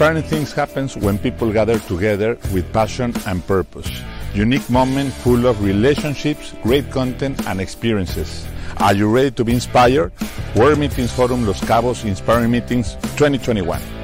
Inspiring 0.00 0.22
things 0.22 0.52
happens 0.54 0.96
when 0.96 1.18
people 1.18 1.52
gather 1.52 1.78
together 1.80 2.38
with 2.54 2.72
passion 2.72 3.12
and 3.26 3.46
purpose. 3.46 4.00
Unique 4.32 4.70
moment 4.70 5.12
full 5.12 5.46
of 5.46 5.62
relationships, 5.62 6.54
great 6.62 6.90
content 6.90 7.46
and 7.46 7.60
experiences. 7.60 8.46
Are 8.78 8.94
you 8.94 9.10
ready 9.10 9.30
to 9.32 9.44
be 9.44 9.52
inspired? 9.52 10.10
World 10.56 10.78
Meetings 10.78 11.12
Forum 11.12 11.46
Los 11.46 11.60
Cabos 11.60 12.06
Inspiring 12.06 12.50
Meetings 12.50 12.94
2021. 13.18 13.99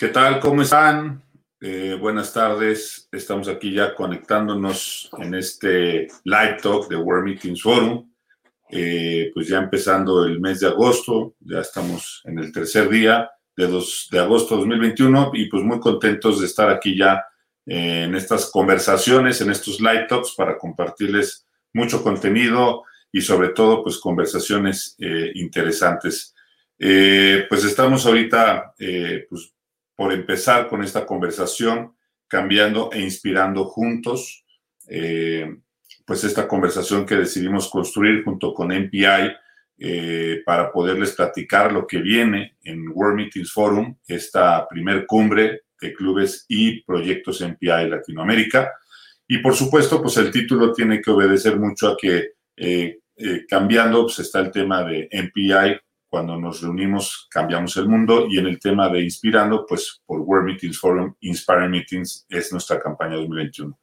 ¿Qué 0.00 0.08
tal? 0.08 0.40
¿Cómo 0.40 0.62
están? 0.62 1.22
Eh, 1.60 1.94
buenas 2.00 2.32
tardes. 2.32 3.06
Estamos 3.12 3.48
aquí 3.48 3.74
ya 3.74 3.94
conectándonos 3.94 5.10
en 5.18 5.34
este 5.34 6.08
live 6.24 6.56
talk 6.62 6.88
de 6.88 6.96
World 6.96 7.26
Meetings 7.26 7.60
Forum. 7.60 8.10
Eh, 8.70 9.30
pues 9.34 9.48
ya 9.48 9.58
empezando 9.58 10.24
el 10.24 10.40
mes 10.40 10.60
de 10.60 10.68
agosto, 10.68 11.34
ya 11.40 11.60
estamos 11.60 12.22
en 12.24 12.38
el 12.38 12.50
tercer 12.50 12.88
día 12.88 13.30
de, 13.54 13.66
dos, 13.66 14.08
de 14.10 14.20
agosto 14.20 14.56
2021 14.56 15.32
y 15.34 15.50
pues 15.50 15.62
muy 15.62 15.78
contentos 15.78 16.40
de 16.40 16.46
estar 16.46 16.70
aquí 16.70 16.96
ya 16.96 17.22
eh, 17.66 18.04
en 18.04 18.14
estas 18.14 18.50
conversaciones, 18.50 19.42
en 19.42 19.50
estos 19.50 19.80
live 19.80 20.06
talks 20.08 20.32
para 20.34 20.56
compartirles 20.56 21.46
mucho 21.74 22.02
contenido 22.02 22.84
y 23.12 23.20
sobre 23.20 23.50
todo 23.50 23.82
pues 23.82 23.98
conversaciones 23.98 24.96
interesantes. 25.34 26.34
pues 26.78 27.64
estamos 27.64 28.06
ahorita 28.06 28.72
pues 29.28 29.52
por 30.00 30.14
empezar 30.14 30.66
con 30.66 30.82
esta 30.82 31.04
conversación, 31.04 31.94
cambiando 32.26 32.88
e 32.90 33.02
inspirando 33.02 33.66
juntos, 33.66 34.46
eh, 34.88 35.58
pues 36.06 36.24
esta 36.24 36.48
conversación 36.48 37.04
que 37.04 37.16
decidimos 37.16 37.68
construir 37.68 38.24
junto 38.24 38.54
con 38.54 38.68
MPI 38.68 39.30
eh, 39.76 40.42
para 40.46 40.72
poderles 40.72 41.12
platicar 41.12 41.70
lo 41.70 41.86
que 41.86 41.98
viene 41.98 42.56
en 42.62 42.88
World 42.88 43.16
Meetings 43.16 43.52
Forum, 43.52 43.94
esta 44.06 44.66
primer 44.66 45.04
cumbre 45.04 45.64
de 45.78 45.92
clubes 45.92 46.46
y 46.48 46.80
proyectos 46.80 47.42
MPI 47.42 47.90
Latinoamérica. 47.90 48.72
Y 49.28 49.36
por 49.36 49.54
supuesto, 49.54 50.00
pues 50.00 50.16
el 50.16 50.30
título 50.30 50.72
tiene 50.72 51.02
que 51.02 51.10
obedecer 51.10 51.58
mucho 51.58 51.88
a 51.88 51.96
que 51.98 52.36
eh, 52.56 53.00
cambiando, 53.46 54.04
pues 54.04 54.20
está 54.20 54.40
el 54.40 54.50
tema 54.50 54.82
de 54.82 55.10
MPI 55.12 55.78
cuando 56.10 56.36
nos 56.36 56.60
reunimos 56.60 57.28
cambiamos 57.30 57.76
el 57.76 57.88
mundo 57.88 58.26
y 58.28 58.38
en 58.38 58.48
el 58.48 58.58
tema 58.58 58.88
de 58.88 59.00
inspirando, 59.00 59.64
pues 59.64 60.02
por 60.04 60.20
World 60.20 60.46
Meetings 60.46 60.78
Forum, 60.78 61.14
Inspiring 61.20 61.70
Meetings 61.70 62.26
es 62.28 62.52
nuestra 62.52 62.80
campaña 62.80 63.14
2021. 63.14 63.78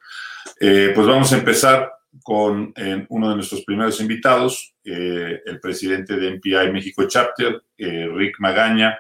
Eh, 0.60 0.92
pues 0.94 1.08
vamos 1.08 1.32
a 1.32 1.38
empezar 1.38 1.90
con 2.24 2.74
uno 3.10 3.30
de 3.30 3.36
nuestros 3.36 3.64
primeros 3.64 4.02
invitados, 4.02 4.74
eh, 4.84 5.40
el 5.46 5.60
presidente 5.60 6.16
de 6.16 6.32
MPI 6.32 6.72
México 6.72 7.08
Chapter, 7.08 7.62
eh, 7.78 8.10
Rick 8.14 8.40
Magaña, 8.40 9.00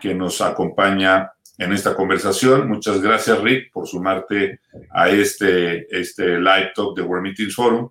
que 0.00 0.14
nos 0.14 0.40
acompaña 0.40 1.30
en 1.58 1.72
esta 1.72 1.94
conversación. 1.94 2.68
Muchas 2.68 3.00
gracias, 3.02 3.40
Rick, 3.40 3.72
por 3.72 3.86
sumarte 3.86 4.60
a 4.90 5.10
este, 5.10 5.86
este 5.94 6.38
live 6.38 6.72
talk 6.74 6.96
de 6.96 7.02
World 7.02 7.24
Meetings 7.24 7.54
Forum. 7.54 7.90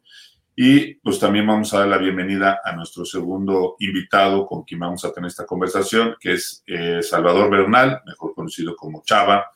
Y 0.55 0.95
pues 0.95 1.17
también 1.17 1.47
vamos 1.47 1.73
a 1.73 1.79
dar 1.79 1.87
la 1.87 1.97
bienvenida 1.97 2.59
a 2.63 2.75
nuestro 2.75 3.05
segundo 3.05 3.77
invitado 3.79 4.45
con 4.45 4.63
quien 4.63 4.81
vamos 4.81 5.03
a 5.05 5.13
tener 5.13 5.29
esta 5.29 5.45
conversación, 5.45 6.15
que 6.19 6.33
es 6.33 6.63
eh, 6.67 7.01
Salvador 7.01 7.49
Bernal, 7.49 8.01
mejor 8.05 8.33
conocido 8.35 8.75
como 8.75 9.01
Chava. 9.03 9.49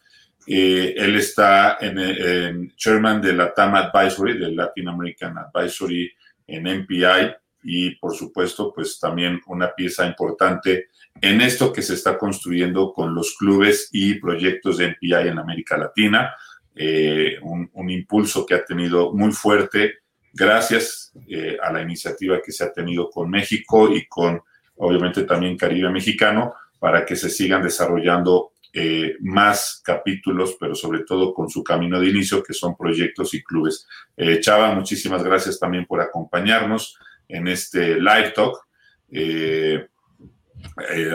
Eh, 0.47 0.94
él 0.95 1.15
está 1.18 1.77
en, 1.81 2.74
chairman 2.77 3.21
de 3.21 3.33
la 3.33 3.53
TAM 3.53 3.75
Advisory, 3.75 4.38
del 4.38 4.56
Latin 4.56 4.88
American 4.88 5.38
Advisory 5.38 6.12
en 6.47 6.63
MPI, 6.63 7.36
y 7.63 7.95
por 7.95 8.15
supuesto, 8.15 8.71
pues 8.74 8.98
también 9.00 9.41
una 9.48 9.74
pieza 9.74 10.06
importante 10.06 10.89
en 11.19 11.41
esto 11.41 11.74
que 11.74 11.81
se 11.81 11.95
está 11.95 12.18
construyendo 12.18 12.94
con 12.94 13.13
los 13.13 13.36
clubes 13.36 13.89
y 13.91 14.15
proyectos 14.15 14.77
de 14.77 14.89
MPI 14.89 15.30
en 15.30 15.39
América 15.39 15.77
Latina. 15.77 16.36
Eh, 16.74 17.38
un, 17.41 17.69
un 17.74 17.89
impulso 17.89 18.45
que 18.45 18.53
ha 18.53 18.63
tenido 18.63 19.13
muy 19.13 19.31
fuerte 19.31 20.05
gracias 20.36 21.14
eh, 21.30 21.58
a 21.62 21.72
la 21.72 21.82
iniciativa 21.82 22.42
que 22.42 22.52
se 22.52 22.66
ha 22.66 22.74
tenido 22.74 23.10
con 23.10 23.30
México 23.30 23.90
y 23.96 24.06
con, 24.06 24.42
obviamente, 24.76 25.24
también 25.24 25.58
Caribe 25.58 25.90
Mexicano, 25.90 26.54
para 26.78 27.06
que 27.06 27.16
se 27.16 27.30
sigan 27.30 27.64
desarrollando 27.64 28.52
eh, 28.74 29.16
más 29.22 29.82
capítulos, 29.84 30.58
pero 30.60 30.76
sobre 30.76 31.06
todo 31.06 31.34
con 31.34 31.50
su 31.50 31.64
camino 31.64 32.00
de 32.02 32.10
inicio, 32.10 32.44
que 32.44 32.54
son 32.54 32.76
proyectos 32.76 33.34
y 33.34 33.42
clubes. 33.42 33.88
Eh, 34.18 34.42
Chava, 34.42 34.76
muchísimas 34.76 35.24
gracias 35.24 35.58
también 35.58 35.86
por 35.86 36.02
acompañarnos 36.02 37.00
en 37.30 37.48
este 37.48 37.96
live 37.96 38.34
talk. 38.36 38.68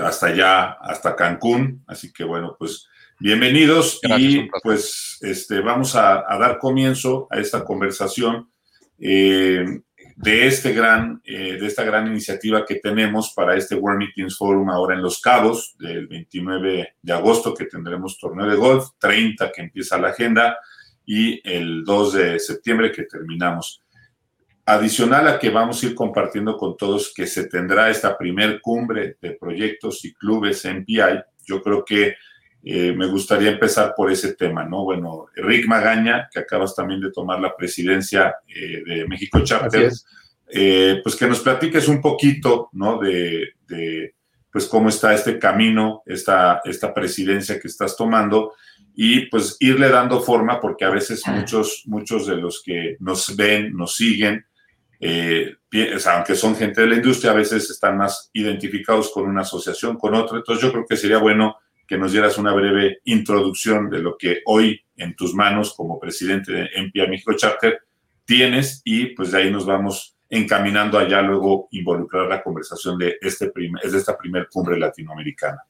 hasta 0.02 0.26
allá, 0.28 0.70
hasta 0.80 1.14
Cancún. 1.14 1.84
Así 1.86 2.10
que 2.10 2.24
bueno, 2.24 2.56
pues 2.58 2.88
bienvenidos 3.18 4.00
y 4.16 4.48
pues 4.62 5.18
este, 5.20 5.60
vamos 5.60 5.94
a, 5.94 6.24
a 6.26 6.38
dar 6.38 6.58
comienzo 6.58 7.28
a 7.30 7.38
esta 7.38 7.62
conversación 7.62 8.50
eh, 9.00 9.64
de, 10.16 10.46
este 10.46 10.72
gran, 10.72 11.20
eh, 11.24 11.56
de 11.58 11.66
esta 11.66 11.82
gran 11.82 12.06
iniciativa 12.06 12.66
que 12.66 12.76
tenemos 12.76 13.32
para 13.34 13.56
este 13.56 13.74
World 13.74 13.98
Meetings 14.00 14.36
Forum 14.36 14.68
ahora 14.68 14.94
en 14.94 15.02
Los 15.02 15.20
Cabos, 15.20 15.74
del 15.78 16.06
29 16.06 16.96
de 17.00 17.12
agosto 17.12 17.54
que 17.54 17.64
tendremos 17.64 18.18
torneo 18.18 18.46
de 18.46 18.56
golf, 18.56 18.88
30 18.98 19.50
que 19.50 19.62
empieza 19.62 19.98
la 19.98 20.08
agenda 20.08 20.58
y 21.06 21.40
el 21.42 21.84
2 21.84 22.12
de 22.12 22.38
septiembre 22.38 22.92
que 22.92 23.04
terminamos. 23.04 23.82
Adicional 24.66 25.26
a 25.26 25.38
que 25.38 25.50
vamos 25.50 25.82
a 25.82 25.86
ir 25.86 25.94
compartiendo 25.94 26.56
con 26.56 26.76
todos 26.76 27.12
que 27.14 27.26
se 27.26 27.48
tendrá 27.48 27.90
esta 27.90 28.16
primer 28.16 28.60
cumbre 28.60 29.16
de 29.20 29.32
proyectos 29.32 30.04
y 30.04 30.12
clubes 30.12 30.64
MPI, 30.64 31.24
yo 31.44 31.62
creo 31.62 31.84
que 31.84 32.14
eh, 32.62 32.92
me 32.92 33.06
gustaría 33.06 33.52
empezar 33.52 33.94
por 33.96 34.12
ese 34.12 34.34
tema, 34.34 34.64
¿no? 34.64 34.84
Bueno, 34.84 35.28
Rick 35.34 35.66
Magaña, 35.66 36.28
que 36.30 36.40
acabas 36.40 36.74
también 36.74 37.00
de 37.00 37.10
tomar 37.10 37.40
la 37.40 37.56
presidencia 37.56 38.36
eh, 38.46 38.82
de 38.84 39.08
México 39.08 39.40
Chapter, 39.42 39.90
eh, 40.52 41.00
pues 41.02 41.16
que 41.16 41.26
nos 41.26 41.40
platiques 41.40 41.88
un 41.88 42.02
poquito, 42.02 42.68
¿no? 42.72 42.98
De, 42.98 43.54
pues 44.52 44.66
cómo 44.66 44.88
está 44.88 45.14
este 45.14 45.38
camino, 45.38 46.02
esta, 46.04 46.60
esta 46.64 46.92
presidencia 46.92 47.58
que 47.58 47.68
estás 47.68 47.96
tomando 47.96 48.54
y 48.96 49.26
pues 49.26 49.56
irle 49.60 49.88
dando 49.88 50.20
forma 50.20 50.60
porque 50.60 50.84
a 50.84 50.90
veces 50.90 51.22
muchos, 51.28 51.84
muchos 51.86 52.26
de 52.26 52.36
los 52.36 52.60
que 52.62 52.96
nos 52.98 53.36
ven, 53.36 53.72
nos 53.72 53.94
siguen, 53.94 54.44
aunque 56.12 56.34
son 56.34 56.56
gente 56.56 56.80
de 56.80 56.88
la 56.88 56.96
industria, 56.96 57.30
a 57.30 57.36
veces 57.36 57.70
están 57.70 57.96
más 57.96 58.28
identificados 58.32 59.12
con 59.12 59.28
una 59.28 59.42
asociación, 59.42 59.96
con 59.96 60.14
otra. 60.14 60.38
Entonces 60.38 60.64
yo 60.64 60.72
creo 60.72 60.84
que 60.86 60.96
sería 60.96 61.18
bueno 61.18 61.56
que 61.90 61.98
nos 61.98 62.12
dieras 62.12 62.38
una 62.38 62.52
breve 62.52 63.00
introducción 63.02 63.90
de 63.90 63.98
lo 63.98 64.16
que 64.16 64.42
hoy 64.46 64.80
en 64.94 65.16
tus 65.16 65.34
manos 65.34 65.74
como 65.74 65.98
presidente 65.98 66.52
de 66.52 66.68
MPA 66.80 67.10
México 67.10 67.32
Charter 67.32 67.80
tienes 68.24 68.80
y 68.84 69.06
pues 69.06 69.32
de 69.32 69.38
ahí 69.38 69.50
nos 69.50 69.66
vamos 69.66 70.16
encaminando 70.28 70.96
allá 70.96 71.20
luego 71.20 71.66
involucrar 71.72 72.28
la 72.28 72.44
conversación 72.44 72.96
de, 72.96 73.16
este 73.20 73.46
de 73.46 73.98
esta 73.98 74.16
primer 74.16 74.48
cumbre 74.48 74.78
latinoamericana. 74.78 75.64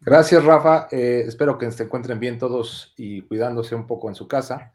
Gracias, 0.00 0.42
Rafa. 0.42 0.88
Eh, 0.90 1.24
espero 1.26 1.58
que 1.58 1.70
se 1.70 1.82
encuentren 1.82 2.18
bien 2.18 2.38
todos 2.38 2.94
y 2.96 3.20
cuidándose 3.20 3.74
un 3.74 3.86
poco 3.86 4.08
en 4.08 4.14
su 4.14 4.26
casa. 4.26 4.72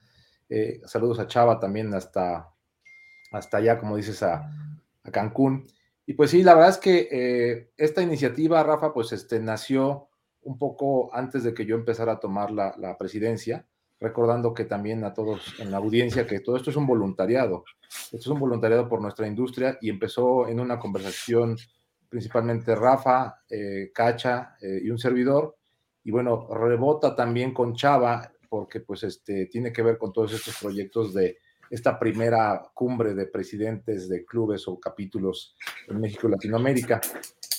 Eh, 0.48 0.80
saludos 0.86 1.18
a 1.18 1.25
Chava 1.25 1.59
también 1.59 1.92
hasta, 1.95 2.51
hasta 3.31 3.57
allá, 3.57 3.80
como 3.80 3.98
dices, 3.98 4.21
a, 4.21 4.48
a 5.04 5.12
Cancún. 5.12 5.66
Y 6.05 6.13
pues 6.13 6.31
sí, 6.31 6.44
la 6.44 6.53
verdad 6.53 6.71
es 6.71 6.77
que 6.77 7.07
eh, 7.11 7.71
esta 7.77 8.01
iniciativa, 8.01 8.61
Rafa, 8.63 8.94
pues 8.94 9.11
este, 9.13 9.39
nació 9.39 10.09
un 10.41 10.57
poco 10.57 11.13
antes 11.13 11.44
de 11.44 11.53
que 11.53 11.65
yo 11.65 11.75
empezara 11.75 12.13
a 12.13 12.19
tomar 12.19 12.51
la, 12.51 12.97
presidencia, 12.97 13.65
recordando 14.00 14.53
que 14.53 14.65
también 14.65 15.05
a 15.05 15.13
todos 15.13 15.55
en 15.59 15.71
la 15.71 15.77
audiencia 15.77 16.27
que 16.27 16.41
todo 16.41 16.57
esto 16.57 16.69
es 16.69 16.75
un 16.75 16.85
voluntariado. 16.85 17.63
Esto 17.89 18.17
es 18.17 18.27
un 18.27 18.39
voluntariado 18.39 18.89
por 18.89 19.01
nuestra 19.01 19.27
industria 19.27 19.77
y 19.79 19.89
empezó 19.89 20.47
en 20.50 20.59
una 20.59 20.77
conversación 20.77 21.57
principalmente 22.09 22.75
Rafa, 22.75 23.41
eh, 23.49 23.91
Cacha 23.94 24.57
eh, 24.61 24.81
y 24.83 24.89
un 24.89 24.99
servidor. 24.99 25.56
Y 26.03 26.11
bueno, 26.11 26.47
rebota 26.53 27.15
también 27.15 27.53
con 27.53 27.73
Chava 27.75 28.29
porque 28.49 28.81
pues 28.81 29.03
este, 29.03 29.45
tiene 29.45 29.71
que 29.71 29.81
ver 29.81 29.97
con 29.97 30.11
todos 30.11 30.33
estos 30.33 30.57
proyectos 30.61 31.13
de 31.13 31.38
esta 31.73 31.97
primera 31.97 32.69
cumbre 32.75 33.15
de 33.15 33.25
presidentes 33.25 34.07
de 34.07 34.23
clubes 34.23 34.67
o 34.67 34.79
capítulos 34.79 35.55
en 35.87 35.99
México 35.99 36.27
y 36.27 36.31
Latinoamérica. 36.31 37.01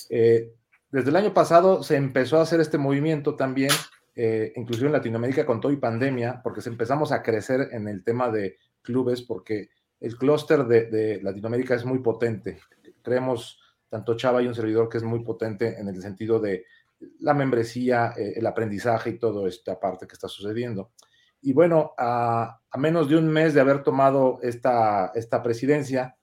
Eh, 0.09 0.53
desde 0.89 1.09
el 1.09 1.17
año 1.17 1.33
pasado 1.33 1.83
se 1.83 1.97
empezó 1.97 2.39
a 2.39 2.43
hacer 2.43 2.61
este 2.61 2.77
movimiento 2.77 3.35
también, 3.35 3.71
eh, 4.15 4.53
inclusive 4.55 4.87
en 4.87 4.93
Latinoamérica 4.93 5.45
con 5.45 5.59
todo 5.59 5.73
y 5.73 5.75
pandemia, 5.75 6.39
porque 6.41 6.61
se 6.61 6.69
empezamos 6.69 7.11
a 7.11 7.21
crecer 7.21 7.67
en 7.73 7.89
el 7.89 8.05
tema 8.05 8.31
de 8.31 8.57
clubes, 8.81 9.21
porque 9.21 9.67
el 9.99 10.15
clúster 10.17 10.63
de, 10.63 11.19
Latinoamérica 11.21 11.75
es 11.75 11.83
muy 11.83 11.99
potente. 11.99 12.59
Creemos, 13.01 13.59
tanto 13.89 14.15
Chava 14.15 14.41
y 14.41 14.47
un 14.47 14.55
servidor, 14.55 14.87
que 14.87 14.99
es 14.99 15.03
muy 15.03 15.25
potente 15.25 15.77
en 15.77 15.89
el 15.89 16.01
sentido 16.01 16.39
de 16.39 16.63
la 17.19 17.33
membresía, 17.33 18.13
el 18.15 18.45
aprendizaje 18.47 19.09
y 19.09 19.19
todo 19.19 19.45
esta 19.45 19.77
parte 19.77 20.07
que 20.07 20.13
está 20.13 20.29
sucediendo. 20.29 20.91
Y 21.45 21.53
bueno, 21.53 21.93
a, 21.97 22.59
menos 22.77 23.07
de 23.07 23.17
un 23.17 23.27
mes 23.27 23.53
de 23.53 23.61
haber 23.61 23.83
tomado 23.83 24.39
esta, 24.41 25.11
esta 25.15 25.41
presidencia, 25.43 26.17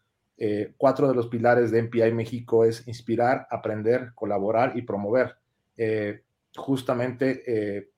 cuatro 0.77 1.07
de 1.07 1.15
los 1.15 1.29
pilares 1.29 1.71
de 1.71 1.83
MPI 1.83 2.13
México 2.13 2.65
es 2.65 2.87
inspirar, 2.89 3.47
aprender, 3.49 4.13
colaborar 4.15 4.77
y 4.77 4.83
promover. 4.83 5.37
justamente 6.57 7.93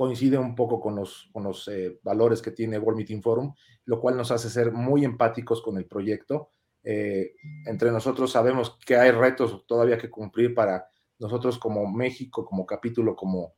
coincide 0.00 0.38
un 0.38 0.54
poco 0.54 0.80
con 0.80 0.96
los, 0.96 1.28
con 1.30 1.44
los 1.44 1.68
eh, 1.68 2.00
valores 2.02 2.40
que 2.40 2.52
tiene 2.52 2.78
World 2.78 2.96
Meeting 2.96 3.20
Forum, 3.20 3.52
lo 3.84 4.00
cual 4.00 4.16
nos 4.16 4.30
hace 4.30 4.48
ser 4.48 4.72
muy 4.72 5.04
empáticos 5.04 5.60
con 5.60 5.76
el 5.76 5.84
proyecto. 5.84 6.48
Eh, 6.82 7.34
entre 7.66 7.90
nosotros 7.90 8.32
sabemos 8.32 8.78
que 8.86 8.96
hay 8.96 9.10
retos 9.10 9.66
todavía 9.66 9.98
que 9.98 10.08
cumplir 10.08 10.54
para 10.54 10.88
nosotros 11.18 11.58
como 11.58 11.86
México, 11.86 12.46
como 12.46 12.64
capítulo, 12.64 13.14
como, 13.14 13.56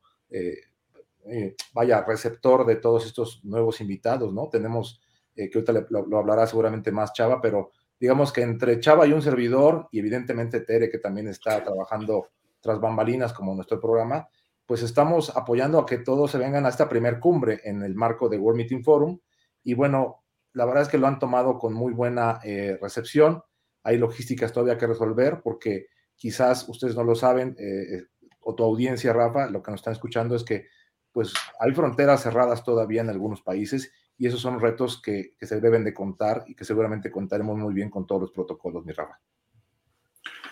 eh, 1.27 1.55
vaya, 1.73 2.03
receptor 2.03 2.65
de 2.65 2.77
todos 2.77 3.05
estos 3.05 3.43
nuevos 3.43 3.81
invitados, 3.81 4.33
¿no? 4.33 4.49
Tenemos, 4.49 5.01
que 5.35 5.49
ahorita 5.53 5.73
lo, 5.89 6.05
lo, 6.05 6.17
hablará 6.17 6.45
seguramente 6.47 6.91
más 6.91 7.13
Chava, 7.13 7.41
pero 7.41 7.71
digamos 7.99 8.31
que 8.33 8.41
entre 8.41 8.79
Chava 8.79 9.07
y 9.07 9.13
un 9.13 9.21
servidor, 9.21 9.87
y 9.91 9.99
evidentemente 9.99 10.61
Tere, 10.61 10.89
que 10.89 10.99
también 10.99 11.27
está 11.27 11.63
trabajando 11.63 12.29
tras 12.59 12.79
bambalinas 12.79 13.33
como 13.33 13.53
nuestro 13.55 13.79
programa, 13.79 14.27
pues 14.65 14.81
estamos 14.81 15.35
apoyando 15.35 15.79
a 15.79 15.85
que 15.85 15.97
todos 15.97 16.31
se 16.31 16.37
vengan 16.37 16.65
a 16.65 16.69
esta 16.69 16.87
primer 16.87 17.19
cumbre 17.19 17.59
en 17.63 17.83
el 17.83 17.95
marco 17.95 18.29
de 18.29 18.37
World 18.37 18.57
Meeting 18.57 18.83
Forum. 18.83 19.19
Y 19.63 19.73
bueno, 19.73 20.23
la 20.53 20.65
verdad 20.65 20.83
es 20.83 20.89
que 20.89 20.97
lo 20.97 21.07
han 21.07 21.19
tomado 21.19 21.59
con 21.59 21.73
muy 21.73 21.93
buena 21.93 22.39
eh, 22.43 22.77
recepción. 22.81 23.43
Hay 23.83 23.97
logísticas 23.97 24.53
todavía 24.53 24.77
que 24.77 24.87
resolver 24.87 25.41
porque 25.43 25.87
quizás 26.15 26.67
ustedes 26.69 26.95
no 26.95 27.03
lo 27.03 27.15
saben, 27.15 27.55
eh, 27.59 27.97
eh, 27.97 28.03
o 28.39 28.55
tu 28.55 28.63
audiencia, 28.63 29.13
Rafa, 29.13 29.49
lo 29.49 29.61
que 29.61 29.71
nos 29.71 29.81
están 29.81 29.93
escuchando 29.93 30.35
es 30.35 30.43
que 30.43 30.67
pues 31.13 31.33
hay 31.59 31.71
fronteras 31.73 32.23
cerradas 32.23 32.63
todavía 32.63 33.01
en 33.01 33.09
algunos 33.09 33.41
países 33.41 33.91
y 34.17 34.27
esos 34.27 34.41
son 34.41 34.59
retos 34.59 35.01
que, 35.01 35.35
que 35.39 35.45
se 35.45 35.61
deben 35.61 35.83
de 35.83 35.93
contar 35.93 36.43
y 36.47 36.55
que 36.55 36.65
seguramente 36.65 37.11
contaremos 37.11 37.57
muy 37.57 37.73
bien 37.73 37.89
con 37.89 38.05
todos 38.05 38.21
los 38.21 38.31
protocolos, 38.31 38.85
mi 38.85 38.93
Rafa. 38.93 39.19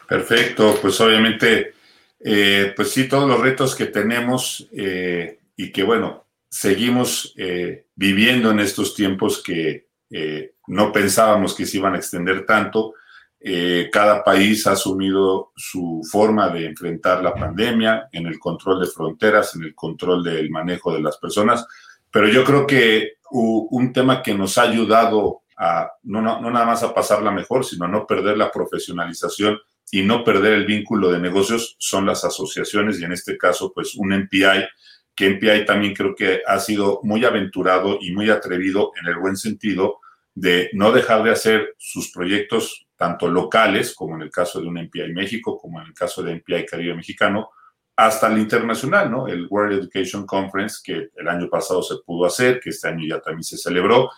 Perfecto, 0.07 0.77
pues 0.81 0.99
obviamente 1.01 1.73
eh, 2.23 2.73
pues 2.75 2.91
sí, 2.91 3.07
todos 3.07 3.27
los 3.27 3.39
retos 3.39 3.75
que 3.75 3.87
tenemos 3.87 4.67
eh, 4.71 5.39
y 5.55 5.71
que, 5.71 5.83
bueno, 5.83 6.25
seguimos 6.49 7.33
eh, 7.35 7.85
viviendo 7.95 8.51
en 8.51 8.59
estos 8.59 8.95
tiempos 8.95 9.41
que 9.41 9.89
no 10.67 10.91
pensábamos 10.91 11.55
que 11.55 11.65
se 11.65 11.77
iban 11.77 11.93
a 11.93 11.97
extender 11.97 12.45
tanto. 12.45 12.95
Cada 13.91 14.23
país 14.23 14.67
ha 14.67 14.73
asumido 14.73 15.51
su 15.55 16.01
forma 16.09 16.49
de 16.49 16.67
enfrentar 16.67 17.23
la 17.23 17.33
pandemia 17.33 18.07
en 18.11 18.27
el 18.27 18.37
control 18.37 18.81
de 18.81 18.87
fronteras, 18.87 19.55
en 19.55 19.63
el 19.63 19.73
control 19.73 20.23
del 20.23 20.49
manejo 20.51 20.93
de 20.93 21.01
las 21.01 21.17
personas, 21.17 21.65
pero 22.11 22.27
yo 22.27 22.43
creo 22.43 22.67
que 22.67 23.13
un 23.31 23.93
tema 23.93 24.21
que 24.21 24.33
nos 24.33 24.57
ha 24.57 24.63
ayudado 24.63 25.41
a 25.57 25.89
no, 26.03 26.21
no, 26.21 26.41
no 26.41 26.51
nada 26.51 26.65
más 26.65 26.83
a 26.83 26.93
pasarla 26.93 27.31
mejor, 27.31 27.65
sino 27.65 27.85
a 27.85 27.87
no 27.87 28.05
perder 28.05 28.37
la 28.37 28.51
profesionalización 28.51 29.57
y 29.91 30.03
no 30.03 30.23
perder 30.23 30.53
el 30.53 30.65
vínculo 30.65 31.11
de 31.11 31.19
negocios 31.19 31.75
son 31.77 32.05
las 32.05 32.23
asociaciones 32.23 32.99
y 32.99 33.03
en 33.03 33.11
este 33.11 33.37
caso 33.37 33.71
pues 33.73 33.95
un 33.95 34.13
MPI, 34.13 34.65
que 35.15 35.29
MPI 35.29 35.65
también 35.65 35.93
creo 35.93 36.15
que 36.15 36.41
ha 36.47 36.59
sido 36.59 37.01
muy 37.03 37.25
aventurado 37.25 37.99
y 38.01 38.11
muy 38.11 38.29
atrevido 38.29 38.91
en 39.01 39.07
el 39.07 39.17
buen 39.17 39.35
sentido 39.35 39.99
de 40.33 40.69
no 40.73 40.91
dejar 40.93 41.23
de 41.23 41.31
hacer 41.31 41.75
sus 41.77 42.11
proyectos 42.11 42.87
tanto 43.01 43.27
locales, 43.27 43.95
como 43.95 44.15
en 44.15 44.21
el 44.21 44.29
caso 44.29 44.61
de 44.61 44.67
un 44.67 44.75
MPI 44.75 45.11
México, 45.11 45.57
como 45.57 45.81
en 45.81 45.87
el 45.87 45.93
caso 45.95 46.21
de 46.21 46.35
MPI 46.35 46.67
Caribe 46.67 46.93
Mexicano, 46.93 47.49
hasta 47.95 48.27
el 48.27 48.37
internacional, 48.37 49.09
¿no? 49.09 49.27
El 49.27 49.47
World 49.49 49.79
Education 49.79 50.23
Conference, 50.27 50.81
que 50.83 51.09
el 51.15 51.27
año 51.27 51.49
pasado 51.49 51.81
se 51.81 51.95
pudo 52.05 52.27
hacer, 52.27 52.59
que 52.59 52.69
este 52.69 52.89
año 52.89 53.03
ya 53.09 53.19
también 53.19 53.43
se 53.43 53.57
celebró. 53.57 54.11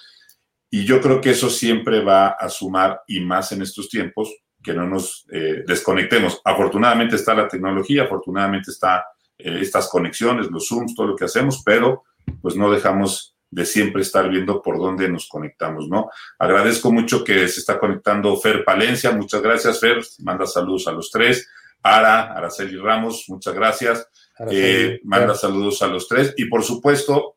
Y 0.70 0.84
yo 0.84 1.00
creo 1.00 1.22
que 1.22 1.30
eso 1.30 1.50
siempre 1.50 2.04
va 2.04 2.32
a 2.32 2.50
sumar, 2.50 3.04
y 3.08 3.22
más 3.22 3.54
en 3.54 3.62
estos 3.62 3.88
tiempos, 3.88 4.36
que 4.62 4.74
no 4.74 4.86
nos 4.86 5.26
eh, 5.32 5.64
desconectemos. 5.66 6.42
Afortunadamente 6.44 7.16
está 7.16 7.34
la 7.34 7.48
tecnología, 7.48 8.04
afortunadamente 8.04 8.70
está 8.70 9.06
eh, 9.38 9.60
estas 9.62 9.88
conexiones, 9.88 10.52
los 10.52 10.68
Zooms, 10.68 10.94
todo 10.94 11.08
lo 11.08 11.16
que 11.16 11.24
hacemos, 11.24 11.64
pero 11.64 12.04
pues 12.42 12.58
no 12.58 12.70
dejamos 12.70 13.33
de 13.54 13.66
siempre 13.66 14.02
estar 14.02 14.30
viendo 14.30 14.62
por 14.62 14.78
dónde 14.78 15.08
nos 15.10 15.28
conectamos, 15.28 15.88
¿no? 15.88 16.10
Agradezco 16.40 16.92
mucho 16.92 17.24
que 17.24 17.48
se 17.48 17.60
está 17.60 17.80
conectando 17.80 18.36
Fer 18.38 18.64
Palencia, 18.64 19.12
muchas 19.12 19.42
gracias 19.42 19.80
Fer, 19.80 20.02
manda 20.20 20.46
saludos 20.46 20.88
a 20.88 20.92
los 20.92 21.12
tres. 21.12 21.48
Ara, 21.84 22.34
Araceli 22.34 22.78
Ramos, 22.78 23.26
muchas 23.28 23.54
gracias. 23.54 24.08
Eh, 24.50 25.00
manda 25.04 25.36
saludos 25.36 25.82
a 25.82 25.88
los 25.88 26.08
tres. 26.08 26.34
Y 26.38 26.46
por 26.46 26.64
supuesto, 26.64 27.36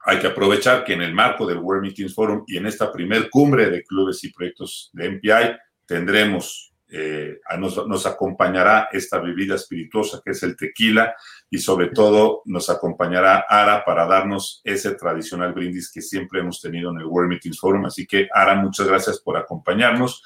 hay 0.00 0.18
que 0.18 0.26
aprovechar 0.26 0.84
que 0.84 0.92
en 0.92 1.02
el 1.02 1.14
marco 1.14 1.46
del 1.46 1.58
World 1.58 1.82
Meetings 1.82 2.14
Forum 2.14 2.44
y 2.46 2.58
en 2.58 2.66
esta 2.66 2.92
primer 2.92 3.30
cumbre 3.30 3.70
de 3.70 3.82
clubes 3.82 4.22
y 4.22 4.32
proyectos 4.32 4.90
de 4.92 5.08
MPI, 5.10 5.56
tendremos, 5.86 6.73
eh, 6.96 7.40
nos, 7.58 7.88
nos, 7.88 8.06
acompañará 8.06 8.88
esta 8.92 9.18
bebida 9.18 9.56
espirituosa 9.56 10.20
que 10.24 10.30
es 10.30 10.40
el 10.44 10.56
tequila 10.56 11.12
y 11.50 11.58
sobre 11.58 11.88
todo 11.88 12.42
nos 12.44 12.70
acompañará 12.70 13.46
Ara 13.48 13.84
para 13.84 14.06
darnos 14.06 14.60
ese 14.62 14.94
tradicional 14.94 15.52
brindis 15.52 15.90
que 15.90 16.00
siempre 16.00 16.38
hemos 16.38 16.60
tenido 16.60 16.92
en 16.92 16.98
el 17.00 17.06
World 17.06 17.30
Meetings 17.30 17.58
Forum. 17.58 17.86
Así 17.86 18.06
que 18.06 18.28
Ara, 18.32 18.54
muchas 18.54 18.86
gracias 18.86 19.18
por 19.18 19.36
acompañarnos. 19.36 20.22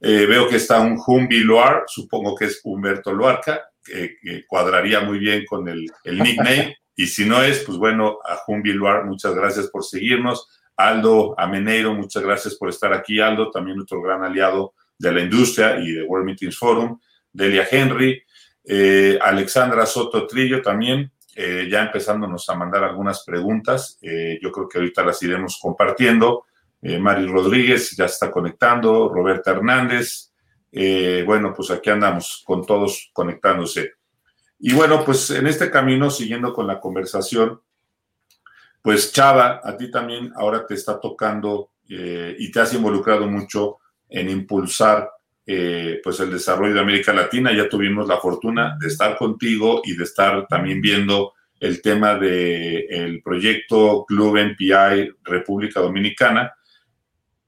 Eh, 0.00 0.26
veo 0.26 0.48
que 0.48 0.56
está 0.56 0.80
un 0.80 1.00
Humbi 1.06 1.44
Loar, 1.44 1.84
supongo 1.86 2.34
que 2.34 2.46
es 2.46 2.60
Humberto 2.64 3.12
Loarca, 3.12 3.70
que, 3.84 4.16
cuadraría 4.48 5.02
muy 5.02 5.20
bien 5.20 5.44
con 5.46 5.68
el, 5.68 5.86
el 6.02 6.18
nickname. 6.18 6.76
y 6.96 7.06
si 7.06 7.24
no 7.24 7.40
es, 7.40 7.60
pues 7.60 7.78
bueno, 7.78 8.18
a 8.26 8.40
Humbi 8.48 8.72
Loar, 8.72 9.04
muchas 9.04 9.32
gracias 9.32 9.68
por 9.68 9.84
seguirnos. 9.84 10.48
Aldo 10.76 11.38
Ameneiro, 11.38 11.94
muchas 11.94 12.24
gracias 12.24 12.56
por 12.56 12.68
estar 12.68 12.92
aquí. 12.92 13.20
Aldo, 13.20 13.52
también 13.52 13.76
nuestro 13.76 14.02
gran 14.02 14.24
aliado 14.24 14.74
de 15.00 15.12
la 15.12 15.20
industria 15.20 15.80
y 15.80 15.92
de 15.92 16.02
World 16.02 16.26
Meetings 16.26 16.58
Forum, 16.58 17.00
Delia 17.32 17.66
Henry, 17.70 18.22
eh, 18.64 19.18
Alexandra 19.20 19.86
Soto 19.86 20.26
Trillo 20.26 20.60
también, 20.60 21.10
eh, 21.34 21.66
ya 21.70 21.84
empezándonos 21.84 22.46
a 22.50 22.54
mandar 22.54 22.84
algunas 22.84 23.24
preguntas. 23.24 23.98
Eh, 24.02 24.38
yo 24.42 24.52
creo 24.52 24.68
que 24.68 24.78
ahorita 24.78 25.02
las 25.02 25.22
iremos 25.22 25.58
compartiendo. 25.60 26.44
Mari 26.82 27.26
Rodríguez 27.26 27.94
ya 27.94 28.06
está 28.06 28.30
conectando, 28.30 29.10
Roberta 29.10 29.50
Hernández. 29.50 30.32
bueno, 31.26 31.52
pues 31.54 31.70
aquí 31.70 31.90
andamos 31.90 32.42
con 32.46 32.64
todos 32.64 33.10
conectándose. 33.12 33.92
Y 34.58 34.72
bueno, 34.72 35.04
pues 35.04 35.30
en 35.30 35.46
este 35.46 35.70
camino, 35.70 36.08
siguiendo 36.10 36.54
con 36.54 36.66
la 36.66 36.80
conversación, 36.80 37.60
pues 38.80 39.12
Chava, 39.12 39.60
a 39.62 39.76
ti 39.76 39.90
también 39.90 40.32
ahora 40.36 40.64
te 40.66 40.72
está 40.72 40.98
tocando 40.98 41.72
y 41.86 42.50
te 42.50 42.60
has 42.60 42.72
involucrado 42.72 43.26
mucho 43.26 43.79
en 44.10 44.28
impulsar 44.28 45.10
eh, 45.46 46.00
pues 46.04 46.20
el 46.20 46.30
desarrollo 46.30 46.74
de 46.74 46.80
América 46.80 47.12
Latina. 47.12 47.52
Ya 47.52 47.68
tuvimos 47.68 48.06
la 48.06 48.18
fortuna 48.18 48.76
de 48.80 48.88
estar 48.88 49.16
contigo 49.16 49.82
y 49.84 49.96
de 49.96 50.04
estar 50.04 50.46
también 50.48 50.80
viendo 50.80 51.32
el 51.58 51.82
tema 51.82 52.14
del 52.14 52.86
el 52.88 53.22
proyecto 53.22 54.04
Club 54.06 54.36
NPI 54.36 55.10
República 55.24 55.80
Dominicana. 55.80 56.52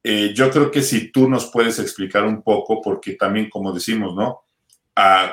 Eh, 0.02 0.32
yo 0.34 0.50
creo 0.50 0.70
que 0.70 0.82
si 0.82 1.12
tú 1.12 1.28
nos 1.28 1.46
puedes 1.46 1.78
explicar 1.78 2.24
un 2.24 2.42
poco, 2.42 2.80
porque 2.82 3.14
también, 3.14 3.48
como 3.48 3.72
decimos, 3.72 4.14
¿no? 4.14 4.40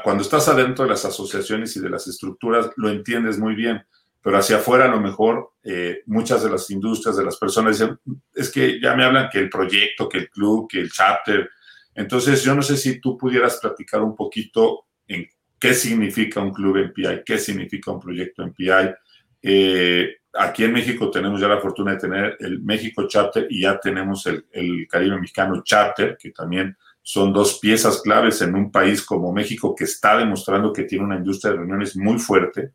cuando 0.03 0.23
estás 0.23 0.47
adentro 0.47 0.85
de 0.85 0.91
las 0.91 1.03
asociaciones 1.03 1.75
y 1.75 1.81
de 1.81 1.89
las 1.89 2.07
estructuras, 2.07 2.69
lo 2.77 2.89
entiendes 2.89 3.37
muy 3.37 3.55
bien, 3.55 3.83
pero 4.21 4.37
hacia 4.37 4.57
afuera 4.57 4.85
a 4.85 4.89
lo 4.89 4.99
mejor 4.99 5.53
eh, 5.63 6.01
muchas 6.07 6.43
de 6.43 6.49
las 6.49 6.69
industrias, 6.71 7.15
de 7.15 7.23
las 7.23 7.37
personas 7.37 7.79
dicen, 7.79 7.97
es 8.33 8.51
que 8.51 8.79
ya 8.79 8.95
me 8.95 9.03
hablan 9.03 9.29
que 9.31 9.39
el 9.39 9.49
proyecto, 9.49 10.09
que 10.09 10.19
el 10.19 10.29
club, 10.29 10.67
que 10.69 10.79
el 10.79 10.91
chapter. 10.91 11.49
Entonces, 11.95 12.43
yo 12.43 12.53
no 12.53 12.61
sé 12.61 12.75
si 12.75 12.99
tú 12.99 13.17
pudieras 13.17 13.59
platicar 13.61 14.01
un 14.01 14.15
poquito 14.15 14.87
en 15.07 15.27
qué 15.59 15.73
significa 15.73 16.41
un 16.41 16.51
club 16.51 16.77
MPI, 16.77 17.23
qué 17.25 17.37
significa 17.37 17.91
un 17.91 17.99
proyecto 17.99 18.45
MPI. 18.45 18.93
Eh, 19.41 20.17
aquí 20.33 20.65
en 20.65 20.73
México 20.73 21.09
tenemos 21.09 21.39
ya 21.39 21.47
la 21.47 21.61
fortuna 21.61 21.91
de 21.91 21.99
tener 21.99 22.37
el 22.39 22.61
México 22.61 23.07
Chapter 23.07 23.47
y 23.49 23.61
ya 23.61 23.79
tenemos 23.79 24.25
el, 24.27 24.45
el 24.51 24.85
Caribe 24.87 25.19
Mexicano 25.19 25.61
Chapter, 25.63 26.17
que 26.17 26.31
también 26.31 26.75
son 27.01 27.31
dos 27.31 27.59
piezas 27.59 28.01
claves 28.01 28.41
en 28.41 28.53
un 28.53 28.69
país 28.69 29.01
como 29.01 29.31
México 29.31 29.73
que 29.73 29.85
está 29.85 30.17
demostrando 30.17 30.73
que 30.73 30.83
tiene 30.83 31.05
una 31.05 31.15
industria 31.15 31.51
de 31.51 31.57
reuniones 31.57 31.95
muy 31.95 32.19
fuerte 32.19 32.73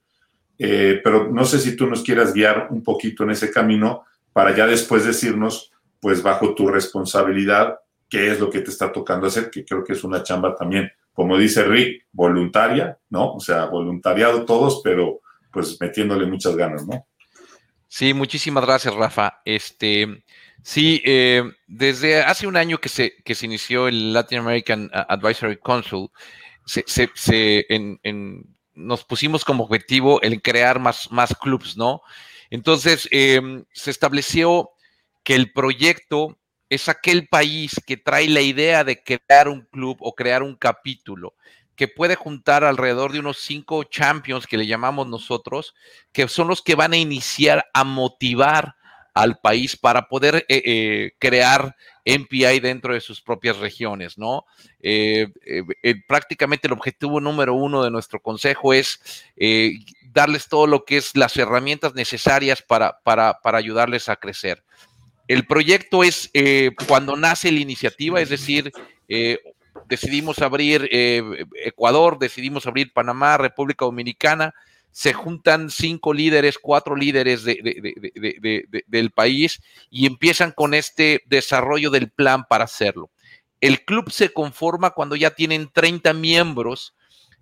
eh, 0.59 1.01
pero 1.03 1.31
no 1.31 1.45
sé 1.45 1.59
si 1.59 1.77
tú 1.77 1.87
nos 1.87 2.03
quieras 2.03 2.33
guiar 2.33 2.69
un 2.71 2.83
poquito 2.83 3.25
en 3.25 3.31
ese 3.31 3.51
camino 3.51 4.05
para 4.33 4.55
ya 4.55 4.67
después 4.67 5.05
decirnos, 5.05 5.73
pues 6.01 6.23
bajo 6.23 6.55
tu 6.55 6.69
responsabilidad, 6.69 7.79
qué 8.09 8.31
es 8.31 8.39
lo 8.39 8.51
que 8.51 8.61
te 8.61 8.71
está 8.71 8.93
tocando 8.93 9.27
hacer, 9.27 9.51
que 9.51 9.65
creo 9.65 9.83
que 9.83 9.95
es 9.95 10.05
una 10.05 10.23
chamba 10.23 10.55
también, 10.55 10.91
como 11.13 11.39
dice 11.39 11.65
Rick, 11.65 12.07
voluntaria, 12.13 12.99
¿no? 13.11 13.35
O 13.35 13.41
sea, 13.41 13.67
voluntariado 13.67 14.45
todos, 14.45 14.81
pero 14.83 15.21
pues 15.53 15.81
metiéndole 15.81 16.27
muchas 16.27 16.57
ganas, 16.57 16.87
¿no? 16.87 17.07
Sí, 17.89 18.13
muchísimas 18.13 18.65
gracias, 18.65 18.93
Rafa. 18.95 19.41
Este, 19.45 20.25
sí, 20.63 21.01
eh, 21.05 21.45
desde 21.69 22.23
hace 22.23 22.49
un 22.49 22.57
año 22.57 22.79
que 22.79 22.89
se, 22.89 23.15
que 23.25 23.37
se 23.37 23.47
inició 23.47 23.87
el 23.87 24.13
Latin 24.13 24.41
American 24.41 24.91
Advisory 24.93 25.59
Council, 25.59 26.09
se, 26.67 26.85
se, 27.15 27.67
en 27.69 27.99
nos 28.75 29.05
pusimos 29.05 29.45
como 29.45 29.65
objetivo 29.65 30.21
el 30.23 30.43
crear 30.43 30.79
más, 30.81 31.11
más 31.11 31.35
clubs, 31.35 31.77
¿no? 31.77 32.03
Entonces, 32.51 33.09
em, 33.11 33.65
se 33.73 33.91
estableció 33.91 34.71
que 35.23 35.35
el 35.35 35.53
proyecto 35.53 36.39
es 36.69 36.89
aquel 36.89 37.29
país 37.29 37.81
que 37.87 37.97
trae 37.97 38.29
la 38.29 38.41
idea 38.41 38.85
de 38.85 39.03
crear 39.03 39.49
un 39.49 39.63
club 39.63 39.97
o 40.01 40.15
crear 40.15 40.43
un 40.43 40.57
capítulo 40.57 41.35
que 41.77 41.89
puede 41.89 42.15
juntar 42.15 42.65
alrededor 42.65 43.13
de 43.13 43.19
unos 43.19 43.39
cinco 43.39 43.85
champions 43.85 44.47
que 44.47 44.57
le 44.57 44.67
llamamos 44.67 45.09
nosotros, 45.09 45.75
que 46.13 46.29
son 46.29 46.49
los 46.49 46.63
que 46.63 46.75
van 46.75 46.93
a 46.93 46.97
iniciar 46.97 47.67
a 47.75 47.85
motivar 47.85 48.77
al 49.15 49.39
país 49.39 49.77
para 49.77 50.09
poder 50.09 50.45
eh, 50.49 50.63
eh, 50.65 51.13
crear 51.21 51.77
MPI 52.05 52.59
dentro 52.59 52.93
de 52.93 53.01
sus 53.01 53.23
propias 53.23 53.59
regiones, 53.59 54.19
¿no? 54.19 54.45
Eh, 54.81 55.29
prácticamente 56.09 56.67
el 56.67 56.73
objetivo 56.73 57.21
número 57.21 57.55
uno 57.55 57.85
de 57.85 57.93
nuestro 57.93 58.21
consejo 58.21 58.75
es 58.75 59.01
darles 60.13 60.49
todo 60.49 60.67
lo 60.67 60.85
que 60.85 60.99
es 60.99 61.17
las 61.17 61.37
herramientas 61.37 61.95
necesarias 61.95 62.61
para, 62.61 62.99
para, 63.05 63.41
para 63.41 63.59
ayudarles 63.59 64.09
a 64.09 64.17
crecer. 64.17 64.65
El 65.29 65.47
proyecto 65.47 66.05
es 66.05 66.31
cuando 66.87 67.17
nace 67.17 67.51
la 67.51 67.61
iniciativa, 67.61 68.21
es 68.21 68.29
decir, 68.29 68.71
decidimos 69.89 70.41
abrir 70.41 70.89
Ecuador, 71.65 72.19
decidimos 72.19 72.67
abrir 72.67 72.93
Panamá, 72.93 73.39
República 73.39 73.87
Dominicana, 73.87 74.55
se 74.95 75.13
juntan 75.13 75.71
cinco 75.71 76.15
líderes, 76.15 76.57
cuatro 76.57 76.95
líderes 76.95 77.45
del 77.45 79.11
país 79.11 79.61
y 79.91 80.07
empiezan 80.07 80.53
con 80.53 80.73
este 80.73 81.25
desarrollo 81.27 81.91
del 81.91 82.13
plan 82.13 82.45
para 82.49 82.63
hacerlo. 82.63 83.11
El 83.61 83.85
club 83.85 84.13
se 84.13 84.33
conforma 84.33 84.91
cuando 84.91 85.17
ya 85.17 85.31
tienen 85.31 85.69
30 85.73 86.13
miembros 86.13 86.95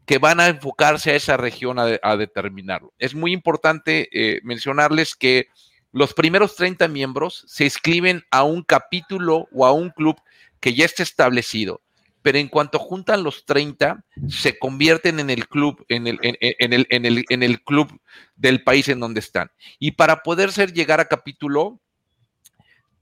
que 0.06 0.16
van 0.16 0.40
a 0.40 0.48
enfocarse 0.48 1.10
a 1.10 1.14
esa 1.14 1.36
región 1.36 1.78
a, 1.78 2.16
determinarlo. 2.16 2.94
Es 2.98 3.14
muy 3.14 3.34
importante 3.34 4.08
eh, 4.12 4.40
mencionarles 4.44 5.14
que 5.14 5.48
los 5.92 6.14
primeros 6.14 6.56
30 6.56 6.88
miembros 6.88 7.44
se 7.46 7.64
inscriben 7.64 8.22
a 8.30 8.44
un 8.44 8.62
capítulo 8.62 9.46
o 9.52 9.66
a 9.66 9.72
un 9.72 9.90
club 9.90 10.16
que 10.58 10.72
ya 10.72 10.86
está 10.86 11.02
establecido 11.02 11.82
pero 12.22 12.38
en 12.38 12.48
cuanto 12.48 12.78
juntan 12.78 13.22
los 13.22 13.44
30, 13.44 14.04
se 14.28 14.58
convierten 14.58 15.20
en 15.20 15.28
el 15.28 15.48
club, 15.48 15.84
en 15.88 16.06
el, 16.06 16.18
en, 16.22 16.72
el, 16.72 16.86
en 16.88 17.04
el, 17.04 17.24
en 17.28 17.42
el 17.42 17.62
club 17.62 18.00
del 18.36 18.62
país 18.62 18.88
en 18.88 19.00
donde 19.00 19.20
están. 19.20 19.50
Y 19.78 19.92
para 19.92 20.22
poder 20.22 20.52
ser 20.52 20.72
llegar 20.72 21.00
a 21.00 21.08
capítulo, 21.08 21.80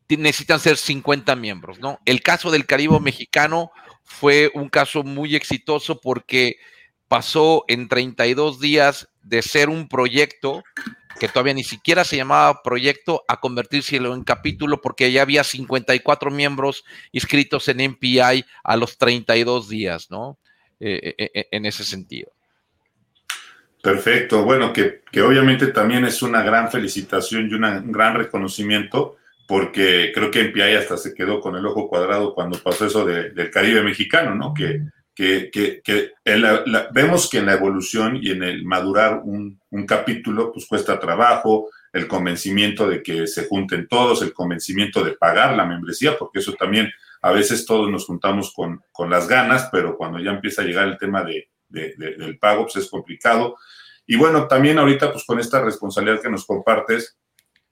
necesitan 0.08 0.58
ser 0.58 0.76
50 0.76 1.36
miembros, 1.36 1.78
¿no? 1.78 2.00
El 2.04 2.22
caso 2.22 2.50
del 2.50 2.66
Caribe 2.66 2.98
mexicano 3.00 3.70
fue 4.02 4.50
un 4.54 4.68
caso 4.68 5.02
muy 5.02 5.36
exitoso 5.36 6.00
porque 6.00 6.56
pasó 7.08 7.64
en 7.68 7.88
32 7.88 8.60
días 8.60 9.08
de 9.22 9.42
ser 9.42 9.68
un 9.68 9.88
proyecto 9.88 10.62
que 11.20 11.28
todavía 11.28 11.54
ni 11.54 11.62
siquiera 11.62 12.02
se 12.02 12.16
llamaba 12.16 12.62
proyecto, 12.62 13.22
a 13.28 13.38
convertirse 13.38 13.96
en 13.96 14.24
capítulo 14.24 14.80
porque 14.80 15.12
ya 15.12 15.20
había 15.22 15.44
54 15.44 16.30
miembros 16.30 16.82
inscritos 17.12 17.68
en 17.68 17.92
MPI 17.92 18.44
a 18.64 18.76
los 18.76 18.96
32 18.96 19.68
días, 19.68 20.10
¿no? 20.10 20.38
Eh, 20.80 21.14
eh, 21.18 21.30
eh, 21.34 21.48
en 21.50 21.66
ese 21.66 21.84
sentido. 21.84 22.32
Perfecto, 23.82 24.44
bueno, 24.44 24.72
que, 24.72 25.02
obviamente 25.20 25.68
también 25.68 26.06
es 26.06 26.22
una 26.22 26.42
gran 26.42 26.70
felicitación 26.70 27.50
y 27.50 27.54
un 27.54 27.92
gran 27.92 28.14
reconocimiento, 28.14 29.18
porque 29.46 30.12
creo 30.14 30.30
que 30.30 30.44
MPI 30.44 30.76
hasta 30.76 30.96
se 30.96 31.14
quedó 31.14 31.40
con 31.40 31.54
el 31.54 31.66
ojo 31.66 31.86
cuadrado 31.86 32.34
cuando 32.34 32.58
pasó 32.58 32.86
eso 32.86 33.04
del 33.04 33.50
Caribe 33.50 33.82
mexicano, 33.82 34.34
¿no? 34.34 34.54
Que 34.54 34.80
que, 35.20 36.12
vemos 36.92 37.28
que 37.28 37.38
en 37.38 37.46
la 37.46 37.52
evolución 37.52 38.18
y 38.22 38.30
en 38.30 38.42
el 38.42 38.64
madurar 38.64 39.20
un, 39.22 39.60
capítulo, 39.86 40.52
pues 40.52 40.66
cuesta 40.66 40.98
trabajo, 40.98 41.68
el 41.92 42.06
convencimiento 42.08 42.88
de 42.88 43.02
que 43.02 43.26
se 43.26 43.46
junten 43.46 43.86
todos, 43.88 44.22
el 44.22 44.32
convencimiento 44.32 45.04
de 45.04 45.12
pagar 45.12 45.56
la 45.56 45.66
membresía, 45.66 46.16
porque 46.18 46.38
eso 46.38 46.54
también 46.54 46.90
a 47.22 47.32
veces 47.32 47.66
todos 47.66 47.90
nos 47.90 48.06
juntamos 48.06 48.54
con, 48.54 48.80
las 49.10 49.28
ganas, 49.28 49.68
pero 49.70 49.96
cuando 49.96 50.18
ya 50.18 50.30
empieza 50.30 50.62
a 50.62 50.64
llegar 50.64 50.88
el 50.88 50.98
tema 50.98 51.22
de, 51.22 51.48
del 51.68 52.38
pago, 52.38 52.62
pues 52.62 52.76
es 52.76 52.88
complicado. 52.90 53.56
Y 54.06 54.16
bueno, 54.16 54.48
también 54.48 54.78
ahorita, 54.78 55.12
pues 55.12 55.24
con 55.24 55.38
esta 55.38 55.62
responsabilidad 55.62 56.22
que 56.22 56.30
nos 56.30 56.46
compartes, 56.46 57.18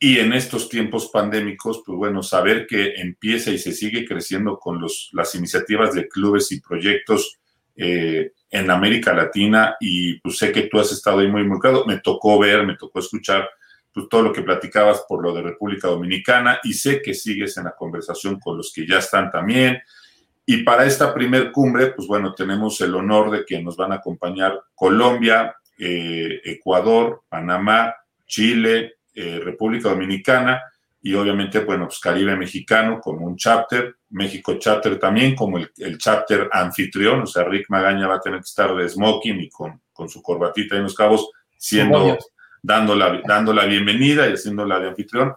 y 0.00 0.19
en 0.19 0.33
estos 0.33 0.69
tiempos 0.69 1.11
pandémicos, 1.12 1.83
pues 1.85 1.99
bueno, 1.99 2.23
saber 2.23 2.67
que 2.67 2.95
empieza 2.97 3.50
y 3.50 3.59
se 3.59 3.73
sigue 3.73 4.05
creciendo 4.05 4.59
con 4.59 4.81
los, 4.81 5.11
las 5.12 5.35
iniciativas 5.35 5.93
de 5.93 6.09
clubes 6.09 6.52
y 6.52 6.61
proyectos 6.61 7.38
eh, 7.75 8.33
en 8.50 8.71
América 8.71 9.12
Latina 9.12 9.76
y 9.81 10.21
pues 10.21 10.38
sé 10.38 10.52
que 10.52 10.62
tú 10.62 10.78
has 10.78 10.93
estado 10.93 11.19
ahí 11.19 11.28
muy 11.28 11.43
involucrado. 11.43 11.85
Me 11.85 11.99
tocó 11.99 12.38
ver, 12.38 12.64
me 12.64 12.76
tocó 12.76 13.00
escuchar 13.00 13.49
pues, 13.93 14.09
todo 14.09 14.23
lo 14.23 14.33
que 14.33 14.43
platicabas 14.43 15.05
por 15.09 15.21
lo 15.23 15.35
de 15.35 15.43
República 15.43 15.88
Dominicana 15.88 16.61
y 16.62 16.75
sé 16.75 17.02
que 17.02 17.12
sigues 17.12 17.57
en 17.57 17.64
la 17.64 17.75
conversación 17.75 18.38
con 18.38 18.57
los 18.57 18.73
que 18.73 18.87
ya 18.87 18.99
están 18.99 19.33
también. 19.33 19.81
Y 20.47 20.62
para 20.62 20.87
esta 20.87 21.12
primer 21.12 21.50
cumbre, 21.50 21.88
pues 21.88 22.07
bueno, 22.07 22.35
tenemos 22.35 22.81
el 22.81 22.95
honor 22.95 23.33
de 23.33 23.45
que 23.45 23.61
nos 23.61 23.76
van 23.76 23.93
a 23.93 23.97
acompañar 23.97 24.61
Colombia, 24.75 25.57
eh, 25.76 26.40
Ecuador, 26.45 27.23
Panamá, 27.28 27.95
Chile, 28.26 28.98
eh, 29.20 29.40
República 29.42 29.88
Dominicana 29.88 30.62
y 31.00 31.14
obviamente, 31.14 31.60
bueno, 31.60 31.87
pues 31.87 31.98
Caribe 32.00 32.37
Mexicano 32.37 33.00
como 33.00 33.26
un 33.26 33.37
chapter, 33.37 33.96
México 34.10 34.56
chapter 34.58 34.98
también 34.98 35.34
como 35.34 35.58
el, 35.58 35.98
chapter 35.98 36.48
anfitrión, 36.52 37.22
o 37.22 37.26
sea, 37.26 37.44
Rick 37.44 37.66
Magaña 37.68 38.06
va 38.06 38.16
a 38.16 38.20
tener 38.20 38.40
que 38.40 38.44
estar 38.44 38.75
de 38.75 38.88
smoking 38.88 39.40
y 39.40 39.48
con, 39.48 39.80
con 39.92 40.08
su 40.08 40.22
corbatita 40.22 40.76
en 40.76 40.84
los 40.84 40.94
cabos, 40.94 41.30
siendo, 41.56 42.16
dando 42.62 42.94
la, 42.94 43.20
dando 43.26 43.52
la 43.52 43.64
bienvenida 43.64 44.28
y 44.28 44.34
haciéndola 44.34 44.78
de 44.78 44.88
anfitrión. 44.88 45.34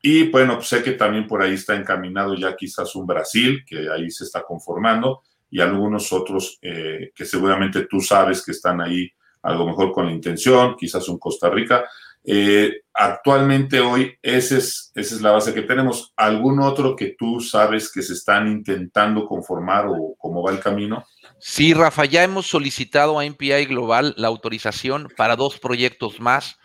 Y 0.00 0.30
bueno, 0.30 0.54
pues 0.56 0.68
sé 0.68 0.82
que 0.82 0.92
también 0.92 1.26
por 1.26 1.42
ahí 1.42 1.54
está 1.54 1.74
encaminado 1.74 2.34
ya 2.34 2.54
quizás 2.54 2.94
un 2.94 3.06
Brasil, 3.06 3.64
que 3.66 3.88
ahí 3.90 4.10
se 4.10 4.24
está 4.24 4.42
conformando, 4.42 5.22
y 5.50 5.60
algunos 5.60 6.12
otros 6.12 6.58
eh, 6.62 7.10
que 7.14 7.24
seguramente 7.24 7.86
tú 7.86 8.00
sabes 8.00 8.44
que 8.44 8.52
están 8.52 8.80
ahí, 8.80 9.10
a 9.42 9.54
lo 9.54 9.66
mejor 9.66 9.92
con 9.92 10.06
la 10.06 10.12
intención, 10.12 10.76
quizás 10.76 11.08
un 11.08 11.18
Costa 11.18 11.48
Rica. 11.50 11.84
Eh, 12.30 12.82
actualmente 12.92 13.80
hoy 13.80 14.14
es, 14.20 14.52
esa 14.52 14.90
es 14.94 15.22
la 15.22 15.30
base 15.30 15.54
que 15.54 15.62
tenemos. 15.62 16.12
¿Algún 16.14 16.60
otro 16.60 16.94
que 16.94 17.14
tú 17.18 17.40
sabes 17.40 17.90
que 17.90 18.02
se 18.02 18.12
están 18.12 18.48
intentando 18.48 19.24
conformar 19.26 19.86
o 19.88 20.14
cómo 20.18 20.42
va 20.42 20.52
el 20.52 20.60
camino? 20.60 21.06
Sí, 21.38 21.72
Rafa, 21.72 22.04
ya 22.04 22.22
hemos 22.22 22.46
solicitado 22.46 23.18
a 23.18 23.24
MPI 23.24 23.64
Global 23.64 24.12
la 24.18 24.28
autorización 24.28 25.08
para 25.16 25.36
dos 25.36 25.58
proyectos 25.58 26.20
más. 26.20 26.58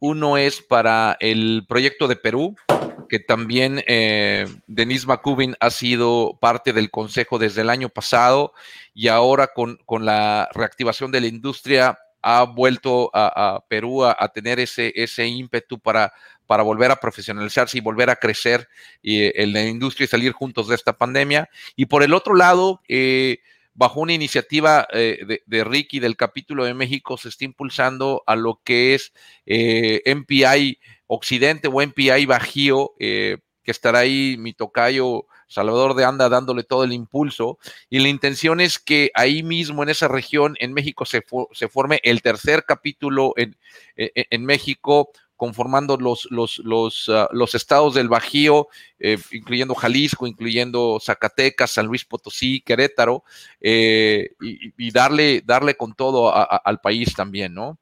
Uno 0.00 0.36
es 0.36 0.60
para 0.60 1.16
el 1.20 1.64
proyecto 1.68 2.08
de 2.08 2.16
Perú, 2.16 2.56
que 3.08 3.20
también 3.20 3.84
eh, 3.86 4.48
Denise 4.66 5.06
McCubin 5.06 5.54
ha 5.60 5.70
sido 5.70 6.38
parte 6.40 6.72
del 6.72 6.90
consejo 6.90 7.38
desde 7.38 7.60
el 7.60 7.70
año 7.70 7.88
pasado 7.88 8.52
y 8.92 9.06
ahora 9.06 9.52
con, 9.54 9.78
con 9.86 10.04
la 10.04 10.48
reactivación 10.52 11.12
de 11.12 11.20
la 11.20 11.28
industria 11.28 12.00
ha 12.26 12.44
vuelto 12.44 13.10
a, 13.12 13.62
Perú 13.68 14.02
a, 14.02 14.28
tener 14.32 14.58
ese, 14.58 14.92
ese 14.96 15.26
ímpetu 15.26 15.78
para, 15.78 16.10
para 16.46 16.62
volver 16.62 16.90
a 16.90 16.96
profesionalizarse 16.96 17.76
y 17.76 17.82
volver 17.82 18.08
a 18.08 18.16
crecer 18.16 18.66
y, 19.02 19.24
en 19.38 19.52
la 19.52 19.62
industria 19.64 20.06
y 20.06 20.08
salir 20.08 20.32
juntos 20.32 20.68
de 20.68 20.74
esta 20.74 20.94
pandemia. 20.96 21.50
Y 21.76 21.84
por 21.84 22.02
el 22.02 22.14
otro 22.14 22.34
lado, 22.34 22.80
eh, 22.88 23.40
bajo 23.74 24.00
una 24.00 24.14
iniciativa 24.14 24.88
eh, 24.94 25.18
de, 25.26 25.42
de, 25.44 25.64
Ricky 25.64 26.00
del 26.00 26.16
capítulo 26.16 26.64
de 26.64 26.72
México, 26.72 27.18
se 27.18 27.28
está 27.28 27.44
impulsando 27.44 28.22
a 28.26 28.36
lo 28.36 28.58
que 28.64 28.94
es 28.94 29.12
eh, 29.44 30.00
MPI 30.06 30.78
Occidente 31.06 31.68
o 31.68 31.82
MPI 31.86 32.24
Bajío, 32.24 32.94
que 32.98 33.40
estará 33.66 33.98
ahí 33.98 34.36
mi 34.38 34.54
tocayo 34.54 35.26
Salvador 35.54 35.94
de 35.94 36.04
Anda 36.04 36.28
dándole 36.28 36.64
todo 36.64 36.82
el 36.82 36.92
impulso. 36.92 37.58
Y 37.88 38.00
la 38.00 38.08
intención 38.08 38.60
es 38.60 38.80
que 38.80 39.12
ahí 39.14 39.44
mismo, 39.44 39.84
en 39.84 39.88
esa 39.88 40.08
región, 40.08 40.56
en 40.58 40.72
México, 40.72 41.04
se, 41.04 41.24
se 41.52 41.68
forme 41.68 42.00
el 42.02 42.22
tercer 42.22 42.64
capítulo 42.66 43.34
en, 43.36 43.56
e, 43.96 44.10
e, 44.16 44.26
en, 44.30 44.44
México, 44.44 45.12
conformando 45.36 45.96
los, 45.96 46.26
los, 46.32 46.58
los, 46.58 47.08
ah, 47.08 47.28
los 47.30 47.54
estados 47.54 47.94
del 47.94 48.08
Bajío, 48.08 48.66
eh, 48.98 49.16
incluyendo 49.30 49.76
Jalisco, 49.76 50.26
incluyendo 50.26 50.98
Zacatecas, 51.00 51.70
San 51.70 51.86
Luis 51.86 52.04
Potosí, 52.04 52.60
Querétaro, 52.60 53.22
eh, 53.60 54.30
y, 54.40 54.90
darle, 54.90 55.40
darle 55.44 55.76
con 55.76 55.94
todo 55.94 56.34
al 56.34 56.80
país 56.80 57.14
también, 57.14 57.54
¿no? 57.54 57.78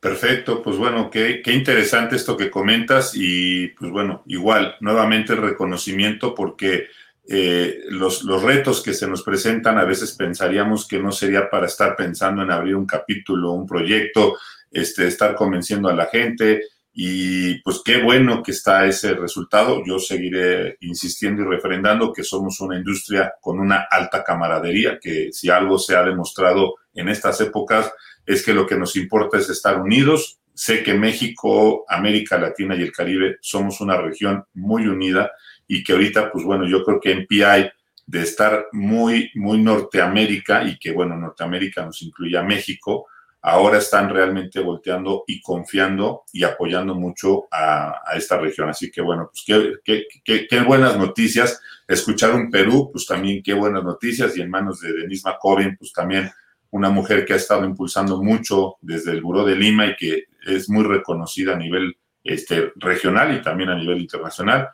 Perfecto, 0.00 0.62
pues 0.62 0.78
bueno, 0.78 1.10
qué, 1.10 1.42
interesante 1.44 2.16
esto 2.16 2.34
que 2.34 2.50
comentas 2.50 3.12
y 3.14 3.68
pues 3.68 3.90
bueno, 3.90 4.22
igual, 4.26 4.76
nuevamente 4.80 5.34
el 5.34 5.42
reconocimiento 5.42 6.34
porque 6.34 6.86
eh, 7.28 7.80
los, 7.90 8.24
los, 8.24 8.42
retos 8.42 8.82
que 8.82 8.94
se 8.94 9.06
nos 9.06 9.22
presentan 9.22 9.76
a 9.76 9.84
veces 9.84 10.12
pensaríamos 10.12 10.88
que 10.88 10.98
no 10.98 11.12
sería 11.12 11.50
para 11.50 11.66
estar 11.66 11.96
pensando 11.96 12.42
en 12.42 12.50
abrir 12.50 12.76
un 12.76 12.86
capítulo, 12.86 13.52
un 13.52 13.66
proyecto, 13.66 14.38
este, 14.70 15.06
estar 15.06 15.34
convenciendo 15.34 15.90
a 15.90 15.94
la 15.94 16.06
gente 16.06 16.62
y 16.94 17.60
pues 17.62 17.82
qué 17.84 18.02
bueno 18.02 18.42
que 18.42 18.52
está 18.52 18.86
ese 18.86 19.14
resultado. 19.14 19.82
Yo 19.84 19.98
seguiré 19.98 20.78
insistiendo 20.80 21.42
y 21.42 21.44
refrendando 21.44 22.10
que 22.10 22.24
somos 22.24 22.58
una 22.60 22.78
industria 22.78 23.34
con 23.38 23.60
una 23.60 23.86
alta 23.90 24.24
camaradería, 24.24 24.98
que 24.98 25.30
si 25.30 25.50
algo 25.50 25.78
se 25.78 25.94
ha 25.94 26.02
demostrado 26.02 26.76
en 26.94 27.08
estas 27.08 27.40
épocas 27.40 27.92
es 28.26 28.44
que 28.44 28.54
lo 28.54 28.66
que 28.66 28.76
nos 28.76 28.96
importa 28.96 29.38
es 29.38 29.48
estar 29.48 29.80
unidos. 29.80 30.38
Sé 30.54 30.82
que 30.82 30.94
México, 30.94 31.84
América 31.88 32.38
Latina 32.38 32.76
y 32.76 32.82
el 32.82 32.92
Caribe 32.92 33.38
somos 33.40 33.80
una 33.80 33.96
región 33.96 34.44
muy 34.54 34.86
unida 34.86 35.32
y 35.66 35.82
que 35.82 35.92
ahorita, 35.92 36.30
pues 36.32 36.44
bueno, 36.44 36.66
yo 36.66 36.84
creo 36.84 37.00
que 37.00 37.12
en 37.12 37.26
PI 37.26 37.70
de 38.06 38.22
estar 38.22 38.66
muy, 38.72 39.30
muy 39.36 39.62
Norteamérica 39.62 40.64
y 40.64 40.78
que, 40.78 40.90
bueno, 40.90 41.16
Norteamérica 41.16 41.84
nos 41.84 42.02
incluye 42.02 42.36
a 42.36 42.42
México, 42.42 43.06
ahora 43.42 43.78
están 43.78 44.10
realmente 44.10 44.60
volteando 44.60 45.24
y 45.26 45.40
confiando 45.40 46.24
y 46.32 46.42
apoyando 46.42 46.94
mucho 46.94 47.46
a, 47.50 48.02
esta 48.14 48.36
región. 48.38 48.68
Así 48.68 48.90
que, 48.90 49.00
bueno, 49.00 49.30
pues 49.32 49.44
qué, 49.84 50.06
qué, 50.24 50.46
qué, 50.48 50.60
buenas 50.60 50.98
noticias. 50.98 51.60
Escuchar 51.86 52.34
un 52.34 52.50
Perú, 52.50 52.90
pues 52.92 53.06
también 53.06 53.42
qué 53.42 53.54
buenas 53.54 53.84
noticias. 53.84 54.36
Y 54.36 54.42
en 54.42 54.50
manos 54.50 54.80
de 54.80 54.92
Denise 54.92 55.28
McCovin, 55.28 55.76
pues 55.76 55.92
también 55.92 56.30
una 56.70 56.90
mujer 56.90 57.24
que 57.24 57.32
ha 57.32 57.36
estado 57.36 57.64
impulsando 57.64 58.22
mucho 58.22 58.76
desde 58.80 59.12
el 59.12 59.22
Buró 59.22 59.44
de 59.44 59.56
Lima 59.56 59.86
y 59.86 59.96
que 59.96 60.24
es 60.46 60.68
muy 60.68 60.84
reconocida 60.84 61.54
a 61.54 61.58
nivel 61.58 61.96
este, 62.22 62.72
regional 62.76 63.36
y 63.36 63.42
también 63.42 63.70
a 63.70 63.76
nivel 63.76 64.00
internacional. 64.00 64.68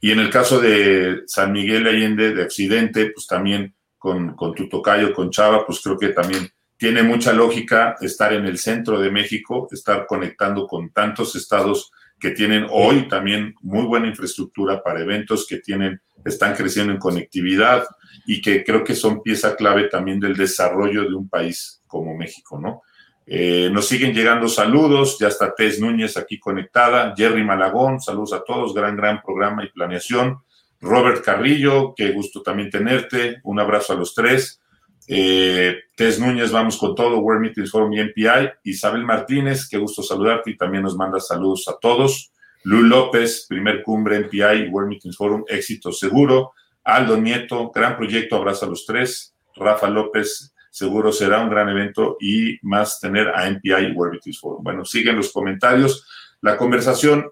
Y 0.00 0.12
en 0.12 0.20
el 0.20 0.30
caso 0.30 0.60
de 0.60 1.22
San 1.26 1.52
Miguel 1.52 1.86
Allende, 1.86 2.32
de 2.34 2.44
Occidente, 2.44 3.10
pues 3.14 3.26
también 3.26 3.74
con, 3.98 4.34
con 4.34 4.54
tu 4.54 4.68
tocayo, 4.68 5.12
con 5.12 5.30
Chava, 5.30 5.66
pues 5.66 5.80
creo 5.82 5.98
que 5.98 6.08
también 6.10 6.48
tiene 6.76 7.02
mucha 7.02 7.32
lógica 7.32 7.96
estar 8.00 8.32
en 8.32 8.46
el 8.46 8.56
centro 8.56 8.98
de 8.98 9.10
México, 9.10 9.68
estar 9.70 10.06
conectando 10.06 10.66
con 10.66 10.90
tantos 10.90 11.36
estados 11.36 11.92
que 12.20 12.30
tienen 12.30 12.66
hoy 12.70 13.08
también 13.08 13.54
muy 13.62 13.84
buena 13.84 14.06
infraestructura 14.06 14.82
para 14.82 15.00
eventos, 15.00 15.46
que 15.46 15.58
tienen, 15.58 16.00
están 16.24 16.54
creciendo 16.54 16.92
en 16.92 16.98
conectividad 16.98 17.84
y 18.26 18.40
que 18.40 18.62
creo 18.62 18.84
que 18.84 18.94
son 18.94 19.22
pieza 19.22 19.56
clave 19.56 19.88
también 19.88 20.20
del 20.20 20.36
desarrollo 20.36 21.02
de 21.04 21.14
un 21.14 21.28
país 21.28 21.82
como 21.86 22.14
México, 22.16 22.60
¿no? 22.60 22.82
Eh, 23.26 23.70
nos 23.72 23.86
siguen 23.86 24.12
llegando 24.12 24.48
saludos, 24.48 25.16
ya 25.18 25.28
está 25.28 25.54
Tess 25.54 25.80
Núñez 25.80 26.16
aquí 26.16 26.38
conectada, 26.38 27.14
Jerry 27.16 27.44
Malagón, 27.44 28.00
saludos 28.00 28.32
a 28.32 28.42
todos, 28.42 28.74
gran, 28.74 28.96
gran 28.96 29.22
programa 29.22 29.64
y 29.64 29.70
planeación. 29.70 30.38
Robert 30.80 31.22
Carrillo, 31.22 31.94
qué 31.94 32.10
gusto 32.10 32.42
también 32.42 32.70
tenerte, 32.70 33.40
un 33.44 33.60
abrazo 33.60 33.92
a 33.92 33.96
los 33.96 34.14
tres. 34.14 34.60
Eh, 35.08 35.76
Tess 35.96 36.18
Núñez, 36.20 36.52
vamos 36.52 36.76
con 36.76 36.94
todo, 36.94 37.18
World 37.18 37.42
Meetings 37.42 37.70
Forum 37.70 37.92
y 37.92 38.00
MPI. 38.00 38.50
Isabel 38.64 39.04
Martínez, 39.04 39.68
qué 39.68 39.78
gusto 39.78 40.02
saludarte 40.02 40.50
y 40.50 40.56
también 40.56 40.82
nos 40.82 40.96
manda 40.96 41.20
saludos 41.20 41.68
a 41.68 41.78
todos. 41.80 42.32
Lu 42.64 42.82
López, 42.82 43.46
primer 43.48 43.82
cumbre 43.82 44.20
MPI 44.20 44.68
World 44.68 44.88
Meetings 44.90 45.16
Forum, 45.16 45.44
éxito 45.48 45.92
seguro. 45.92 46.52
Aldo 46.84 47.16
Nieto, 47.16 47.70
gran 47.70 47.96
proyecto, 47.96 48.36
abrazo 48.36 48.66
a 48.66 48.68
los 48.68 48.86
tres. 48.86 49.34
Rafa 49.56 49.88
López, 49.88 50.54
seguro 50.70 51.12
será 51.12 51.40
un 51.40 51.50
gran 51.50 51.68
evento 51.68 52.16
y 52.20 52.58
más 52.62 53.00
tener 53.00 53.28
a 53.28 53.50
MPI 53.50 53.92
World 53.94 54.20
Forum. 54.38 54.62
Bueno, 54.62 54.84
siguen 54.84 55.16
los 55.16 55.32
comentarios. 55.32 56.06
La 56.40 56.56
conversación 56.56 57.26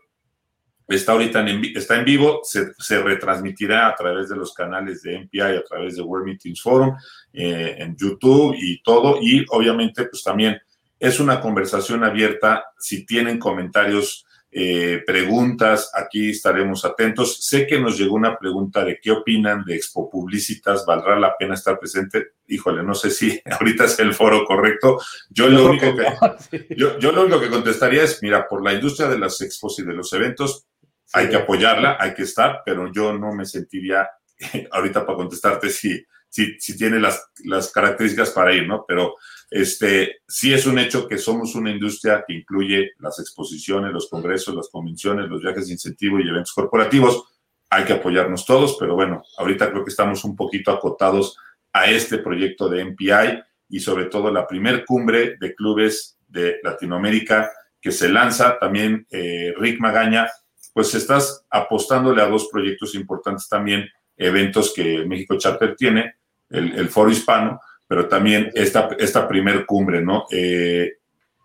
está 0.89 1.13
ahorita 1.13 1.47
en, 1.47 1.63
está 1.77 1.97
en 1.97 2.05
vivo, 2.05 2.41
se, 2.43 3.03
retransmitirá 3.03 3.89
a 3.89 3.95
través 3.95 4.29
de 4.29 4.37
los 4.37 4.55
canales 4.55 5.03
de 5.03 5.19
MPI, 5.21 5.41
a 5.41 5.65
través 5.65 5.97
de 5.97 6.03
World 6.03 6.27
Meetings 6.27 6.63
Forum, 6.63 6.97
eh, 7.33 7.77
en 7.79 7.97
YouTube 7.97 8.55
y 8.59 8.83
todo. 8.83 9.19
Y 9.21 9.45
obviamente, 9.51 10.05
pues 10.05 10.23
también 10.23 10.59
es 10.99 11.21
una 11.21 11.41
conversación 11.41 12.05
abierta. 12.05 12.65
Si 12.79 13.05
tienen 13.07 13.39
comentarios 13.39 14.27
eh, 14.51 15.03
preguntas, 15.07 15.91
aquí 15.95 16.31
estaremos 16.31 16.85
atentos. 16.85 17.45
Sé 17.45 17.67
que 17.67 17.79
nos 17.79 17.99
llegó 17.99 18.15
una 18.15 18.37
pregunta 18.39 18.83
de 18.85 18.99
qué 19.01 19.11
opinan 19.11 19.65
de 19.65 19.77
Expo 19.77 20.09
Publicitas, 20.09 20.87
¿valdrá 20.87 21.19
la 21.19 21.37
pena 21.37 21.55
estar 21.55 21.79
presente? 21.79 22.29
Híjole, 22.47 22.83
no 22.83 22.95
sé 22.95 23.11
si 23.11 23.41
ahorita 23.51 23.85
es 23.85 23.99
el 23.99 24.15
foro 24.15 24.45
correcto. 24.45 24.99
Yo 25.29 25.49
lo, 25.49 25.67
único 25.67 25.95
que, 25.95 26.75
yo, 26.77 26.99
yo 26.99 27.13
lo 27.13 27.23
único 27.23 27.41
que 27.41 27.51
contestaría 27.51 28.03
es, 28.05 28.23
mira, 28.23 28.49
por 28.49 28.65
la 28.65 28.73
industria 28.73 29.09
de 29.09 29.19
las 29.19 29.41
expos 29.43 29.79
y 29.79 29.83
de 29.83 29.93
los 29.93 30.13
eventos, 30.15 30.67
hay 31.13 31.29
que 31.29 31.37
apoyarla, 31.37 31.97
hay 32.01 32.15
que 32.15 32.23
estar, 32.23 32.63
pero 32.65 32.91
yo 32.93 33.13
no 33.13 33.33
me 33.33 33.45
sentiría 33.45 34.09
ahorita 34.71 35.05
para 35.05 35.17
contestarte 35.17 35.69
si, 35.69 36.05
si, 36.29 36.59
si 36.61 36.77
tiene 36.77 36.99
las, 36.99 37.31
las 37.45 37.73
características 37.73 38.31
para 38.31 38.53
ir, 38.53 38.67
¿no? 38.67 38.85
Pero 38.87 39.17
este, 39.51 40.17
sí 40.27 40.53
es 40.53 40.67
un 40.67 40.79
hecho 40.79 41.09
que 41.09 41.17
somos 41.17 41.55
una 41.55 41.71
industria 41.71 42.25
que 42.27 42.35
incluye 42.35 42.93
las 42.99 43.19
exposiciones, 43.19 43.93
los 43.93 44.09
congresos, 44.09 44.55
las 44.55 44.69
convenciones, 44.69 45.29
los 45.29 45.43
viajes 45.43 45.67
de 45.67 45.73
incentivo 45.73 46.21
y 46.21 46.29
eventos 46.29 46.53
corporativos. 46.53 47.25
Hay 47.71 47.85
que 47.85 47.95
apoyarnos 47.95 48.45
todos, 48.45 48.77
pero 48.79 48.95
bueno, 48.95 49.23
ahorita 49.39 49.71
creo 49.71 49.85
que 49.85 49.91
estamos 49.91 50.25
un 50.25 50.37
poquito 50.37 50.71
acotados 50.71 51.37
a 51.73 51.91
este 51.91 52.19
proyecto 52.19 52.69
de 52.69 52.85
MPI 52.85 53.43
y 53.71 53.81
sobre 53.81 54.07
todo 54.07 54.31
la 54.31 54.47
primer 54.47 54.85
cumbre 54.85 55.37
de 55.39 55.55
clubes 55.55 56.19
de 56.27 56.57
Latinoamérica 56.63 57.51
que 57.81 57.93
se 57.93 58.09
lanza. 58.09 58.59
También 58.59 59.07
eh, 59.11 59.55
Rick 59.59 59.81
Magaña, 59.81 60.29
pues 60.73 60.95
estás 60.95 61.47
apostándole 61.51 62.23
a 62.23 62.29
dos 62.29 62.49
proyectos 62.51 62.95
importantes 62.95 63.49
también, 63.49 63.89
eventos 64.19 64.73
que 64.75 65.05
México 65.07 65.39
Charter 65.39 65.77
tiene, 65.77 66.17
el, 66.51 66.73
el 66.75 66.89
Foro 66.89 67.11
Hispano, 67.11 67.61
pero 67.89 68.07
también 68.07 68.51
esta, 68.55 68.91
esta 68.99 69.27
primer 69.27 69.65
cumbre, 69.65 70.03
¿no? 70.03 70.27
Eh, 70.31 70.99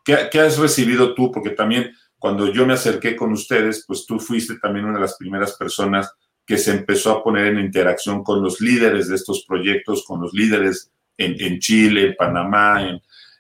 ¿qué, 0.03 0.39
has 0.39 0.57
recibido 0.57 1.15
tú? 1.15 1.31
Porque 1.31 1.51
también 1.51 1.91
cuando 2.19 2.51
yo 2.51 2.65
me 2.65 2.73
acerqué 2.73 3.15
con 3.15 3.31
ustedes, 3.31 3.85
pues 3.87 4.05
tú 4.05 4.19
fuiste 4.19 4.59
también 4.59 4.85
una 4.85 4.95
de 4.95 5.01
las 5.01 5.15
primeras 5.17 5.53
personas 5.53 6.11
que 6.45 6.57
se 6.57 6.71
empezó 6.71 7.11
a 7.11 7.23
poner 7.23 7.47
en 7.47 7.59
interacción 7.59 8.23
con 8.23 8.43
los 8.43 8.59
líderes 8.59 9.07
de 9.07 9.15
estos 9.15 9.45
proyectos, 9.47 10.03
con 10.05 10.21
los 10.21 10.33
líderes 10.33 10.91
en, 11.17 11.59
Chile, 11.59 12.07
en 12.07 12.15
Panamá, 12.15 12.81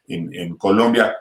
en, 0.07 0.33
en, 0.33 0.55
Colombia. 0.55 1.13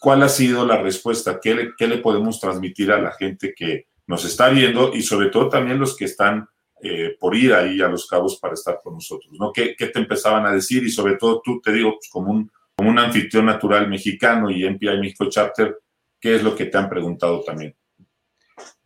¿Cuál 0.00 0.24
ha 0.24 0.28
sido 0.28 0.66
la 0.66 0.82
respuesta? 0.82 1.38
¿Qué 1.40 1.54
le, 1.54 1.72
¿Qué 1.76 1.86
le 1.86 1.98
podemos 1.98 2.40
transmitir 2.40 2.90
a 2.90 3.00
la 3.00 3.12
gente 3.12 3.54
que 3.54 3.86
nos 4.08 4.24
está 4.24 4.48
viendo 4.48 4.92
y 4.92 5.02
sobre 5.02 5.28
todo 5.28 5.48
también 5.48 5.78
los 5.78 5.96
que 5.96 6.06
están 6.06 6.48
eh, 6.84 7.16
por 7.20 7.36
ir 7.36 7.54
ahí 7.54 7.80
a 7.80 7.86
los 7.86 8.08
cabos 8.08 8.40
para 8.40 8.54
estar 8.54 8.80
con 8.82 8.94
nosotros, 8.94 9.32
¿no? 9.38 9.52
¿Qué, 9.52 9.76
te 9.78 9.98
empezaban 10.00 10.44
a 10.46 10.52
decir? 10.52 10.82
Y 10.82 10.90
sobre 10.90 11.16
todo 11.16 11.40
tú, 11.40 11.60
te 11.60 11.72
digo, 11.72 11.92
pues 11.92 12.10
como 12.10 12.32
un, 12.32 12.50
como 12.74 12.90
un 12.90 12.98
anfitrión 12.98 13.46
natural 13.46 13.88
mexicano 13.88 14.50
y 14.50 14.68
MPI 14.68 14.98
México 14.98 15.28
Charter, 15.28 15.78
¿qué 16.18 16.34
es 16.34 16.42
lo 16.42 16.56
que 16.56 16.64
te 16.64 16.76
han 16.76 16.88
preguntado 16.88 17.40
también? 17.44 17.76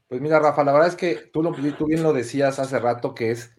Pues 0.06 0.20
mira, 0.20 0.38
Rafa, 0.38 0.62
la 0.62 0.72
verdad 0.72 0.88
es 0.88 0.94
que 0.94 1.30
tú, 1.32 1.42
lo, 1.42 1.52
tú 1.52 1.86
bien 1.86 2.02
lo 2.02 2.12
decías 2.12 2.58
hace 2.58 2.78
rato, 2.78 3.14
que 3.14 3.30
es 3.30 3.56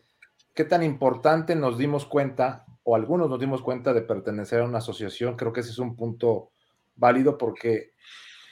qué 0.54 0.66
tan 0.66 0.84
importante 0.84 1.56
nos 1.56 1.80
dimos 1.80 2.06
cuenta, 2.06 2.68
o 2.84 2.96
algunos 2.96 3.30
nos 3.32 3.40
dimos 3.40 3.64
cuenta 3.64 3.92
de 3.92 4.04
pertenecer 4.04 4.62
a 4.62 4.66
una 4.66 4.78
asociación. 4.78 5.36
Creo 5.36 5.52
que 5.52 5.62
ese 5.62 5.72
es 5.72 5.80
un 5.80 5.96
punto 5.96 6.52
válido 6.96 7.40
porque 7.40 7.94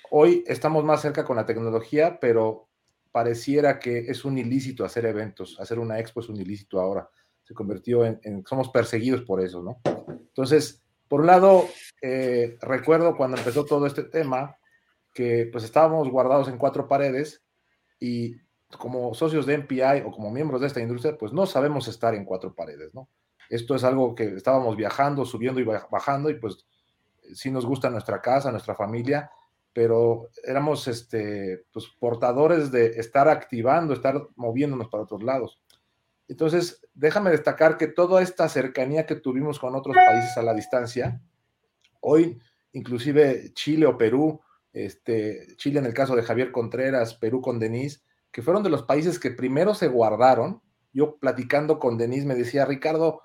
hoy 0.10 0.44
estamos 0.48 0.84
más 0.84 1.02
cerca 1.02 1.24
con 1.24 1.36
la 1.36 1.46
tecnología, 1.46 2.20
pero 2.20 2.65
pareciera 3.16 3.80
que 3.80 4.00
es 4.00 4.26
un 4.26 4.38
ilícito 4.38 4.84
hacer 4.84 5.06
eventos, 5.06 5.58
hacer 5.62 5.80
una 5.80 6.00
expo 6.00 6.20
es 6.20 6.28
un 6.28 6.36
ilícito 6.36 6.82
ahora, 6.82 7.10
se 7.46 7.54
convirtió 7.54 8.04
en, 8.04 8.44
somos 8.46 8.68
perseguidos 8.68 9.22
por 9.22 9.40
eso, 9.40 9.64
¿no? 9.64 9.80
Entonces, 10.10 10.84
por 11.08 11.22
un 11.22 11.28
lado, 11.28 11.66
eh, 12.02 12.58
recuerdo 12.60 13.16
cuando 13.16 13.38
empezó 13.38 13.64
todo 13.64 13.86
este 13.86 14.04
tema, 14.04 14.58
que 15.14 15.48
pues 15.50 15.64
estábamos 15.64 16.10
guardados 16.10 16.50
en 16.50 16.58
cuatro 16.58 16.90
paredes 16.90 17.42
y 18.02 18.36
como 18.78 19.14
socios 19.14 19.46
de 19.46 19.60
MPI 19.60 20.02
o 20.06 20.12
como 20.12 20.30
miembros 20.30 20.60
de 20.60 20.68
esta 20.68 20.82
industria, 20.82 21.18
pues 21.18 21.32
no 21.32 21.46
sabemos 21.46 21.88
estar 21.88 22.16
en 22.16 22.26
cuatro 22.26 22.54
paredes, 22.54 22.94
¿no? 22.94 23.08
Esto 23.50 23.76
es 23.76 23.86
algo 23.86 24.14
que 24.14 24.26
estábamos 24.26 24.76
viajando, 24.76 25.24
subiendo 25.24 25.62
y 25.62 25.64
bajando 25.64 26.30
y 26.30 26.38
pues 26.38 26.68
sí 27.34 27.50
nos 27.50 27.66
gusta 27.66 27.90
nuestra 27.90 28.22
casa, 28.22 28.52
nuestra 28.52 28.76
familia, 28.76 29.32
pero 29.76 30.30
éramos 30.46 30.88
este, 30.88 31.66
pues, 31.74 31.86
portadores 32.00 32.72
de 32.72 32.98
estar 32.98 33.28
activando, 33.28 33.94
estar 33.94 34.26
moviéndonos 34.38 34.88
para 34.88 35.04
otros 35.04 35.22
lados. 35.22 35.60
Entonces, 36.30 36.88
déjame 36.94 37.30
destacar 37.30 37.76
que 37.76 37.88
toda 37.88 38.22
esta 38.22 38.48
cercanía 38.48 39.06
que 39.06 39.16
tuvimos 39.16 39.60
con 39.60 39.76
otros 39.76 39.94
países 39.94 40.38
a 40.38 40.44
la 40.44 40.54
distancia, 40.54 41.22
hoy 42.00 42.40
inclusive 42.72 43.52
Chile 43.54 43.86
o 43.86 43.98
Perú, 43.98 44.40
este, 44.72 45.46
Chile 45.58 45.80
en 45.80 45.86
el 45.86 45.94
caso 45.94 46.16
de 46.16 46.24
Javier 46.24 46.54
Contreras, 46.54 47.16
Perú 47.16 47.42
con 47.42 47.60
Denise, 47.60 48.00
que 48.32 48.42
fueron 48.42 48.64
de 48.64 48.70
los 48.70 48.84
países 48.84 49.20
que 49.20 49.32
primero 49.32 49.74
se 49.74 49.90
guardaron. 49.90 50.62
Yo 50.94 51.18
platicando 51.18 51.80
con 51.80 51.98
Denise 51.98 52.26
me 52.26 52.36
decía, 52.36 52.64
Ricardo, 52.64 53.24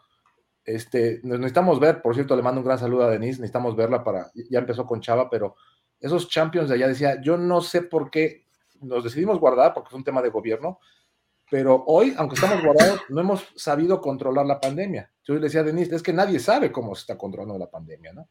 este, 0.65 1.21
necesitamos 1.23 1.79
ver, 1.79 2.03
por 2.03 2.17
cierto, 2.17 2.35
le 2.35 2.43
mando 2.43 2.61
un 2.61 2.67
gran 2.67 2.81
saludo 2.81 3.05
a 3.05 3.11
Denise, 3.11 3.41
necesitamos 3.41 3.77
verla 3.77 4.03
para, 4.03 4.33
ya 4.51 4.59
empezó 4.59 4.85
con 4.85 5.01
Chava, 5.01 5.31
pero 5.31 5.55
esos 6.01 6.29
champions 6.29 6.69
de 6.69 6.77
allá 6.77 6.89
decía, 6.89 7.21
yo 7.21 7.37
no 7.37 7.61
sé 7.61 7.83
por 7.83 8.11
qué 8.11 8.47
nos 8.81 9.05
decidimos 9.05 9.39
guardar, 9.39 9.75
porque 9.75 9.91
fue 9.91 9.99
un 9.99 10.05
tema 10.05 10.23
de 10.23 10.31
gobierno, 10.31 10.81
pero 11.51 11.85
hoy, 11.87 12.15
aunque 12.17 12.37
estamos 12.37 12.63
guardados, 12.65 13.01
no 13.09 13.21
hemos 13.21 13.47
sabido 13.57 14.01
controlar 14.01 14.47
la 14.47 14.61
pandemia. 14.61 15.13
Yo 15.25 15.35
le 15.35 15.41
decía 15.41 15.61
a 15.61 15.65
Denise, 15.65 15.95
es 15.95 16.03
que 16.03 16.13
nadie 16.13 16.39
sabe 16.39 16.73
cómo 16.73 16.95
se 16.95 17.03
está 17.03 17.19
controlando 17.19 17.59
la 17.59 17.71
pandemia, 17.71 18.13
¿no? 18.13 18.29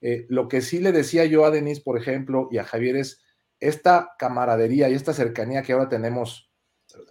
Eh, 0.00 0.26
lo 0.28 0.46
que 0.46 0.60
sí 0.60 0.78
le 0.78 0.92
decía 0.92 1.24
yo 1.24 1.44
a 1.44 1.50
Denise, 1.50 1.82
por 1.82 1.98
ejemplo, 1.98 2.48
y 2.52 2.58
a 2.58 2.64
Javier 2.64 2.96
es 2.96 3.22
esta 3.58 4.14
camaradería 4.18 4.88
y 4.88 4.94
esta 4.94 5.12
cercanía 5.12 5.62
que 5.62 5.72
ahora 5.72 5.88
tenemos, 5.88 6.52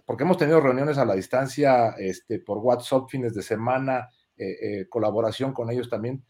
porque 0.06 0.24
hemos 0.24 0.38
tenido 0.38 0.60
reuniones 0.60 0.96
a 0.96 1.04
la 1.04 1.14
distancia, 1.14 1.90
este, 1.98 2.38
por 2.38 2.58
WhatsApp, 2.58 3.08
fines 3.10 3.34
de 3.34 3.42
semana, 3.42 4.08
eh, 4.36 4.56
eh, 4.62 4.88
colaboración 4.88 5.52
con 5.52 5.70
ellos 5.70 5.90
también, 5.90 6.24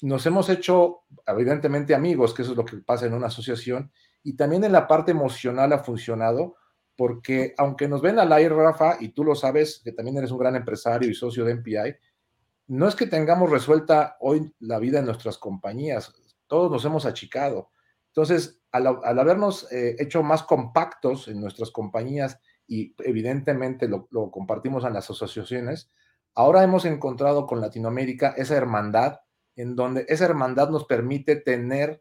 nos 0.00 0.24
hemos 0.26 0.48
hecho 0.48 1.00
evidentemente 1.26 1.94
amigos, 1.94 2.34
que 2.34 2.42
eso 2.42 2.52
es 2.52 2.56
lo 2.56 2.64
que 2.64 2.76
pasa 2.78 3.06
en 3.06 3.14
una 3.14 3.26
asociación, 3.26 3.90
y 4.22 4.34
también 4.34 4.64
en 4.64 4.72
la 4.72 4.86
parte 4.86 5.10
emocional 5.10 5.72
ha 5.72 5.78
funcionado, 5.78 6.56
porque 6.96 7.54
aunque 7.58 7.88
nos 7.88 8.02
ven 8.02 8.18
al 8.18 8.32
aire, 8.32 8.54
Rafa, 8.54 8.96
y 9.00 9.10
tú 9.10 9.24
lo 9.24 9.34
sabes, 9.34 9.80
que 9.84 9.92
también 9.92 10.16
eres 10.16 10.30
un 10.30 10.38
gran 10.38 10.56
empresario 10.56 11.08
y 11.08 11.14
socio 11.14 11.44
de 11.44 11.54
MPI, 11.54 11.96
no 12.68 12.86
es 12.86 12.94
que 12.94 13.06
tengamos 13.06 13.50
resuelta 13.50 14.16
hoy 14.20 14.52
la 14.60 14.78
vida 14.78 14.98
en 14.98 15.06
nuestras 15.06 15.38
compañías, 15.38 16.12
todos 16.46 16.70
nos 16.70 16.84
hemos 16.84 17.06
achicado. 17.06 17.70
Entonces, 18.08 18.60
al, 18.72 18.86
habernos 18.86 19.70
eh, 19.72 19.96
hecho 19.98 20.22
más 20.22 20.42
compactos 20.42 21.28
en 21.28 21.40
nuestras 21.40 21.70
compañías 21.70 22.40
y 22.66 22.94
evidentemente 22.98 23.88
lo 23.88 24.30
compartimos 24.30 24.84
en 24.84 24.92
las 24.92 25.08
asociaciones, 25.10 25.90
ahora 26.34 26.62
hemos 26.62 26.84
encontrado 26.84 27.46
con 27.46 27.60
Latinoamérica 27.60 28.34
esa 28.36 28.56
hermandad 28.56 29.20
en 29.58 29.74
donde 29.74 30.06
esa 30.08 30.24
hermandad 30.24 30.70
nos 30.70 30.84
permite 30.84 31.34
tener 31.34 32.00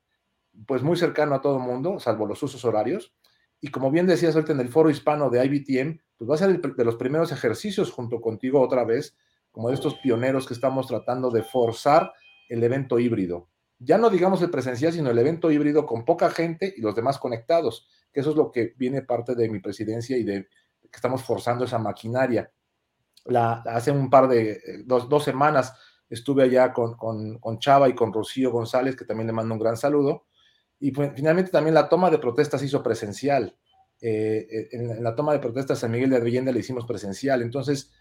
pues 0.68 0.84
muy 0.84 0.96
cercano 0.96 1.34
a 1.34 1.42
todo 1.42 1.58
el 1.58 1.64
mundo, 1.64 2.00
salvo 2.00 2.28
los 2.28 2.42
usos 2.44 2.64
horarios. 2.64 3.16
Y 3.60 3.70
como 3.70 3.90
bien 3.90 4.06
decías 4.06 4.36
ahorita 4.36 4.54
en 4.54 4.60
el 4.60 4.70
foro 4.70 4.92
hispano 4.92 5.32
de 5.32 5.44
IBTM, 5.44 6.00
pues 6.18 6.30
va 6.30 6.36
a 6.36 6.38
ser 6.38 6.62
de 6.62 6.86
los 6.86 6.96
primeros 6.98 7.32
ejercicios 7.32 7.92
junto 7.92 8.22
contigo 8.22 8.62
otra 8.62 8.86
vez, 8.86 9.18
como 9.52 9.70
de 9.70 9.74
estos 9.74 9.96
pioneros 9.96 10.48
que 10.48 10.54
estamos 10.54 10.86
tratando 10.86 11.32
de 11.32 11.42
forzar 11.42 12.14
el 12.48 12.64
evento 12.64 13.00
híbrido. 13.00 13.50
Ya 13.80 13.98
no 13.98 14.12
digamos 14.12 14.40
el 14.44 14.52
presencial, 14.52 14.94
sino 14.94 15.10
el 15.10 15.18
evento 15.18 15.50
híbrido 15.50 15.88
con 15.88 16.06
poca 16.06 16.30
gente 16.30 16.72
y 16.78 16.82
los 16.82 16.96
demás 16.96 17.18
conectados, 17.18 17.88
que 18.14 18.20
eso 18.20 18.32
es 18.32 18.36
lo 18.36 18.52
que 18.52 18.76
viene 18.78 19.02
parte 19.02 19.34
de 19.34 19.50
mi 19.50 19.60
presidencia 19.60 20.16
y 20.16 20.24
de 20.24 20.48
que 20.82 20.96
estamos 20.96 21.24
forzando 21.24 21.66
esa 21.66 21.80
maquinaria. 21.80 22.52
La, 23.26 23.64
hace 23.66 23.90
un 23.90 24.12
par 24.12 24.28
de, 24.28 24.52
eh, 24.52 24.62
dos, 24.86 25.10
dos 25.10 25.24
semanas 25.24 25.74
estuve 26.10 26.44
allá 26.44 26.74
con, 26.74 26.96
con, 26.96 27.60
Chava 27.60 27.90
y 27.90 27.96
con 27.96 28.14
Rocío 28.14 28.52
González, 28.52 28.96
que 28.96 29.06
también 29.06 29.28
le 29.28 29.34
mando 29.34 29.54
un 29.54 29.60
gran 29.60 29.78
saludo. 29.78 30.26
Y 30.80 30.92
finalmente 30.92 31.52
también 31.52 31.74
la 31.74 31.90
toma 31.90 32.10
de 32.10 32.20
protestas 32.20 32.62
hizo 32.64 32.84
presencial. 32.84 33.58
Eh, 34.00 34.48
eh, 34.50 34.68
en, 34.72 35.04
la 35.04 35.16
toma 35.16 35.34
de 35.34 35.40
protestas 35.40 35.80
San 35.80 35.92
Miguel 35.92 36.12
de 36.12 36.18
Allende 36.18 36.54
le 36.54 36.60
hicimos 36.60 36.86
presencial. 36.86 37.42
Entonces, 37.42 37.92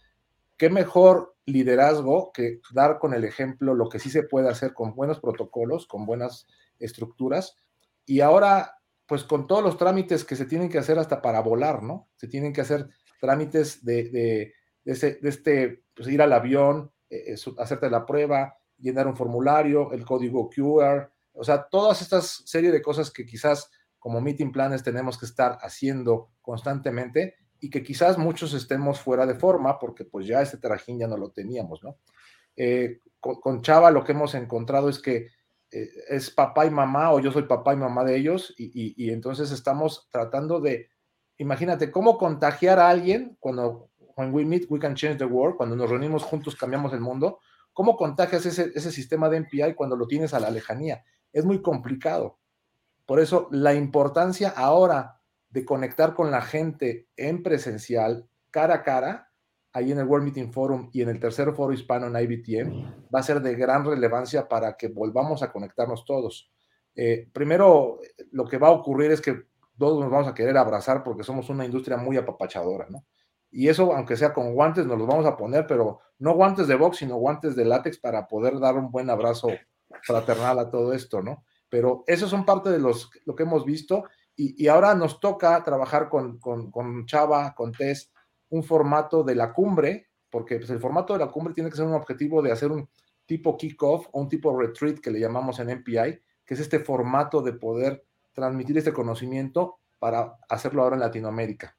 qué 0.57 0.71
mejor 0.71 1.35
liderazgo 1.47 2.33
que 2.33 2.61
dar 2.73 2.99
con 2.99 3.15
el 3.15 3.25
ejemplo 3.25 3.75
lo 3.75 3.89
que 3.89 3.99
sí 3.99 4.11
se 4.11 4.23
puede 4.23 4.49
hacer 4.49 4.75
con 4.75 4.95
buenos 4.95 5.21
protocolos, 5.21 5.87
con 5.87 6.07
buenas 6.07 6.47
estructuras. 6.79 7.57
Y 8.05 8.21
ahora, 8.21 8.79
pues 9.07 9.25
con 9.25 9.47
todos 9.47 9.63
los 9.63 9.79
trámites 9.79 10.25
que 10.25 10.37
se 10.37 10.45
tienen 10.45 10.69
que 10.69 10.79
hacer 10.79 10.99
hasta 10.99 11.23
para 11.23 11.41
volar, 11.41 11.83
¿no? 11.83 12.09
Se 12.17 12.29
tienen 12.29 12.53
que 12.53 12.61
hacer 12.61 12.89
trámites 13.21 13.85
de, 13.85 14.11
de, 14.11 14.53
de, 14.85 15.19
este, 15.29 15.83
pues 15.95 16.09
ir 16.09 16.21
al 16.21 16.33
avión, 16.33 16.93
eh, 17.11 17.35
hacerte 17.59 17.91
la 17.91 18.05
prueba, 18.05 18.57
llenar 18.79 19.07
un 19.07 19.17
formulario, 19.17 19.93
el 19.93 20.05
código 20.05 20.51
QR, 20.51 21.11
o 21.33 21.45
sea, 21.45 21.69
todas 21.69 22.03
estas 22.03 22.43
serie 22.47 22.71
de 22.71 22.83
cosas 22.83 23.11
que 23.11 23.27
quizás 23.27 23.71
como 23.99 24.21
meeting 24.21 24.53
planes 24.53 24.83
tenemos 24.83 25.19
que 25.19 25.27
estar 25.27 25.59
haciendo 25.61 26.31
constantemente 26.41 27.35
y 27.61 27.71
que 27.71 27.83
quizás 27.83 28.19
muchos 28.19 28.55
estemos 28.55 29.01
fuera 29.01 29.27
de 29.27 29.35
forma 29.35 29.79
porque 29.79 30.05
pues 30.05 30.27
ya 30.27 30.43
este 30.43 30.59
trajín 30.59 30.99
ya 30.99 31.09
no 31.09 31.17
lo 31.17 31.31
teníamos, 31.31 31.83
¿no? 31.83 31.99
Eh, 32.57 33.01
con, 33.21 33.61
Chava 33.63 33.91
lo 33.91 34.05
que 34.05 34.13
hemos 34.13 34.35
encontrado 34.35 34.89
es 34.89 35.01
que 35.01 35.29
eh, 35.71 35.89
es 36.09 36.31
papá 36.31 36.65
y 36.65 36.71
mamá 36.71 37.13
o 37.13 37.21
yo 37.21 37.33
soy 37.33 37.43
papá 37.43 37.75
y 37.75 37.77
mamá 37.77 38.05
de 38.05 38.17
ellos 38.17 38.55
y, 38.57 38.95
y 38.97 39.11
entonces 39.11 39.51
estamos 39.51 40.09
tratando 40.11 40.61
de, 40.61 40.89
imagínate, 41.39 41.91
cómo 41.91 42.19
contagiar 42.19 42.79
a 42.79 42.89
alguien 42.89 43.37
cuando 43.41 43.91
when 44.17 44.33
we 44.33 44.45
meet, 44.45 44.67
we 44.69 44.79
can 44.79 44.95
change 44.95 45.19
the 45.19 45.27
world, 45.27 45.57
cuando 45.57 45.77
nos 45.77 45.89
reunimos 45.89 46.25
juntos 46.25 46.57
cambiamos 46.57 46.93
el 46.93 47.01
mundo, 47.01 47.39
¿cómo 47.73 47.97
contagias 47.97 48.45
ese, 48.47 48.91
sistema 48.91 49.29
de 49.29 49.41
MPI 49.41 49.75
cuando 49.75 49.95
lo 49.95 50.07
tienes 50.07 50.35
a 50.35 50.41
la 50.41 50.51
lejanía? 50.51 51.05
Es 51.33 51.45
muy 51.45 51.63
complicado. 51.63 52.39
Por 53.05 53.21
eso 53.21 53.49
la 53.53 53.75
importancia 53.75 54.49
ahora 54.49 55.21
de 55.51 55.65
conectar 55.65 56.15
con 56.15 56.31
la 56.31 56.41
gente 56.41 57.09
en 57.17 57.43
presencial, 57.43 58.29
cara 58.51 58.77
a 58.77 58.83
cara, 58.83 59.31
ahí 59.73 59.93
en 59.93 59.99
el 59.99 60.07
World 60.07 60.25
Meeting 60.25 60.51
Forum 60.51 60.89
y 60.93 61.03
en 61.03 61.11
el 61.11 61.21
tercer 61.21 61.53
foro 61.53 61.75
hispano 61.75 62.07
en 62.07 62.17
IBTM, 62.17 63.11
va 63.15 63.21
a 63.21 63.23
ser 63.23 63.43
de 63.43 63.55
gran 63.55 63.85
relevancia 63.85 64.49
para 64.49 64.77
que 64.79 64.89
volvamos 64.89 65.43
a 65.43 65.53
conectarnos 65.53 66.07
todos. 66.07 66.51
Eh, 66.95 67.29
primero, 67.31 68.01
lo 68.33 68.47
que 68.47 68.57
va 68.57 68.69
a 68.69 68.73
ocurrir 68.73 69.11
es 69.11 69.21
que 69.21 69.43
todos 69.79 70.01
nos 70.01 70.11
vamos 70.11 70.27
a 70.27 70.35
querer 70.35 70.57
abrazar 70.57 71.05
porque 71.05 71.23
somos 71.23 71.51
una 71.51 71.67
industria 71.67 71.99
muy 71.99 72.17
apapachadora, 72.17 72.87
¿no? 72.89 73.05
Y 73.57 73.71
eso, 73.71 73.95
aunque 73.95 74.19
sea 74.19 74.35
con 74.35 74.53
guantes, 74.53 74.85
nos 74.85 74.99
los 74.99 75.07
vamos 75.07 75.25
a 75.25 75.35
poner, 75.35 75.67
pero 75.67 76.01
no 76.19 76.35
guantes 76.35 76.69
de 76.69 76.75
box, 76.75 76.99
sino 76.99 77.17
guantes 77.17 77.57
de 77.57 77.65
látex 77.65 77.97
para 77.97 78.29
poder 78.29 78.59
dar 78.59 78.77
un 78.77 78.91
buen 78.91 79.09
abrazo 79.09 79.49
fraternal 80.03 80.59
a 80.59 80.69
todo 80.69 80.93
esto, 80.93 81.23
¿no? 81.23 81.43
Pero 81.71 82.05
eso 82.07 82.29
son 82.29 82.45
parte 82.45 82.69
de 82.69 82.79
los, 82.79 83.11
lo 83.25 83.35
que 83.35 83.45
hemos 83.45 83.65
visto 83.65 84.05
y, 84.37 84.69
ahora 84.69 84.95
nos 84.95 85.21
toca 85.21 85.65
trabajar 85.65 86.11
con, 86.11 86.39
con, 86.39 87.07
Chava, 87.07 87.55
con 87.55 87.73
Tess, 87.73 88.13
un 88.51 88.63
formato 88.63 89.25
de 89.25 89.35
la 89.35 89.55
cumbre, 89.55 90.09
porque 90.29 90.59
pues, 90.59 90.69
el 90.69 90.79
formato 90.79 91.15
de 91.15 91.21
la 91.21 91.31
cumbre 91.31 91.55
tiene 91.55 91.71
que 91.71 91.77
ser 91.77 91.87
un 91.87 91.95
objetivo 91.95 92.43
de 92.43 92.53
hacer 92.53 92.71
un 92.71 92.91
tipo 93.25 93.57
kickoff 93.57 94.09
o 94.13 94.21
un 94.21 94.29
tipo 94.29 94.55
retreat 94.55 94.99
que 94.99 95.11
le 95.11 95.19
llamamos 95.19 95.61
en 95.61 95.71
MPI, 95.71 96.21
que 96.45 96.53
es 96.53 96.61
este 96.61 96.79
formato 96.81 97.41
de 97.41 97.55
poder 97.55 98.05
transmitir 98.35 98.77
este 98.77 98.93
conocimiento 98.93 99.79
para 99.99 100.37
hacerlo 100.51 100.83
ahora 100.83 100.97
en 100.97 101.01
Latinoamérica. 101.01 101.75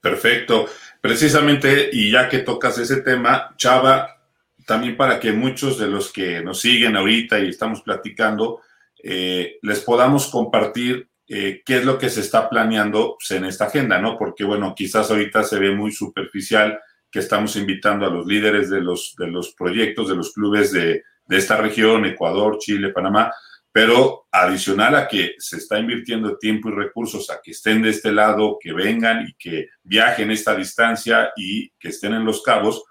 Perfecto. 0.00 0.66
Precisamente, 1.00 1.90
y 1.92 2.10
ya 2.10 2.28
que 2.28 2.38
tocas 2.38 2.78
ese 2.78 3.02
tema, 3.02 3.54
Chava, 3.56 4.18
también 4.66 4.96
para 4.96 5.18
que 5.18 5.32
muchos 5.32 5.78
de 5.78 5.86
los 5.88 6.12
que 6.12 6.42
nos 6.42 6.60
siguen 6.60 6.96
ahorita 6.96 7.38
y 7.38 7.48
estamos 7.48 7.82
platicando, 7.82 8.60
eh, 9.02 9.58
les 9.62 9.80
podamos 9.80 10.26
compartir 10.28 11.08
eh, 11.26 11.62
qué 11.64 11.78
es 11.78 11.84
lo 11.84 11.98
que 11.98 12.10
se 12.10 12.20
está 12.20 12.48
planeando 12.48 13.16
pues, 13.18 13.30
en 13.38 13.44
esta 13.44 13.66
agenda, 13.66 13.98
¿no? 13.98 14.18
Porque, 14.18 14.44
bueno, 14.44 14.74
quizás 14.76 15.10
ahorita 15.10 15.44
se 15.44 15.58
ve 15.58 15.70
muy 15.70 15.92
superficial 15.92 16.78
que 17.10 17.20
estamos 17.20 17.56
invitando 17.56 18.06
a 18.06 18.10
los 18.10 18.26
líderes 18.26 18.70
de 18.70 18.80
los, 18.80 19.14
de 19.16 19.28
los 19.28 19.54
proyectos, 19.54 20.08
de 20.08 20.16
los 20.16 20.32
clubes 20.32 20.72
de, 20.72 21.04
de 21.26 21.36
esta 21.36 21.56
región, 21.56 22.04
Ecuador, 22.06 22.58
Chile, 22.58 22.90
Panamá, 22.90 23.32
pero 23.72 24.26
adicional 24.32 24.94
a 24.96 25.08
que 25.08 25.34
se 25.38 25.58
está 25.58 25.78
invirtiendo 25.78 26.38
tiempo 26.38 26.68
y 26.68 26.72
recursos 26.72 27.30
a 27.30 27.40
que 27.42 27.50
estén 27.50 27.82
de 27.82 27.90
este 27.90 28.12
lado, 28.12 28.58
que 28.60 28.72
vengan 28.72 29.26
y 29.28 29.34
que 29.34 29.68
viajen 29.82 30.30
esta 30.30 30.54
distancia 30.54 31.30
y 31.36 31.70
que 31.78 31.88
estén 31.88 32.14
en 32.14 32.24
los 32.24 32.42
cabos, 32.42 32.84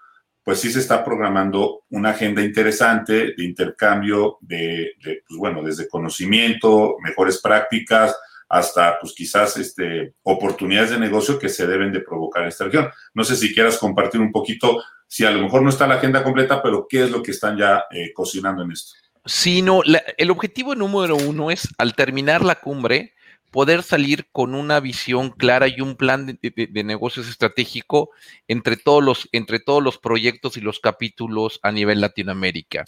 pues 0.43 0.61
sí 0.61 0.71
se 0.71 0.79
está 0.79 1.03
programando 1.03 1.83
una 1.89 2.11
agenda 2.11 2.41
interesante 2.41 3.33
de 3.35 3.43
intercambio 3.43 4.37
de, 4.39 4.93
pues 5.27 5.37
bueno, 5.37 5.61
desde 5.61 5.89
conocimiento, 5.89 6.95
mejores 7.01 7.41
prácticas, 7.41 8.15
hasta 8.47 8.97
pues 8.99 9.13
quizás 9.13 9.57
este, 9.57 10.13
oportunidades 10.23 10.91
de 10.91 10.99
negocio 10.99 11.37
que 11.37 11.49
se 11.49 11.67
deben 11.67 11.91
de 11.91 11.99
provocar 11.99 12.43
en 12.43 12.47
esta 12.47 12.63
región. 12.63 12.89
No 13.13 13.25
sé 13.25 13.35
si 13.35 13.53
quieras 13.53 13.77
compartir 13.77 14.21
un 14.21 14.31
poquito, 14.31 14.81
si 15.05 15.25
a 15.25 15.31
lo 15.31 15.41
mejor 15.41 15.63
no 15.63 15.69
está 15.69 15.85
la 15.85 15.95
agenda 15.95 16.23
completa, 16.23 16.61
pero 16.61 16.87
qué 16.87 17.03
es 17.03 17.11
lo 17.11 17.21
que 17.21 17.31
están 17.31 17.57
ya 17.57 17.83
eh, 17.91 18.13
cocinando 18.13 18.63
en 18.63 18.71
esto 18.71 18.93
sino 19.27 19.81
el 20.17 20.31
objetivo 20.31 20.75
número 20.75 21.15
uno 21.15 21.51
es, 21.51 21.67
al 21.77 21.95
terminar 21.95 22.43
la 22.43 22.55
cumbre, 22.55 23.13
poder 23.51 23.83
salir 23.83 24.27
con 24.31 24.55
una 24.55 24.79
visión 24.79 25.31
clara 25.31 25.67
y 25.67 25.81
un 25.81 25.95
plan 25.95 26.37
de, 26.41 26.83
negocios 26.83 27.27
estratégico 27.27 28.09
entre 28.47 28.77
todos, 28.77 29.03
los, 29.03 29.29
entre 29.31 29.59
todos 29.59 29.81
los 29.81 29.97
proyectos 29.97 30.57
y 30.57 30.61
los 30.61 30.79
capítulos 30.79 31.59
a 31.63 31.71
nivel 31.71 32.01
Latinoamérica. 32.01 32.85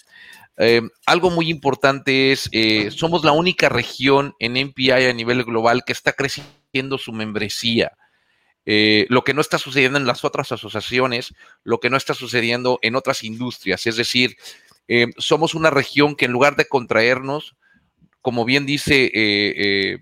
Eh, 0.58 0.82
algo 1.06 1.30
muy 1.30 1.50
importante 1.50 2.32
es, 2.32 2.50
eh, 2.52 2.92
somos 2.92 3.24
la 3.24 3.32
única 3.32 3.70
región 3.70 4.36
en 4.40 4.54
MPI 4.54 4.92
a 4.92 5.14
nivel 5.14 5.44
global 5.44 5.84
que 5.86 5.94
está 5.94 6.14
creciendo 6.14 6.98
su 6.98 7.14
membresía. 7.14 7.94
Eh, 8.66 9.08
lo 9.10 9.24
que 9.24 9.34
no 9.34 9.42
está 9.42 9.58
sucediendo 9.58 9.98
en 9.98 10.06
las 10.06 10.24
otras 10.26 10.52
asociaciones, 10.52 11.34
lo 11.64 11.80
que 11.80 11.90
no 11.90 11.98
está 11.98 12.14
sucediendo 12.14 12.78
en 12.82 12.96
otras 12.96 13.24
industrias. 13.24 13.88
Es 13.88 13.96
decir, 13.96 14.36
eh, 14.92 15.06
somos 15.20 15.54
una 15.54 15.70
región 15.70 16.16
que 16.16 16.26
en 16.26 16.32
lugar 16.32 16.56
de 16.56 16.68
contraernos, 16.68 17.56
como 18.22 18.44
bien 18.44 18.66
dice 18.66 19.06
eh, 19.06 19.54
eh, 19.56 20.00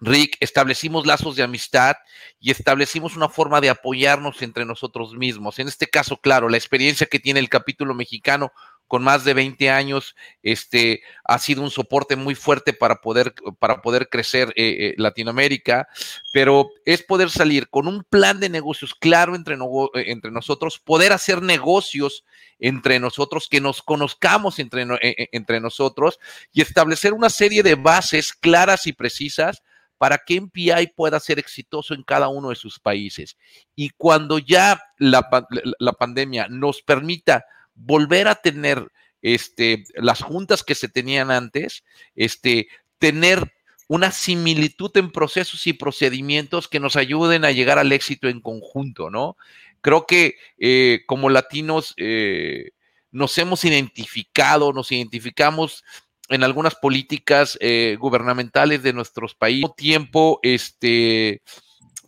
Rick, 0.00 0.36
establecimos 0.40 1.06
lazos 1.06 1.34
de 1.34 1.42
amistad 1.42 1.96
y 2.38 2.50
establecimos 2.50 3.16
una 3.16 3.30
forma 3.30 3.62
de 3.62 3.70
apoyarnos 3.70 4.42
entre 4.42 4.66
nosotros 4.66 5.14
mismos. 5.14 5.58
En 5.58 5.66
este 5.66 5.88
caso, 5.88 6.18
claro, 6.18 6.50
la 6.50 6.58
experiencia 6.58 7.06
que 7.06 7.18
tiene 7.18 7.40
el 7.40 7.48
capítulo 7.48 7.94
mexicano 7.94 8.52
con 8.90 9.04
más 9.04 9.22
de 9.22 9.34
20 9.34 9.70
años, 9.70 10.16
este, 10.42 11.02
ha 11.22 11.38
sido 11.38 11.62
un 11.62 11.70
soporte 11.70 12.16
muy 12.16 12.34
fuerte 12.34 12.72
para 12.72 12.96
poder, 13.00 13.32
para 13.60 13.82
poder 13.82 14.08
crecer 14.08 14.52
Latinoamérica, 14.96 15.86
pero 16.32 16.70
es 16.84 17.00
poder 17.04 17.30
salir 17.30 17.68
con 17.68 17.86
un 17.86 18.02
plan 18.02 18.40
de 18.40 18.48
negocios 18.48 18.96
claro 18.96 19.36
entre, 19.36 19.56
entre 19.94 20.32
nosotros, 20.32 20.80
poder 20.80 21.12
hacer 21.12 21.40
negocios 21.40 22.24
entre 22.58 22.98
nosotros, 22.98 23.46
que 23.48 23.60
nos 23.60 23.80
conozcamos 23.80 24.58
entre, 24.58 24.84
entre 25.30 25.60
nosotros 25.60 26.18
y 26.52 26.60
establecer 26.60 27.12
una 27.12 27.30
serie 27.30 27.62
de 27.62 27.76
bases 27.76 28.32
claras 28.32 28.88
y 28.88 28.92
precisas 28.92 29.62
para 29.98 30.18
que 30.18 30.40
MPI 30.40 30.94
pueda 30.96 31.20
ser 31.20 31.38
exitoso 31.38 31.94
en 31.94 32.02
cada 32.02 32.26
uno 32.26 32.48
de 32.48 32.56
sus 32.56 32.80
países. 32.80 33.36
Y 33.76 33.90
cuando 33.90 34.40
ya 34.40 34.82
la, 34.98 35.28
la 35.78 35.92
pandemia 35.92 36.48
nos 36.48 36.82
permita 36.82 37.44
volver 37.84 38.28
a 38.28 38.36
tener 38.36 38.86
este, 39.22 39.84
las 39.94 40.22
juntas 40.22 40.62
que 40.62 40.74
se 40.74 40.88
tenían 40.88 41.30
antes, 41.30 41.84
este, 42.14 42.68
tener 42.98 43.52
una 43.88 44.12
similitud 44.12 44.90
en 44.94 45.10
procesos 45.10 45.66
y 45.66 45.72
procedimientos 45.72 46.68
que 46.68 46.80
nos 46.80 46.96
ayuden 46.96 47.44
a 47.44 47.50
llegar 47.50 47.78
al 47.78 47.92
éxito 47.92 48.28
en 48.28 48.40
conjunto, 48.40 49.10
¿no? 49.10 49.36
Creo 49.80 50.06
que 50.06 50.36
eh, 50.58 51.00
como 51.06 51.28
latinos 51.28 51.94
eh, 51.96 52.70
nos 53.10 53.36
hemos 53.38 53.64
identificado, 53.64 54.72
nos 54.72 54.92
identificamos 54.92 55.82
en 56.28 56.44
algunas 56.44 56.76
políticas 56.76 57.58
eh, 57.60 57.96
gubernamentales 57.98 58.84
de 58.84 58.92
nuestros 58.92 59.34
países. 59.34 59.74
Tiempo, 59.76 60.38
este, 60.42 61.42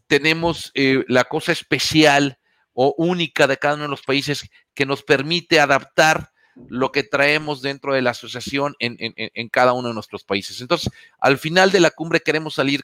tenemos 0.07 0.71
la 0.75 1.25
cosa 1.25 1.51
especial 1.51 2.39
o 2.75 2.95
única 2.97 3.47
de 3.47 3.57
cada 3.57 3.75
uno 3.75 3.85
de 3.85 3.91
los 3.91 4.03
países 4.03 4.49
que 4.75 4.87
nos 4.87 5.03
permite 5.03 5.61
adaptar 5.61 6.31
lo 6.69 6.93
que 6.93 7.03
traemos 7.03 7.63
dentro 7.63 7.95
de 7.95 8.03
la 8.03 8.11
asociación 8.11 8.75
en, 8.79 9.49
cada 9.49 9.73
uno 9.73 9.89
de 9.89 9.95
nuestros 9.95 10.25
países. 10.25 10.61
Entonces, 10.61 10.91
al 11.19 11.39
final 11.39 11.71
de 11.71 11.81
la 11.81 11.91
cumbre 11.91 12.21
queremos 12.21 12.55
salir 12.55 12.83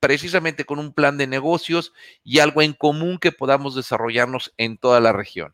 precisamente 0.00 0.64
con 0.64 0.78
un 0.78 0.92
plan 0.92 1.16
de 1.16 1.26
negocios 1.26 1.92
y 2.22 2.40
algo 2.40 2.60
en 2.62 2.72
común 2.72 3.18
que 3.18 3.32
podamos 3.32 3.74
desarrollarnos 3.74 4.52
en 4.58 4.76
toda 4.76 5.00
la 5.00 5.12
región. 5.12 5.52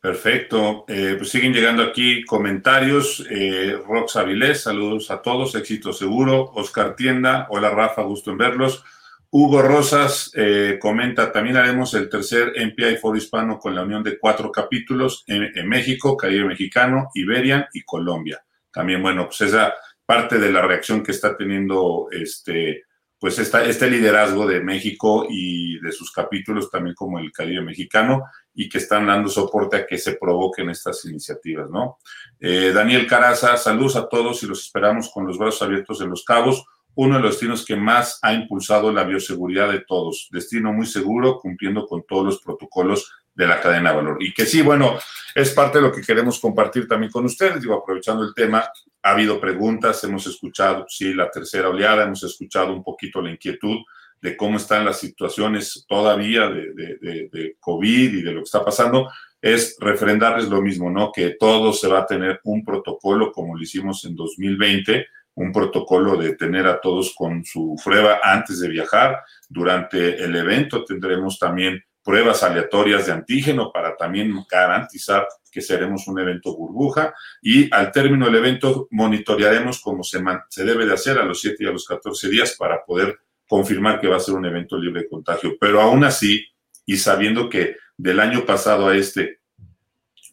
Perfecto. 0.00 0.84
Eh, 0.88 1.14
pues 1.18 1.30
siguen 1.30 1.52
llegando 1.52 1.82
aquí 1.82 2.24
comentarios. 2.24 3.26
Eh, 3.30 3.78
Rox 3.86 4.12
saludos 4.12 5.10
a 5.10 5.20
todos, 5.20 5.54
éxito 5.54 5.92
seguro. 5.92 6.50
Oscar 6.54 6.96
Tienda, 6.96 7.46
hola 7.50 7.70
Rafa, 7.70 8.02
gusto 8.02 8.30
en 8.30 8.38
verlos. 8.38 8.84
Hugo 9.32 9.62
Rosas 9.62 10.32
eh, 10.34 10.76
comenta, 10.80 11.30
también 11.30 11.56
haremos 11.56 11.94
el 11.94 12.08
tercer 12.08 12.52
MPI 12.56 12.96
Foro 12.96 13.16
Hispano 13.16 13.60
con 13.60 13.76
la 13.76 13.82
unión 13.82 14.02
de 14.02 14.18
cuatro 14.18 14.50
capítulos 14.50 15.22
en, 15.28 15.68
México, 15.68 16.16
Caribe 16.16 16.48
Mexicano, 16.48 17.10
Iberia 17.14 17.68
y 17.72 17.82
Colombia. 17.82 18.44
También, 18.72 19.00
bueno, 19.00 19.26
pues 19.26 19.42
esa 19.42 19.72
parte 20.04 20.38
de 20.38 20.50
la 20.50 20.62
reacción 20.62 21.04
que 21.04 21.12
está 21.12 21.36
teniendo 21.36 22.08
este, 22.10 22.82
pues 23.20 23.38
esta, 23.38 23.64
este 23.64 23.88
liderazgo 23.88 24.48
de 24.48 24.60
México 24.60 25.24
y 25.30 25.78
de 25.78 25.92
sus 25.92 26.10
capítulos, 26.10 26.68
también 26.68 26.96
como 26.96 27.20
el 27.20 27.30
Caribe 27.30 27.62
Mexicano, 27.62 28.24
y 28.52 28.68
que 28.68 28.78
están 28.78 29.06
dando 29.06 29.28
soporte 29.28 29.76
a 29.76 29.86
que 29.86 29.96
se 29.96 30.16
provoquen 30.16 30.70
estas 30.70 31.04
iniciativas, 31.04 31.70
¿no? 31.70 31.98
Eh, 32.40 32.72
Daniel 32.74 33.06
Caraza, 33.06 33.56
saludos 33.56 33.94
a 33.94 34.08
todos 34.08 34.42
y 34.42 34.46
los 34.46 34.60
esperamos 34.60 35.08
con 35.14 35.24
los 35.24 35.38
brazos 35.38 35.62
abiertos 35.62 36.00
en 36.00 36.10
los 36.10 36.24
cabos 36.24 36.64
uno 36.94 37.16
de 37.16 37.22
los 37.22 37.32
destinos 37.32 37.64
que 37.64 37.76
más 37.76 38.18
ha 38.22 38.32
impulsado 38.32 38.92
la 38.92 39.04
bioseguridad 39.04 39.70
de 39.70 39.80
todos. 39.80 40.28
Destino 40.30 40.72
muy 40.72 40.86
seguro, 40.86 41.38
cumpliendo 41.38 41.86
con 41.86 42.04
todos 42.06 42.24
los 42.24 42.42
protocolos 42.42 43.12
de 43.34 43.46
la 43.46 43.60
cadena 43.60 43.90
de 43.90 43.96
valor. 43.96 44.16
Y 44.20 44.34
que 44.34 44.44
sí, 44.44 44.60
bueno, 44.62 44.98
es 45.34 45.50
parte 45.50 45.78
de 45.78 45.82
lo 45.82 45.92
que 45.92 46.02
queremos 46.02 46.38
compartir 46.40 46.86
también 46.88 47.12
con 47.12 47.24
ustedes. 47.24 47.60
Digo, 47.60 47.74
aprovechando 47.74 48.24
el 48.24 48.34
tema, 48.34 48.68
ha 49.02 49.10
habido 49.10 49.40
preguntas, 49.40 50.02
hemos 50.04 50.26
escuchado, 50.26 50.84
sí, 50.88 51.14
la 51.14 51.30
tercera 51.30 51.68
oleada, 51.68 52.04
hemos 52.04 52.22
escuchado 52.22 52.72
un 52.72 52.82
poquito 52.82 53.22
la 53.22 53.30
inquietud 53.30 53.78
de 54.20 54.36
cómo 54.36 54.58
están 54.58 54.84
las 54.84 55.00
situaciones 55.00 55.86
todavía 55.88 56.48
de, 56.48 56.74
de, 56.74 57.56
COVID 57.58 58.12
y 58.12 58.22
de 58.22 58.32
lo 58.32 58.40
que 58.40 58.44
está 58.44 58.62
pasando, 58.62 59.10
es 59.40 59.76
refrendarles 59.80 60.48
lo 60.48 60.60
mismo, 60.60 60.90
¿no? 60.90 61.10
Que 61.10 61.36
todo 61.40 61.72
se 61.72 61.88
va 61.88 62.00
a 62.00 62.06
tener 62.06 62.40
un 62.44 62.62
protocolo 62.62 63.32
como 63.32 63.56
lo 63.56 63.62
hicimos 63.62 64.04
en 64.04 64.14
2020 64.14 65.06
un 65.40 65.52
protocolo 65.52 66.16
de 66.16 66.36
tener 66.36 66.66
a 66.66 66.80
todos 66.80 67.14
con 67.16 67.42
su 67.44 67.74
prueba 67.82 68.20
antes 68.22 68.60
de 68.60 68.68
viajar. 68.68 69.22
Durante 69.48 70.22
el 70.22 70.36
evento 70.36 70.84
tendremos 70.84 71.38
también 71.38 71.82
pruebas 72.02 72.42
aleatorias 72.42 73.06
de 73.06 73.12
antígeno 73.12 73.72
para 73.72 73.96
también 73.96 74.34
garantizar 74.50 75.26
que 75.50 75.62
seremos 75.62 76.06
un 76.08 76.18
evento 76.18 76.54
burbuja 76.54 77.14
y 77.40 77.74
al 77.74 77.90
término 77.90 78.26
del 78.26 78.36
evento 78.36 78.86
monitorearemos 78.90 79.80
cómo 79.80 80.02
se, 80.02 80.22
se 80.50 80.64
debe 80.64 80.84
de 80.84 80.92
hacer 80.92 81.18
a 81.18 81.24
los 81.24 81.40
7 81.40 81.56
y 81.64 81.66
a 81.66 81.72
los 81.72 81.86
14 81.86 82.28
días 82.28 82.54
para 82.58 82.84
poder 82.84 83.18
confirmar 83.48 83.98
que 83.98 84.08
va 84.08 84.16
a 84.16 84.20
ser 84.20 84.34
un 84.34 84.44
evento 84.44 84.76
libre 84.78 85.02
de 85.02 85.08
contagio. 85.08 85.56
Pero 85.58 85.80
aún 85.80 86.04
así, 86.04 86.46
y 86.84 86.98
sabiendo 86.98 87.48
que 87.48 87.76
del 87.96 88.20
año 88.20 88.44
pasado 88.44 88.88
a 88.88 88.96
este 88.96 89.40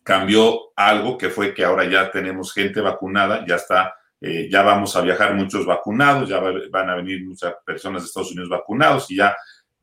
cambió 0.04 0.74
algo 0.76 1.18
que 1.18 1.30
fue 1.30 1.54
que 1.54 1.64
ahora 1.64 1.90
ya 1.90 2.12
tenemos 2.12 2.54
gente 2.54 2.82
vacunada, 2.82 3.46
ya 3.46 3.56
está 3.56 3.97
eh, 4.20 4.50
ya 4.52 4.64
vamos 4.64 4.96
a 4.96 5.02
viajar 5.02 5.36
muchos 5.36 5.66
vacunados, 5.66 6.28
ya 6.28 6.40
van 6.40 6.90
a 6.90 6.96
venir 6.96 7.24
muchas 7.26 7.54
personas 7.66 8.02
de 8.02 8.08
Estados 8.08 8.32
Unidos 8.32 8.50
vacunados 8.50 9.12
y 9.12 9.18
ya 9.18 9.36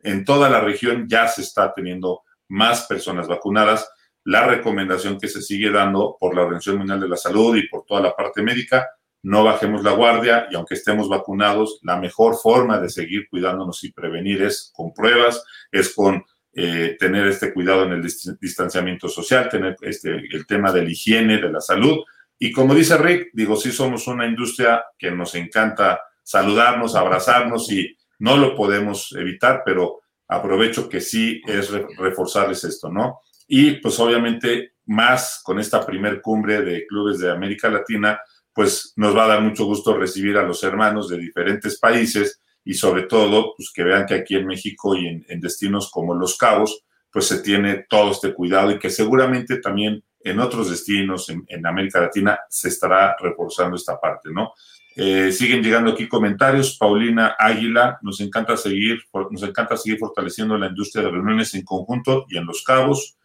en 0.02 0.24
toda 0.24 0.50
la 0.50 0.60
región 0.60 1.06
ya 1.08 1.28
se 1.28 1.42
está 1.42 1.72
teniendo 1.72 2.22
más 2.48 2.86
personas 2.86 3.28
vacunadas. 3.28 3.88
La 4.24 4.46
recomendación 4.46 5.18
que 5.18 5.28
se 5.28 5.42
sigue 5.42 5.70
dando 5.70 6.16
por 6.18 6.34
la 6.34 6.42
Organización 6.42 6.78
Mundial 6.78 7.00
de 7.00 7.08
la 7.08 7.16
Salud 7.16 7.56
y 7.56 7.68
por 7.68 7.84
toda 7.84 8.00
la 8.00 8.16
parte 8.16 8.42
médica, 8.42 8.88
no 9.22 9.44
bajemos 9.44 9.82
la 9.82 9.92
guardia 9.92 10.48
y 10.50 10.54
aunque 10.54 10.74
estemos 10.74 11.08
vacunados, 11.08 11.78
la 11.82 11.96
mejor 11.96 12.36
forma 12.36 12.78
de 12.78 12.90
seguir 12.90 13.28
cuidándonos 13.30 13.82
y 13.84 13.92
prevenir 13.92 14.42
es 14.42 14.70
con 14.74 14.92
pruebas, 14.92 15.44
es 15.70 15.94
con 15.94 16.22
eh, 16.52 16.96
tener 16.98 17.26
este 17.26 17.52
cuidado 17.52 17.84
en 17.84 17.92
el 17.92 18.02
distanciamiento 18.40 19.08
social, 19.08 19.48
tener 19.48 19.76
este, 19.80 20.10
el 20.10 20.46
tema 20.46 20.72
de 20.72 20.82
la 20.82 20.90
higiene, 20.90 21.38
de 21.38 21.50
la 21.50 21.60
salud 21.60 22.00
y 22.38 22.52
como 22.52 22.74
dice 22.74 22.96
Rick, 22.98 23.30
digo, 23.32 23.56
sí 23.56 23.70
somos 23.70 24.06
una 24.06 24.26
industria 24.26 24.84
que 24.98 25.10
nos 25.10 25.34
encanta 25.34 26.00
saludarnos, 26.22 26.94
abrazarnos 26.94 27.70
y 27.70 27.96
no 28.18 28.36
lo 28.36 28.54
podemos 28.54 29.14
evitar, 29.18 29.62
pero 29.64 30.00
aprovecho 30.28 30.88
que 30.88 31.00
sí 31.00 31.40
es 31.46 31.70
reforzarles 31.70 32.64
esto, 32.64 32.90
¿no? 32.90 33.20
Y 33.46 33.72
pues 33.80 33.98
obviamente 34.00 34.74
más 34.86 35.40
con 35.44 35.58
esta 35.58 35.84
primer 35.84 36.20
cumbre 36.20 36.62
de 36.62 36.86
clubes 36.86 37.18
de 37.18 37.30
América 37.30 37.68
Latina, 37.68 38.20
pues 38.52 38.92
nos 38.96 39.16
va 39.16 39.24
a 39.24 39.28
dar 39.28 39.42
mucho 39.42 39.64
gusto 39.66 39.96
recibir 39.96 40.36
a 40.36 40.42
los 40.42 40.62
hermanos 40.62 41.08
de 41.08 41.18
diferentes 41.18 41.78
países 41.78 42.40
y 42.64 42.74
sobre 42.74 43.02
todo, 43.02 43.54
pues 43.56 43.70
que 43.74 43.84
vean 43.84 44.06
que 44.06 44.14
aquí 44.14 44.36
en 44.36 44.46
México 44.46 44.96
y 44.96 45.06
en, 45.06 45.24
en 45.28 45.40
destinos 45.40 45.90
como 45.90 46.14
Los 46.14 46.38
Cabos, 46.38 46.84
pues 47.10 47.26
se 47.26 47.42
tiene 47.42 47.84
todo 47.88 48.10
este 48.12 48.32
cuidado 48.32 48.70
y 48.70 48.78
que 48.78 48.90
seguramente 48.90 49.60
también 49.60 50.02
en 50.24 50.40
otros 50.40 50.70
destinos 50.70 51.28
en, 51.28 51.66
América 51.66 52.00
Latina 52.00 52.40
se 52.48 52.68
estará 52.68 53.14
reforzando 53.20 53.76
esta 53.76 54.00
parte, 54.00 54.30
¿no? 54.32 54.54
Eh, 54.96 55.30
siguen 55.32 55.62
llegando 55.62 55.92
aquí 55.92 56.08
comentarios. 56.08 56.78
Paulina 56.78 57.36
Águila, 57.38 57.98
nos 58.00 58.20
encanta 58.20 58.56
seguir, 58.56 58.98
nos 59.30 59.42
encanta 59.42 59.76
seguir 59.76 59.98
fortaleciendo 59.98 60.56
la 60.56 60.68
industria 60.68 61.04
de 61.04 61.10
reuniones 61.10 61.54
en 61.54 61.62
conjunto 61.62 62.24
y 62.28 62.38
en 62.38 62.46
los 62.46 62.64
cabos. 62.64 63.18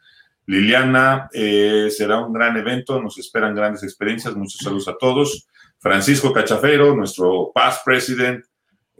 Liliana, 0.45 1.29
eh, 1.31 1.89
será 1.95 2.19
un 2.19 2.33
gran 2.33 2.57
evento, 2.57 3.01
nos 3.01 3.17
esperan 3.17 3.55
grandes 3.55 3.83
experiencias. 3.83 4.35
Muchos 4.35 4.59
saludos 4.62 4.88
a 4.89 4.97
todos. 4.97 5.47
Francisco 5.77 6.33
Cachafero, 6.33 6.95
nuestro 6.95 7.51
past 7.53 7.85
president, 7.85 8.43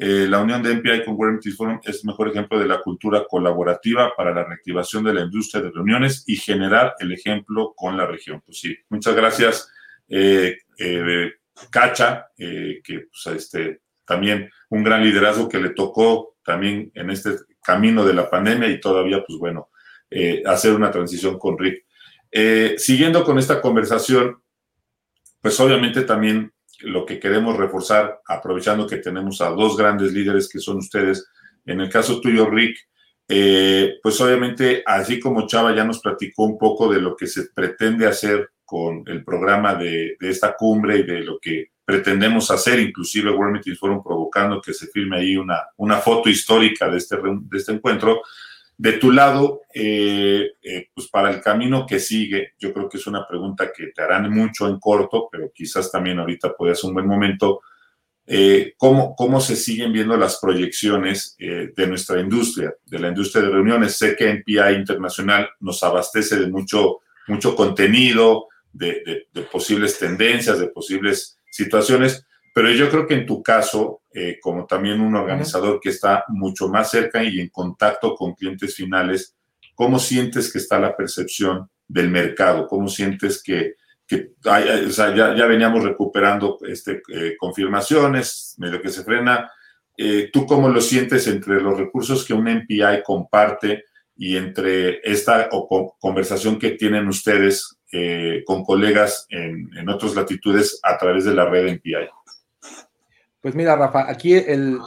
eh, 0.01 0.27
la 0.29 0.39
unión 0.39 0.63
de 0.63 0.75
MPI 0.75 1.03
con 1.03 1.15
World 1.15 1.41
Forum 1.57 1.81
es 1.83 1.97
el 1.97 2.05
mejor 2.05 2.29
ejemplo 2.29 2.57
de 2.57 2.65
la 2.65 2.79
cultura 2.79 3.25
colaborativa 3.29 4.13
para 4.15 4.33
la 4.33 4.45
reactivación 4.45 5.03
de 5.03 5.13
la 5.13 5.23
industria 5.23 5.62
de 5.62 5.71
reuniones 5.71 6.23
y 6.25 6.38
generar 6.38 6.93
el 6.99 7.12
ejemplo 7.12 7.73
con 7.75 7.97
la 7.97 8.05
región. 8.05 8.41
Pues 8.45 8.62
sí, 8.62 8.77
muchas 8.88 9.13
gracias, 9.13 9.69
eh, 10.07 10.59
eh, 10.77 11.33
Cacha, 11.69 12.27
que 12.38 12.81
pues, 13.12 13.35
este, 13.35 13.81
también 14.05 14.49
un 14.69 14.85
gran 14.85 15.03
liderazgo 15.03 15.49
que 15.49 15.59
le 15.59 15.71
tocó 15.71 16.38
también 16.45 16.89
en 16.95 17.09
este 17.09 17.31
camino 17.62 18.05
de 18.05 18.13
la 18.13 18.29
pandemia 18.29 18.69
y 18.69 18.79
todavía, 18.79 19.21
pues 19.27 19.38
bueno, 19.38 19.69
hacer 20.45 20.73
una 20.73 20.91
transición 20.91 21.38
con 21.38 21.57
Rick. 21.59 21.83
siguiendo 22.77 23.25
con 23.25 23.38
esta 23.38 23.59
conversación, 23.59 24.41
pues 25.41 25.59
obviamente 25.59 26.03
también 26.03 26.53
lo 26.82 27.06
que 27.06 27.20
queremos 27.20 27.58
reforzar, 27.58 28.20
aprovechando 28.28 28.88
que 28.88 28.98
tenemos 28.98 29.42
a 29.42 29.50
dos 29.50 29.78
grandes 29.78 30.13
líderes 30.13 30.50
que 30.50 30.60
son 30.60 30.78
ustedes, 30.78 31.30
en 31.65 31.82
el 31.82 31.89
caso 31.89 32.20
tuyo, 32.22 32.50
Rick, 32.50 32.78
eh, 33.28 34.00
pues 34.02 34.20
obviamente, 34.22 34.82
así 34.86 35.20
como 35.20 35.46
Chava 35.46 35.76
ya 35.76 35.84
nos 35.84 36.00
platicó 36.00 36.46
un 36.46 36.58
poco 36.58 36.92
de 36.92 37.00
lo 37.00 37.15
que 37.15 37.28
se 37.28 37.50
pretende 37.54 38.08
hacer 38.08 38.50
con 38.65 39.04
el 39.08 39.24
programa 39.24 39.76
de, 39.76 40.18
esta 40.20 40.56
cumbre 40.56 40.98
y 40.98 41.04
de 41.04 41.20
lo 41.22 41.39
que 41.39 41.72
pretendemos 41.86 42.50
hacer, 42.52 42.80
inclusive 42.80 43.32
World 43.32 43.54
Meetings 43.54 43.80
Forum 43.80 44.04
provocando 44.04 44.62
que 44.62 44.74
se 44.74 44.88
firme 44.88 45.18
ahí 45.18 45.38
una, 45.38 45.60
una 45.78 45.98
foto 45.98 46.30
histórica 46.30 46.89
de 46.89 46.98
este, 46.98 47.18
de 47.18 47.58
este 47.58 47.72
encuentro, 47.72 48.22
de 48.80 48.94
tu 48.94 49.12
lado, 49.12 49.63
eh, 49.74 50.54
eh, 50.63 50.88
pues 50.96 51.10
para 51.10 51.30
el 51.32 51.42
camino 51.42 51.86
que 51.86 52.00
sigue, 52.00 52.54
yo 52.58 52.74
creo 52.74 52.88
que 52.88 52.98
es 52.98 53.06
una 53.08 53.28
pregunta 53.28 53.74
que 53.76 53.88
te 53.88 54.02
harán 54.02 54.32
mucho 54.32 54.70
en 54.70 54.80
corto, 54.80 55.28
pero 55.30 55.52
quizás 55.54 55.92
también 55.92 56.18
ahorita 56.18 56.54
puede 56.54 56.76
ser 56.76 56.88
un 56.88 56.94
buen 56.94 57.06
momento. 57.06 57.60
Eh, 58.26 58.76
¿cómo, 58.78 59.18
¿Cómo 59.18 59.42
se 59.42 59.58
siguen 59.58 59.92
viendo 59.92 60.15
las 60.15 60.39
proyecciones 60.39 61.36
de 61.38 61.88
nuestra 61.88 62.22
industria, 62.22 62.74
de 62.86 63.00
la 63.00 63.10
industria 63.10 63.44
de 63.44 63.50
reuniones? 63.50 63.98
Sé 63.98 64.15
que 64.15 64.30
NPI 64.30 64.76
Internacional 64.78 65.50
nos 65.60 65.84
abastece 65.84 66.39
de 66.39 66.48
mucho, 66.48 67.00
mucho 67.28 67.58
contenido, 67.58 68.48
de 68.72 69.28
posibles 69.52 70.00
tendencias, 70.00 70.58
de 70.58 70.68
posibles 70.68 71.38
situaciones, 71.52 72.26
pero 72.56 72.72
yo 72.72 72.89
creo 72.89 73.06
que 73.06 73.15
en 73.15 73.26
tu 73.26 73.44
caso, 73.44 73.98
eh, 74.13 74.39
como 74.41 74.65
también 74.65 75.02
un 75.02 75.15
organizador 75.15 75.80
que 75.80 75.89
está 75.89 76.24
mucho 76.30 76.67
más 76.67 76.89
cerca 76.89 77.24
y 77.24 77.39
en 77.39 77.50
contacto 77.50 78.15
con 78.15 78.34
clientes 78.34 78.76
finales, 78.76 79.36
¿cómo 79.76 80.00
sientes 80.00 80.52
que 80.52 80.58
está 80.58 80.80
la 80.80 80.95
percepción 80.95 81.69
del 81.88 82.10
mercado? 82.10 82.67
¿Cómo 82.67 82.88
sientes 82.88 83.41
que, 83.43 83.76
que 84.10 84.32
ya, 84.43 85.45
veníamos 85.45 85.84
recuperando 85.84 86.58
este, 86.67 87.04
eh, 87.13 87.36
confirmaciones, 87.38 88.56
medio 88.58 88.82
que 88.82 88.89
se 88.89 89.04
frena. 89.04 89.52
Eh, 89.95 90.32
¿Tú 90.34 90.48
cómo 90.48 90.67
lo 90.69 90.82
sientes 90.82 91.28
entre 91.28 91.62
los 91.62 91.78
recursos 91.78 92.26
que 92.26 92.34
un 92.34 92.45
MPI 92.45 93.04
comparte 93.04 93.86
y 94.17 94.36
entre 94.36 95.00
esta 95.04 95.48
conversación 96.00 96.58
que 96.58 96.72
tienen 96.72 97.08
ustedes 97.08 97.78
eh, 97.91 98.43
con 98.45 98.63
colegas 98.63 99.28
en, 99.30 99.69
en, 99.78 99.89
otras 99.89 100.15
latitudes 100.15 100.80
a 100.84 100.98
través 100.98 101.26
de 101.26 101.36
la 101.36 101.45
red 101.45 101.76
MPI? 101.76 102.10
Pues 103.41 103.56
mira, 103.56 103.75
Rafa, 103.75 104.10
aquí 104.10 104.34
el 104.34 104.80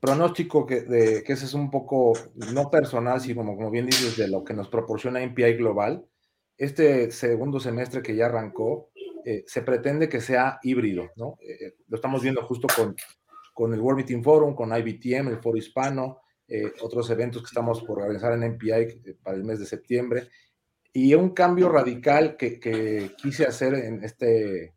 pronóstico 0.00 0.66
que, 0.66 0.80
de, 0.80 1.22
que 1.22 1.34
ese 1.34 1.44
es 1.44 1.54
un 1.54 1.70
poco 1.70 2.14
no 2.52 2.70
personal, 2.70 3.20
sino 3.20 3.36
como, 3.36 3.56
como 3.56 3.70
bien 3.70 3.86
dices, 3.86 4.16
de 4.16 4.28
lo 4.28 4.42
que 4.44 4.54
nos 4.54 4.68
proporciona 4.68 5.20
MPI 5.20 5.54
Global, 5.54 6.04
este 6.56 7.10
segundo 7.10 7.60
semestre 7.60 8.02
que 8.02 8.16
ya 8.16 8.26
arrancó, 8.26 8.90
eh, 9.24 9.44
se 9.46 9.62
pretende 9.62 10.08
que 10.08 10.20
sea 10.20 10.58
híbrido, 10.62 11.10
¿no? 11.16 11.36
Eh, 11.40 11.66
eh, 11.66 11.74
lo 11.86 11.96
estamos 11.96 12.22
viendo 12.22 12.42
justo 12.42 12.66
con, 12.74 12.96
con 13.54 13.74
el 13.74 13.80
World 13.80 13.98
Meeting 13.98 14.24
Forum, 14.24 14.54
con 14.54 14.76
IBTM, 14.76 15.28
el 15.28 15.38
Foro 15.40 15.56
Hispano, 15.56 16.18
otros 16.82 17.08
eventos 17.08 17.40
que 17.40 17.46
estamos 17.46 17.82
por 17.82 18.00
organizar 18.00 18.34
en 18.34 18.42
MPI 18.42 19.16
para 19.22 19.36
el 19.36 19.44
mes 19.44 19.58
de 19.58 19.64
septiembre, 19.64 20.28
y 20.92 21.14
un 21.14 21.30
cambio 21.30 21.70
radical 21.70 22.36
que, 22.36 22.60
que 22.60 23.12
quise 23.16 23.46
hacer 23.46 23.72
en 23.72 24.04
este, 24.04 24.74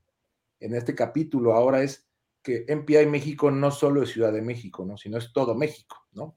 en 0.62 0.74
este 0.74 0.96
capítulo 0.96 1.54
ahora 1.54 1.84
es 1.84 2.08
que 2.46 2.64
MPI 2.70 3.08
México 3.08 3.50
no 3.50 3.72
solo 3.72 4.04
es 4.04 4.12
Ciudad 4.12 4.32
de 4.32 4.44
México, 4.44 4.86
¿no? 4.86 4.98
sino 4.98 5.18
es 5.18 5.34
todo 5.34 5.56
México, 5.56 6.06
¿no? 6.14 6.36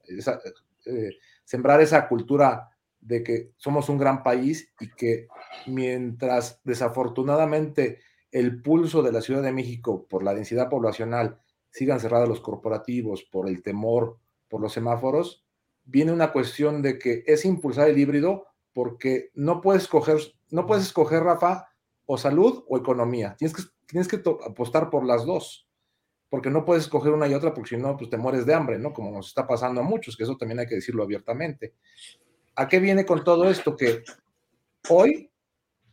sembrar 1.45 1.83
esa 1.83 2.09
cultura 2.09 2.71
de 2.99 3.23
que 3.23 3.53
somos 3.59 3.91
un 3.91 3.99
gran 3.99 4.23
país 4.23 4.73
y 4.81 4.89
que 4.89 5.29
mientras 5.67 6.61
desafortunadamente 6.65 8.01
el 8.33 8.63
pulso 8.63 9.03
de 9.03 9.13
la 9.13 9.21
Ciudad 9.21 9.43
de 9.43 9.53
México 9.53 10.07
por 10.09 10.23
la 10.23 10.35
densidad 10.35 10.71
poblacional 10.71 11.39
sigan 11.71 12.01
cerrados 12.01 12.29
los 12.29 12.41
corporativos, 12.41 13.25
por 13.25 13.47
el 13.47 13.63
temor, 13.63 14.19
por 14.49 14.63
los 14.63 14.73
semáforos, 14.73 15.45
viene 15.85 16.13
una 16.13 16.33
cuestión 16.33 16.81
de 16.81 16.99
que 16.99 17.23
es 17.27 17.45
impulsar 17.45 17.91
el 17.91 17.99
híbrido 17.99 18.47
porque 18.73 19.31
no 19.35 19.61
puedes 19.61 19.83
escoger, 19.83 20.19
no 20.51 20.67
puedes 20.67 20.85
escoger, 20.85 21.23
Rafa, 21.23 21.69
o 22.07 22.17
salud 22.17 22.65
o 22.67 22.79
economía. 22.79 23.37
Tienes 23.39 23.55
que, 23.55 23.63
tienes 23.87 24.09
que 24.09 24.23
apostar 24.47 24.89
por 24.89 25.05
las 25.05 25.27
dos, 25.27 25.68
porque 26.29 26.51
no 26.51 26.65
puedes 26.65 26.85
escoger 26.85 27.13
una 27.13 27.27
y 27.27 27.35
otra 27.35 27.55
porque 27.55 27.71
si 27.71 27.77
no, 27.77 27.97
pues 27.97 28.11
te 28.11 28.17
mueres 28.17 28.45
de 28.45 28.55
hambre, 28.55 28.79
¿no? 28.79 28.93
Como 28.93 29.11
nos 29.11 29.29
está 29.29 29.47
pasando 29.47 29.81
a 29.81 29.85
muchos, 29.85 30.17
que 30.17 30.25
eso 30.25 30.37
también 30.37 30.61
hay 30.61 30.67
que 30.67 30.75
decirlo 30.75 31.03
abiertamente. 31.03 31.75
¿A 32.57 32.69
qué 32.69 32.81
viene 32.81 33.07
con 33.07 33.25
todo 33.25 33.49
esto? 33.49 33.77
Que 33.77 34.03
hoy 34.89 35.31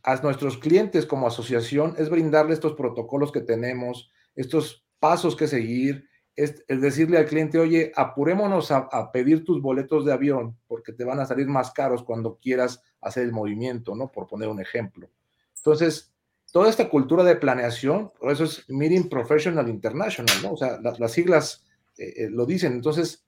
a 0.02 0.16
nuestros 0.16 0.58
clientes 0.58 1.06
como 1.06 1.26
asociación 1.26 1.94
es 1.98 2.10
brindarle 2.10 2.54
estos 2.54 2.74
protocolos 2.74 3.32
que 3.32 3.40
tenemos, 3.40 4.10
estos 4.34 4.84
pasos 4.98 5.34
que 5.36 5.48
seguir, 5.48 6.08
es, 6.36 6.64
decirle 6.68 7.18
al 7.18 7.26
cliente, 7.26 7.58
oye, 7.58 7.92
apurémonos 7.96 8.70
a, 8.70 8.88
a, 8.92 9.10
pedir 9.10 9.42
tus 9.44 9.60
boletos 9.62 10.04
de 10.04 10.12
avión 10.12 10.56
porque 10.66 10.92
te 10.92 11.04
van 11.04 11.18
a 11.18 11.26
salir 11.26 11.46
más 11.46 11.70
caros 11.70 12.04
cuando 12.04 12.38
quieras 12.38 12.82
hacer 13.00 13.24
el 13.24 13.32
movimiento, 13.32 13.94
¿no? 13.94 14.12
Por 14.12 14.26
poner 14.26 14.48
un 14.48 14.60
ejemplo. 14.60 15.10
Entonces, 15.56 16.12
toda 16.56 16.70
esta 16.70 16.88
cultura 16.88 17.22
de 17.22 17.36
planeación, 17.36 18.12
por 18.18 18.32
eso 18.32 18.44
es 18.44 18.64
Meeting 18.70 19.10
Professional 19.10 19.68
International, 19.68 20.34
¿no? 20.42 20.52
O 20.52 20.56
sea, 20.56 20.80
las 20.80 21.12
siglas 21.12 21.66
eh, 21.98 22.14
eh, 22.16 22.28
lo 22.30 22.46
dicen. 22.46 22.72
Entonces, 22.72 23.26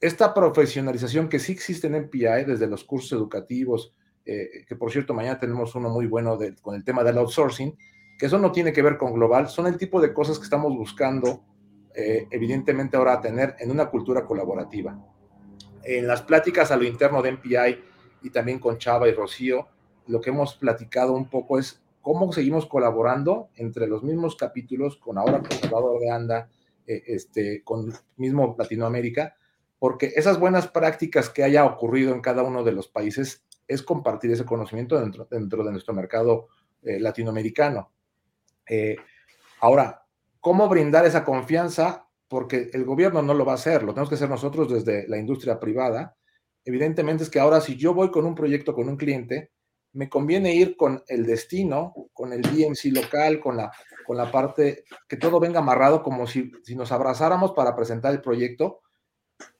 esta 0.00 0.34
profesionalización 0.34 1.28
que 1.28 1.38
sí 1.38 1.52
existe 1.52 1.86
en 1.86 1.94
MPI 2.06 2.46
desde 2.48 2.66
los 2.66 2.82
cursos 2.82 3.12
educativos, 3.12 3.94
eh, 4.24 4.64
que 4.66 4.74
por 4.74 4.90
cierto 4.90 5.14
mañana 5.14 5.38
tenemos 5.38 5.76
uno 5.76 5.90
muy 5.90 6.08
bueno 6.08 6.36
con 6.60 6.74
el 6.74 6.82
tema 6.82 7.04
del 7.04 7.18
outsourcing, 7.18 7.78
que 8.18 8.26
eso 8.26 8.36
no 8.36 8.50
tiene 8.50 8.72
que 8.72 8.82
ver 8.82 8.98
con 8.98 9.12
global, 9.12 9.48
son 9.48 9.68
el 9.68 9.76
tipo 9.76 10.00
de 10.00 10.12
cosas 10.12 10.36
que 10.36 10.42
estamos 10.42 10.76
buscando 10.76 11.44
eh, 11.94 12.26
evidentemente 12.32 12.96
ahora 12.96 13.20
tener 13.20 13.54
en 13.60 13.70
una 13.70 13.88
cultura 13.88 14.26
colaborativa. 14.26 14.98
En 15.84 16.08
las 16.08 16.22
pláticas 16.22 16.72
a 16.72 16.76
lo 16.76 16.82
interno 16.82 17.22
de 17.22 17.30
MPI 17.30 17.80
y 18.22 18.30
también 18.30 18.58
con 18.58 18.76
Chava 18.76 19.08
y 19.08 19.12
Rocío, 19.14 19.68
lo 20.08 20.20
que 20.20 20.30
hemos 20.30 20.56
platicado 20.56 21.12
un 21.12 21.30
poco 21.30 21.56
es 21.56 21.80
cómo 22.00 22.32
seguimos 22.32 22.66
colaborando 22.66 23.50
entre 23.56 23.86
los 23.86 24.02
mismos 24.02 24.36
capítulos, 24.36 24.96
con 24.96 25.18
ahora 25.18 25.40
con 25.40 25.52
Salvador 25.52 26.00
de 26.00 26.10
Anda, 26.10 26.48
eh, 26.86 27.02
este, 27.06 27.62
con 27.62 27.92
mismo 28.16 28.54
Latinoamérica, 28.58 29.36
porque 29.78 30.12
esas 30.16 30.38
buenas 30.38 30.68
prácticas 30.68 31.30
que 31.30 31.42
haya 31.42 31.64
ocurrido 31.64 32.12
en 32.14 32.20
cada 32.20 32.42
uno 32.42 32.64
de 32.64 32.72
los 32.72 32.88
países 32.88 33.44
es 33.66 33.82
compartir 33.82 34.30
ese 34.32 34.44
conocimiento 34.44 35.00
dentro, 35.00 35.26
dentro 35.30 35.64
de 35.64 35.70
nuestro 35.70 35.94
mercado 35.94 36.48
eh, 36.82 36.98
latinoamericano. 36.98 37.92
Eh, 38.68 38.96
ahora, 39.60 40.04
¿cómo 40.40 40.68
brindar 40.68 41.06
esa 41.06 41.24
confianza? 41.24 42.08
Porque 42.28 42.70
el 42.72 42.84
gobierno 42.84 43.22
no 43.22 43.34
lo 43.34 43.44
va 43.44 43.52
a 43.52 43.56
hacer, 43.56 43.82
lo 43.82 43.92
tenemos 43.92 44.08
que 44.08 44.16
hacer 44.16 44.28
nosotros 44.28 44.72
desde 44.72 45.06
la 45.08 45.18
industria 45.18 45.60
privada. 45.60 46.16
Evidentemente 46.64 47.24
es 47.24 47.30
que 47.30 47.40
ahora 47.40 47.60
si 47.60 47.76
yo 47.76 47.94
voy 47.94 48.10
con 48.10 48.26
un 48.26 48.34
proyecto 48.34 48.74
con 48.74 48.88
un 48.88 48.96
cliente, 48.96 49.50
me 49.92 50.08
conviene 50.08 50.54
ir 50.54 50.76
con 50.76 51.02
el 51.08 51.26
destino, 51.26 51.92
con 52.12 52.32
el 52.32 52.42
DMC 52.42 52.92
local, 52.92 53.40
con 53.40 53.56
la, 53.56 53.72
con 54.06 54.16
la 54.16 54.30
parte, 54.30 54.84
que 55.08 55.16
todo 55.16 55.40
venga 55.40 55.60
amarrado 55.60 56.02
como 56.02 56.26
si, 56.26 56.52
si 56.62 56.76
nos 56.76 56.92
abrazáramos 56.92 57.52
para 57.52 57.74
presentar 57.74 58.12
el 58.12 58.20
proyecto 58.20 58.80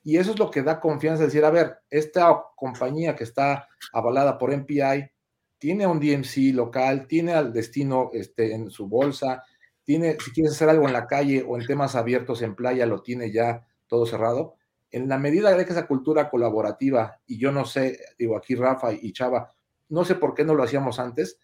y 0.03 0.17
eso 0.17 0.33
es 0.33 0.39
lo 0.39 0.51
que 0.51 0.63
da 0.63 0.81
confianza, 0.81 1.25
decir, 1.25 1.45
a 1.45 1.51
ver, 1.51 1.79
esta 1.91 2.45
compañía 2.57 3.15
que 3.17 3.25
está 3.25 3.69
avalada 3.93 4.39
por 4.39 4.53
MPI 4.53 5.11
tiene 5.59 5.87
un 5.87 6.01
DMC 6.01 6.55
local, 6.55 7.07
tiene 7.07 7.35
al 7.35 7.53
destino 7.53 8.11
este, 8.13 8.55
en 8.55 8.71
su 8.71 8.89
bolsa, 8.89 9.45
tiene, 9.85 10.17
si 10.25 10.31
quieres 10.33 10.53
hacer 10.53 10.71
algo 10.71 10.87
en 10.87 10.93
la 10.93 11.07
calle 11.07 11.45
o 11.47 11.59
en 11.59 11.67
temas 11.67 11.97
abiertos 11.97 12.43
en 12.43 12.55
playa, 12.55 12.87
lo 12.87 13.03
tiene 13.03 13.31
ya 13.31 13.67
todo 13.87 14.07
cerrado. 14.07 14.55
En 14.91 15.09
la 15.09 15.19
medida 15.19 15.55
de 15.55 15.65
que 15.65 15.73
esa 15.73 15.87
cultura 15.87 16.31
colaborativa, 16.31 17.21
y 17.27 17.39
yo 17.39 17.53
no 17.53 17.65
sé, 17.65 18.01
digo 18.19 18.37
aquí 18.37 18.55
Rafa 18.55 18.93
y 18.93 19.13
Chava, 19.13 19.53
no 19.91 20.05
sé 20.05 20.15
por 20.15 20.35
qué 20.35 20.45
no 20.45 20.55
lo 20.55 20.63
hacíamos 20.63 20.99
antes, 20.99 21.39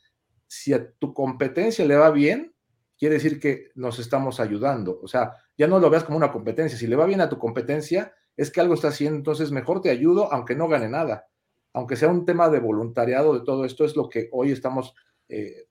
si 0.46 0.72
a 0.72 0.90
tu 0.92 1.12
competencia 1.12 1.84
le 1.84 1.96
va 1.96 2.10
bien, 2.10 2.54
quiere 2.98 3.16
decir 3.16 3.38
que 3.40 3.70
nos 3.74 3.98
estamos 3.98 4.40
ayudando. 4.40 4.98
O 5.02 5.08
sea, 5.08 5.34
ya 5.56 5.66
no 5.66 5.78
lo 5.78 5.90
veas 5.90 6.04
como 6.04 6.16
una 6.16 6.32
competencia. 6.32 6.78
Si 6.78 6.86
le 6.86 6.96
va 6.96 7.06
bien 7.06 7.20
a 7.20 7.28
tu 7.28 7.38
competencia, 7.38 8.14
es 8.36 8.50
que 8.50 8.60
algo 8.60 8.74
está 8.74 8.88
haciendo, 8.88 9.16
entonces 9.16 9.50
mejor 9.50 9.80
te 9.80 9.90
ayudo 9.90 10.32
aunque 10.32 10.54
no 10.54 10.68
gane 10.68 10.88
nada. 10.88 11.26
Aunque 11.72 11.96
sea 11.96 12.08
un 12.08 12.24
tema 12.24 12.48
de 12.48 12.60
voluntariado 12.60 13.34
de 13.34 13.44
todo 13.44 13.64
esto, 13.64 13.84
es 13.84 13.96
lo 13.96 14.08
que 14.08 14.28
hoy 14.32 14.52
estamos 14.52 14.94
eh, 15.28 15.66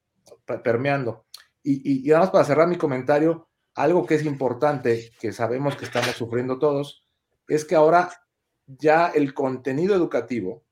permeando. 0.63 1.25
Y, 1.63 2.07
y, 2.07 2.11
además 2.11 2.29
para 2.29 2.45
cerrar 2.45 2.67
mi 2.67 2.77
comentario, 2.77 3.47
algo 3.73 4.05
que 4.05 4.15
es 4.15 4.25
importante, 4.25 5.11
que 5.19 5.31
sabemos 5.31 5.75
que 5.75 5.85
estamos 5.85 6.11
sufriendo 6.11 6.59
todos, 6.59 7.03
es 7.47 7.65
que 7.65 7.75
ahora 7.75 8.11
ya 8.67 9.07
el 9.07 9.33
contenido 9.33 9.95
educativo 9.95 10.64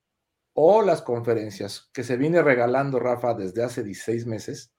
o 0.53 0.81
las 0.81 1.01
conferencias 1.01 1.89
que 1.93 2.03
se 2.03 2.17
viene 2.17 2.41
regalando, 2.41 2.99
Rafa, 2.99 3.33
desde 3.33 3.63
hace 3.63 3.83
16 3.83 4.25
meses, 4.27 4.73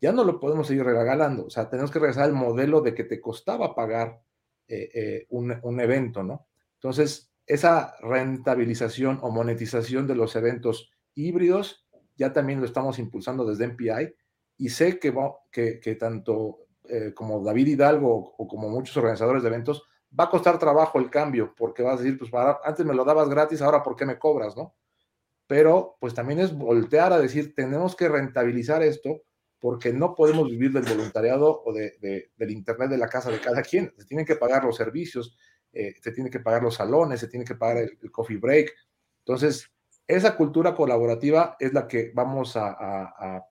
ya 0.00 0.12
no 0.12 0.24
lo 0.24 0.38
podemos 0.38 0.66
seguir 0.66 0.84
regalando. 0.84 1.46
O 1.46 1.50
sea, 1.50 1.68
tenemos 1.68 1.90
que 1.90 1.98
regresar 1.98 2.24
al 2.24 2.34
modelo 2.34 2.80
de 2.82 2.94
que 2.94 3.04
te 3.04 3.20
costaba 3.20 3.74
pagar 3.74 4.20
eh, 4.68 4.90
eh, 4.94 5.26
un, 5.30 5.80
evento, 5.80 6.22
¿no? 6.22 6.46
Entonces, 6.74 7.32
esa 7.46 7.96
rentabilización 8.00 9.20
o 9.22 9.30
monetización 9.30 10.06
de 10.06 10.16
los 10.16 10.36
eventos 10.36 10.90
híbridos 11.14 11.86
ya 12.16 12.32
también 12.32 12.60
lo 12.60 12.66
estamos 12.66 12.98
impulsando 12.98 13.44
desde 13.44 13.68
MPI 13.68 14.14
y 14.58 14.68
sé 14.70 14.98
que, 14.98 15.14
que, 15.52 15.94
tanto 15.96 16.66
eh, 16.84 17.12
como 17.14 17.42
David 17.42 17.68
Hidalgo 17.68 18.34
o 18.36 18.48
como 18.48 18.68
muchos 18.68 18.96
organizadores 18.96 19.42
de 19.42 19.48
eventos 19.48 19.84
va 20.18 20.24
a 20.24 20.30
costar 20.30 20.58
trabajo 20.58 20.98
el 20.98 21.10
cambio 21.10 21.54
porque 21.56 21.82
vas 21.82 22.00
a 22.00 22.02
decir, 22.02 22.18
pues 22.18 22.30
antes 22.64 22.84
me 22.84 22.94
lo 22.94 23.04
dabas 23.04 23.28
gratis, 23.28 23.62
ahora 23.62 23.82
¿por 23.82 23.96
qué 23.96 24.06
me 24.06 24.18
cobras, 24.18 24.56
no? 24.56 24.74
Pero 25.46 25.96
pues 26.00 26.14
también 26.14 26.40
es 26.40 26.52
voltear 26.52 27.12
a 27.12 27.20
decir, 27.20 27.54
tenemos 27.54 27.94
que 27.94 28.08
rentabilizar 28.08 28.82
esto 28.82 29.22
porque 29.58 29.92
no 29.92 30.14
podemos 30.14 30.50
vivir 30.50 30.72
del 30.72 30.84
voluntariado 30.84 31.62
o 31.64 31.72
de, 31.72 32.30
del 32.36 32.50
Internet 32.50 32.90
de 32.90 32.98
la 32.98 33.08
casa 33.08 33.30
de 33.30 33.40
cada 33.40 33.62
quien. 33.62 33.92
Se 33.96 34.04
tienen 34.04 34.26
que 34.26 34.36
pagar 34.36 34.64
los 34.64 34.76
servicios, 34.76 35.36
eh, 35.72 35.94
se 36.00 36.12
tienen 36.12 36.30
que 36.30 36.40
pagar 36.40 36.62
los 36.62 36.74
salones, 36.74 37.20
se 37.20 37.28
tiene 37.28 37.44
que 37.44 37.54
pagar 37.54 37.78
el, 37.78 38.10
coffee 38.10 38.36
break. 38.36 38.72
Entonces, 39.18 39.70
esa 40.06 40.36
cultura 40.36 40.74
colaborativa 40.74 41.56
es 41.58 41.72
la 41.72 41.88
que 41.88 42.12
vamos 42.14 42.56
a, 42.56 43.44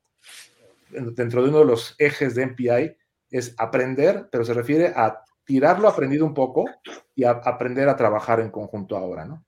dentro 0.89 1.43
de 1.43 1.49
uno 1.49 1.59
de 1.59 1.65
los 1.65 1.95
ejes 1.97 2.35
de 2.35 2.45
MPI, 2.45 2.97
es 3.29 3.53
aprender, 3.57 4.29
pero 4.31 4.45
se 4.45 4.53
refiere 4.53 4.93
a 4.95 5.21
tirar 5.43 5.79
lo 5.79 5.87
aprendido 5.87 6.25
un 6.25 6.33
poco 6.33 6.65
y 7.13 7.25
a 7.25 7.31
aprender 7.31 7.89
a 7.89 7.95
trabajar 7.95 8.39
en 8.39 8.51
conjunto 8.51 8.95
ahora, 8.95 9.25
¿no? 9.25 9.45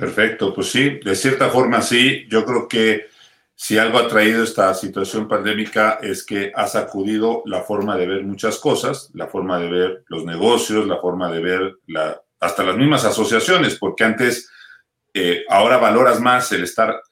Perfecto, 0.00 0.54
pues 0.54 0.70
sí, 0.70 0.98
de 1.04 1.14
cierta 1.14 1.50
forma 1.50 1.82
sí, 1.82 2.26
yo 2.28 2.46
creo 2.46 2.66
que 2.66 3.08
si 3.54 3.76
algo 3.76 3.98
ha 3.98 4.08
traído 4.08 4.42
esta 4.42 4.72
situación 4.72 5.28
pandémica 5.28 5.98
es 6.00 6.24
que 6.24 6.50
ha 6.54 6.66
sacudido 6.66 7.42
la 7.44 7.60
forma 7.60 7.98
de 7.98 8.06
ver 8.06 8.24
muchas 8.24 8.58
cosas, 8.58 9.10
la 9.12 9.26
forma 9.26 9.60
de 9.60 9.70
ver 9.70 10.04
los 10.08 10.24
negocios, 10.24 10.86
la 10.86 10.96
forma 10.96 11.30
de 11.30 11.40
ver 11.40 11.76
la, 11.86 12.18
hasta 12.40 12.64
las 12.64 12.78
mismas 12.78 13.04
asociaciones, 13.04 13.76
porque 13.76 14.04
antes, 14.04 14.50
eh, 15.12 15.44
ahora 15.50 15.76
valoras 15.76 16.18
más 16.18 16.50
el 16.52 16.64
estar 16.64 17.02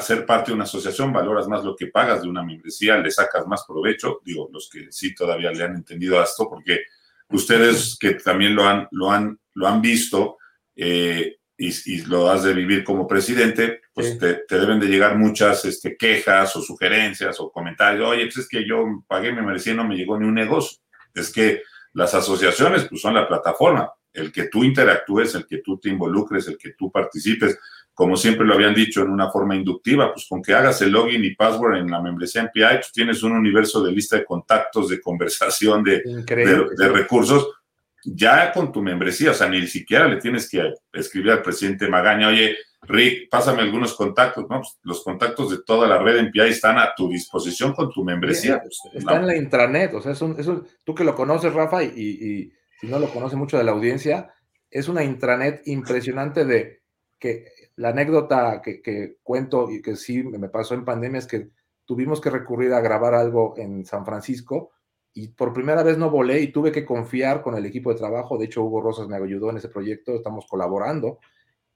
ser 0.00 0.24
parte 0.24 0.50
de 0.50 0.54
una 0.54 0.64
asociación, 0.64 1.12
valoras 1.12 1.46
más 1.48 1.62
lo 1.62 1.76
que 1.76 1.88
pagas 1.88 2.22
de 2.22 2.30
una 2.30 2.42
membresía, 2.42 2.96
le 2.96 3.10
sacas 3.10 3.46
más 3.46 3.66
provecho, 3.68 4.20
digo, 4.24 4.48
los 4.50 4.70
que 4.70 4.90
sí 4.90 5.14
todavía 5.14 5.52
le 5.52 5.64
han 5.64 5.74
entendido 5.74 6.22
esto, 6.22 6.48
porque 6.48 6.84
ustedes 7.28 7.98
que 8.00 8.14
también 8.14 8.54
lo 8.54 8.64
han, 8.64 8.88
lo 8.92 9.10
han, 9.10 9.38
lo 9.52 9.68
han 9.68 9.82
visto 9.82 10.38
eh, 10.74 11.37
y, 11.58 12.02
lo 12.02 12.30
has 12.30 12.44
de 12.44 12.54
vivir 12.54 12.84
como 12.84 13.06
presidente, 13.06 13.82
pues 13.92 14.16
te, 14.16 14.44
deben 14.48 14.78
de 14.78 14.86
llegar 14.86 15.18
muchas 15.18 15.64
este, 15.64 15.96
quejas 15.96 16.54
o 16.54 16.62
sugerencias 16.62 17.40
o 17.40 17.50
comentarios, 17.50 18.08
oye, 18.08 18.26
pues 18.26 18.38
es 18.38 18.48
que 18.48 18.66
yo 18.66 19.04
pagué 19.08 19.30
mi 19.30 19.38
membresía 19.38 19.72
y 19.72 19.76
no 19.76 19.84
me 19.84 19.96
llegó 19.96 20.18
ni 20.18 20.26
un 20.26 20.34
negocio. 20.34 20.78
Es 21.12 21.32
que 21.32 21.62
las 21.94 22.14
asociaciones 22.14 22.86
pues, 22.88 23.00
son 23.00 23.14
la 23.14 23.26
plataforma, 23.26 23.90
el 24.12 24.30
que 24.30 24.44
tú 24.44 24.62
interactúes, 24.62 25.34
el 25.34 25.46
que 25.46 25.58
tú 25.58 25.78
te 25.78 25.88
involucres, 25.88 26.46
el 26.46 26.56
que 26.56 26.74
tú 26.78 26.92
participes 26.92 27.58
como 27.98 28.16
siempre 28.16 28.46
lo 28.46 28.54
habían 28.54 28.76
dicho 28.76 29.02
en 29.02 29.10
una 29.10 29.28
forma 29.28 29.56
inductiva, 29.56 30.14
pues 30.14 30.24
con 30.28 30.40
que 30.40 30.54
hagas 30.54 30.80
el 30.82 30.92
login 30.92 31.24
y 31.24 31.34
password 31.34 31.78
en 31.78 31.90
la 31.90 32.00
membresía 32.00 32.44
MPI, 32.44 32.76
pues 32.76 32.92
tienes 32.92 33.24
un 33.24 33.32
universo 33.32 33.82
de 33.82 33.90
lista 33.90 34.16
de 34.16 34.24
contactos, 34.24 34.88
de 34.88 35.00
conversación, 35.00 35.82
de, 35.82 36.04
de, 36.04 36.88
recursos, 36.90 37.57
ya 38.04 38.52
con 38.52 38.72
tu 38.72 38.82
membresía, 38.82 39.32
o 39.32 39.34
sea, 39.34 39.48
ni 39.48 39.66
siquiera 39.66 40.06
le 40.06 40.16
tienes 40.16 40.48
que 40.48 40.72
escribir 40.92 41.32
al 41.32 41.42
presidente 41.42 41.88
Magaña, 41.88 42.28
oye, 42.28 42.56
Rick, 42.82 43.28
pásame 43.28 43.62
algunos 43.62 43.94
contactos, 43.94 44.44
¿no? 44.48 44.60
Pues 44.60 44.78
los 44.82 45.02
contactos 45.02 45.50
de 45.50 45.58
toda 45.64 45.88
la 45.88 45.98
red 45.98 46.22
MPI 46.28 46.50
están 46.50 46.78
a 46.78 46.94
tu 46.96 47.08
disposición 47.08 47.72
con 47.72 47.90
tu 47.90 48.04
membresía. 48.04 48.60
Pues, 48.60 48.78
está 48.94 49.16
en 49.16 49.26
la 49.26 49.36
intranet, 49.36 49.94
o 49.94 50.00
sea, 50.00 50.12
es 50.12 50.22
un, 50.22 50.66
tú 50.84 50.94
que 50.94 51.04
lo 51.04 51.14
conoces, 51.14 51.52
Rafa, 51.52 51.82
y, 51.82 51.88
y 51.88 52.52
si 52.80 52.86
no 52.86 52.98
lo 52.98 53.10
conoce 53.10 53.36
mucho 53.36 53.58
de 53.58 53.64
la 53.64 53.72
audiencia, 53.72 54.32
es 54.70 54.88
una 54.88 55.02
intranet 55.02 55.66
impresionante 55.66 56.44
de 56.44 56.82
que 57.18 57.46
la 57.76 57.90
anécdota 57.90 58.60
que, 58.62 59.16
cuento 59.22 59.70
y 59.70 59.82
que 59.82 59.96
sí 59.96 60.22
me 60.22 60.48
pasó 60.48 60.74
en 60.74 60.84
pandemia 60.84 61.18
es 61.18 61.26
que 61.26 61.50
tuvimos 61.84 62.20
que 62.20 62.30
recurrir 62.30 62.72
a 62.72 62.80
grabar 62.80 63.14
algo 63.14 63.54
en 63.56 63.84
San 63.84 64.04
Francisco 64.04 64.72
y 65.14 65.28
por 65.28 65.52
primera 65.52 65.82
vez 65.82 65.98
no 65.98 66.10
volé 66.10 66.40
y 66.40 66.52
tuve 66.52 66.70
que 66.70 66.84
confiar 66.84 67.42
con 67.42 67.56
el 67.56 67.66
equipo 67.66 67.90
de 67.90 67.98
trabajo. 67.98 68.38
De 68.38 68.44
hecho, 68.44 68.62
Hugo 68.62 68.80
Rosas 68.80 69.08
me 69.08 69.16
ayudó 69.16 69.50
en 69.50 69.56
ese 69.56 69.68
proyecto, 69.68 70.14
estamos 70.14 70.46
colaborando. 70.46 71.18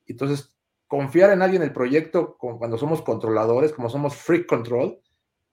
Entonces, 0.06 0.56
confiar 0.86 1.30
en 1.30 1.42
alguien 1.42 1.62
en 1.62 1.68
el 1.68 1.74
proyecto 1.74 2.36
cuando 2.36 2.78
somos 2.78 3.02
controladores, 3.02 3.72
como 3.72 3.88
somos 3.88 4.14
free 4.14 4.46
control, 4.46 5.00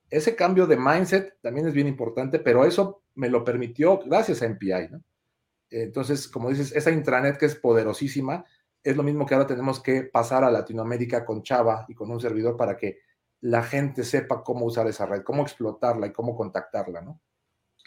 ese 0.09 0.35
cambio 0.35 0.67
de 0.67 0.77
mindset 0.77 1.39
también 1.41 1.67
es 1.67 1.73
bien 1.73 1.87
importante, 1.87 2.39
pero 2.39 2.65
eso 2.65 3.03
me 3.15 3.29
lo 3.29 3.43
permitió 3.43 3.99
gracias 3.99 4.41
a 4.41 4.49
MPI. 4.49 4.89
Entonces, 5.69 6.27
como 6.27 6.49
dices, 6.49 6.75
esa 6.75 6.91
intranet 6.91 7.37
que 7.37 7.45
es 7.45 7.55
poderosísima, 7.55 8.43
es 8.83 8.95
lo 8.95 9.03
mismo 9.03 9.25
que 9.25 9.35
ahora 9.35 9.47
tenemos 9.47 9.81
que 9.81 10.03
pasar 10.03 10.43
a 10.43 10.51
Latinoamérica 10.51 11.25
con 11.25 11.43
Chava 11.43 11.85
y 11.87 11.93
con 11.93 12.09
un 12.11 12.19
servidor 12.19 12.57
para 12.57 12.75
que 12.75 12.99
la 13.41 13.63
gente 13.63 14.03
sepa 14.03 14.43
cómo 14.43 14.65
usar 14.65 14.87
esa 14.87 15.05
red, 15.05 15.23
cómo 15.23 15.43
explotarla 15.43 16.07
y 16.07 16.11
cómo 16.11 16.35
contactarla, 16.35 17.01
¿no? 17.01 17.21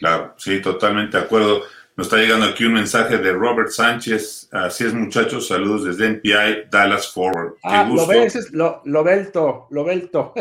Claro, 0.03 0.33
sí, 0.35 0.61
totalmente 0.61 1.17
de 1.17 1.23
acuerdo. 1.23 1.63
Nos 1.95 2.07
está 2.07 2.17
llegando 2.17 2.45
aquí 2.45 2.65
un 2.65 2.73
mensaje 2.73 3.19
de 3.19 3.31
Robert 3.31 3.69
Sánchez. 3.69 4.49
Así 4.51 4.83
es, 4.83 4.93
muchachos, 4.93 5.47
saludos 5.47 5.85
desde 5.85 6.07
NPI 6.07 6.67
Dallas 6.69 7.09
Forward. 7.13 7.53
Ah, 7.63 7.89
lo 7.89 8.05
ves, 8.05 8.51
lo, 8.51 8.81
lo 8.83 9.01
lo 9.69 9.83
velto. 9.85 10.33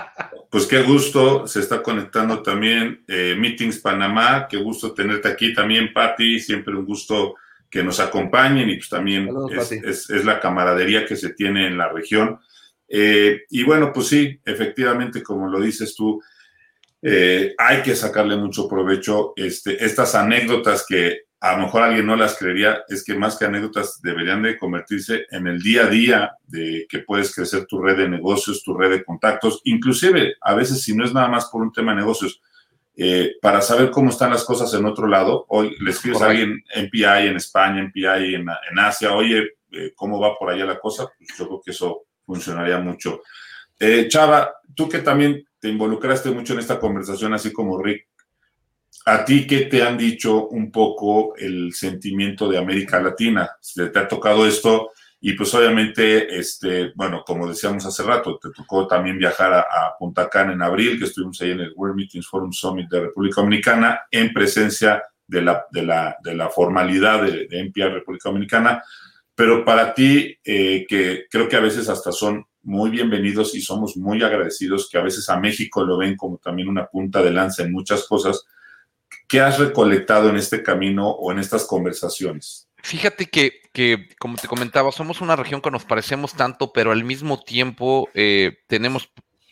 pues 0.50 0.66
qué 0.66 0.80
gusto, 0.84 1.46
se 1.46 1.60
está 1.60 1.82
conectando 1.82 2.42
también 2.42 3.04
eh, 3.06 3.36
Meetings 3.38 3.80
Panamá, 3.80 4.46
qué 4.48 4.56
gusto 4.56 4.94
tenerte 4.94 5.28
aquí 5.28 5.52
también, 5.52 5.92
Patti, 5.92 6.40
siempre 6.40 6.74
un 6.74 6.86
gusto 6.86 7.34
que 7.68 7.84
nos 7.84 8.00
acompañen 8.00 8.70
y 8.70 8.76
pues 8.76 8.88
también 8.88 9.28
es, 9.84 10.08
la 10.24 10.40
camaradería 10.40 11.04
que 11.04 11.16
se 11.16 11.34
tiene 11.34 11.66
en 11.66 11.76
la 11.76 11.90
región. 11.90 12.40
Eh, 12.88 13.42
y 13.50 13.64
bueno, 13.64 13.92
pues 13.92 14.06
sí, 14.06 14.40
efectivamente, 14.46 15.22
como 15.22 15.46
lo 15.46 15.60
dices 15.60 15.94
tú, 15.94 16.22
eh, 17.02 17.54
hay 17.58 17.82
que 17.82 17.96
sacarle 17.96 18.36
mucho 18.36 18.68
provecho. 18.68 19.32
Este, 19.36 19.84
estas 19.84 20.14
anécdotas 20.14 20.84
que 20.88 21.22
a 21.40 21.56
lo 21.56 21.64
mejor 21.64 21.82
alguien 21.82 22.06
no 22.06 22.16
las 22.16 22.36
creería, 22.36 22.82
es 22.88 23.02
que 23.02 23.14
más 23.14 23.38
que 23.38 23.46
anécdotas 23.46 24.00
deberían 24.02 24.42
de 24.42 24.58
convertirse 24.58 25.26
en 25.30 25.46
el 25.46 25.62
día 25.62 25.84
a 25.84 25.88
día 25.88 26.32
de 26.46 26.86
que 26.86 26.98
puedes 26.98 27.34
crecer 27.34 27.64
tu 27.64 27.80
red 27.80 27.96
de 27.96 28.08
negocios, 28.10 28.62
tu 28.62 28.74
red 28.74 28.90
de 28.90 29.04
contactos, 29.04 29.62
inclusive 29.64 30.34
a 30.42 30.54
veces 30.54 30.82
si 30.82 30.94
no 30.94 31.02
es 31.02 31.14
nada 31.14 31.28
más 31.28 31.46
por 31.46 31.62
un 31.62 31.72
tema 31.72 31.92
de 31.92 32.00
negocios, 32.00 32.42
eh, 32.94 33.36
para 33.40 33.62
saber 33.62 33.90
cómo 33.90 34.10
están 34.10 34.30
las 34.30 34.44
cosas 34.44 34.74
en 34.74 34.84
otro 34.84 35.06
lado. 35.06 35.46
Hoy 35.48 35.74
le 35.80 35.92
escribes 35.92 36.20
a 36.20 36.26
alguien 36.26 36.62
en 36.74 36.90
PI 36.90 37.28
en 37.28 37.36
España, 37.36 37.80
en 37.80 37.90
PI 37.90 38.34
en, 38.34 38.46
en 38.70 38.78
Asia, 38.78 39.14
oye, 39.14 39.54
eh, 39.72 39.92
¿cómo 39.96 40.20
va 40.20 40.36
por 40.38 40.50
allá 40.50 40.66
la 40.66 40.78
cosa? 40.78 41.10
Pues 41.16 41.30
yo 41.38 41.46
creo 41.46 41.62
que 41.64 41.70
eso 41.70 42.02
funcionaría 42.26 42.78
mucho. 42.78 43.22
Eh, 43.78 44.08
Chava, 44.08 44.52
tú 44.74 44.90
que 44.90 44.98
también 44.98 45.42
te 45.60 45.68
involucraste 45.68 46.30
mucho 46.30 46.54
en 46.54 46.60
esta 46.60 46.80
conversación, 46.80 47.34
así 47.34 47.52
como 47.52 47.80
Rick, 47.82 48.08
¿a 49.06 49.24
ti 49.24 49.46
qué 49.46 49.62
te 49.62 49.82
han 49.82 49.96
dicho 49.96 50.48
un 50.48 50.72
poco 50.72 51.36
el 51.36 51.72
sentimiento 51.74 52.48
de 52.48 52.58
América 52.58 53.00
Latina? 53.00 53.50
¿Te 53.74 53.98
ha 53.98 54.08
tocado 54.08 54.46
esto? 54.46 54.90
Y 55.22 55.34
pues 55.34 55.54
obviamente, 55.54 56.38
este, 56.38 56.92
bueno, 56.94 57.22
como 57.26 57.46
decíamos 57.46 57.84
hace 57.84 58.02
rato, 58.02 58.38
te 58.38 58.48
tocó 58.50 58.86
también 58.86 59.18
viajar 59.18 59.52
a, 59.52 59.94
Punta 59.98 60.30
Cana 60.30 60.54
en 60.54 60.62
abril, 60.62 60.98
que 60.98 61.04
estuvimos 61.04 61.38
ahí 61.42 61.50
en 61.50 61.60
el 61.60 61.74
World 61.76 61.94
Meetings 61.94 62.26
Forum 62.26 62.52
Summit 62.52 62.88
de 62.88 63.00
República 63.00 63.42
Dominicana, 63.42 64.00
en 64.10 64.32
presencia 64.32 65.02
de 65.26 65.42
la, 65.42 65.66
de 65.70 65.82
la, 65.82 66.16
de 66.24 66.34
la 66.34 66.48
formalidad 66.48 67.22
de, 67.22 67.46
de 67.46 67.88
República 67.90 68.30
Dominicana. 68.30 68.82
Pero 69.34 69.62
para 69.62 69.92
ti, 69.92 70.38
eh, 70.42 70.86
que 70.88 71.26
creo 71.30 71.48
que 71.48 71.56
a 71.56 71.60
veces 71.60 71.90
hasta 71.90 72.12
son 72.12 72.46
muy 72.62 72.90
bienvenidos 72.90 73.54
y 73.54 73.60
somos 73.60 73.96
muy 73.96 74.22
agradecidos, 74.22 74.88
que 74.90 74.98
a 74.98 75.02
veces 75.02 75.28
a 75.28 75.38
México 75.38 75.84
lo 75.84 75.98
ven 75.98 76.16
como 76.16 76.38
también 76.38 76.68
una 76.68 76.86
punta 76.86 77.22
de 77.22 77.30
lanza 77.30 77.62
en 77.62 77.72
muchas 77.72 78.04
cosas, 78.06 78.44
¿qué 79.28 79.40
has 79.40 79.58
recolectado 79.58 80.28
en 80.28 80.36
este 80.36 80.62
camino 80.62 81.08
o 81.08 81.32
en 81.32 81.38
estas 81.38 81.66
conversaciones? 81.66 82.68
Fíjate 82.82 83.26
que, 83.26 83.60
que, 83.72 84.08
como 84.18 84.36
te 84.36 84.48
comentaba, 84.48 84.90
somos 84.92 85.20
una 85.20 85.36
región 85.36 85.60
que 85.60 85.70
nos 85.70 85.84
parecemos 85.84 86.34
tanto, 86.34 86.72
pero 86.72 86.92
al 86.92 87.04
mismo 87.04 87.40
tiempo 87.42 88.08
eh, 88.14 88.58
tenemos 88.66 89.10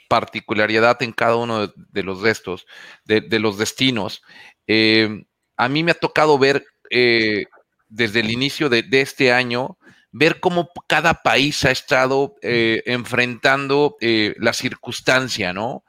particularidad 0.09 1.03
en 1.03 1.13
cada 1.13 1.37
uno 1.37 1.69
de, 1.69 2.03
los 2.03 2.23
de 2.23 2.31
estos, 2.31 2.67
de, 3.05 3.39
los 3.39 3.59
destinos. 3.59 4.23
Eh, 4.67 5.25
a 5.57 5.69
mí 5.69 5.85
me 5.85 5.93
ha 5.93 5.95
tocado 5.95 6.39
ver 6.39 6.65
eh, 6.91 7.45
desde 7.89 8.21
el 8.21 8.31
inicio 8.31 8.69
de, 8.69 8.85
este 8.91 9.33
año, 9.33 9.78
ver 10.11 10.41
cómo 10.41 10.71
cada 10.87 11.23
país 11.23 11.65
ha 11.65 11.71
estado 11.71 12.37
enfrentando 12.43 13.97
la 14.01 14.53
circunstancia, 14.53 15.53
¿no? 15.53 15.85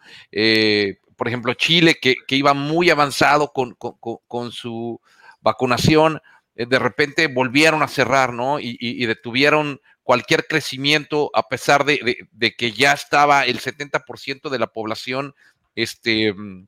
por 1.15 1.27
ejemplo, 1.27 1.53
Chile, 1.53 1.99
que, 2.01 2.15
iba 2.29 2.53
muy 2.53 2.89
avanzado 2.89 3.51
con, 3.53 3.75
con 3.75 4.51
su 4.51 5.01
vacunación, 5.41 6.21
eh, 6.59 6.65
de 6.65 6.77
repente 6.77 7.27
volvieron 7.27 7.81
a 7.83 7.87
cerrar, 7.87 8.33
¿no? 8.33 8.59
Y, 8.59 9.05
detuvieron 9.05 9.79
cualquier 10.03 10.45
crecimiento 10.45 11.31
a 11.33 11.47
pesar 11.47 11.85
de, 11.85 12.27
que 12.57 12.71
ya 12.73 12.91
estaba 12.91 13.45
el 13.45 13.59
70% 13.59 14.49
de 14.49 14.59
la 14.59 14.67
población 14.67 15.35
este, 15.75 16.33
mm, 16.33 16.67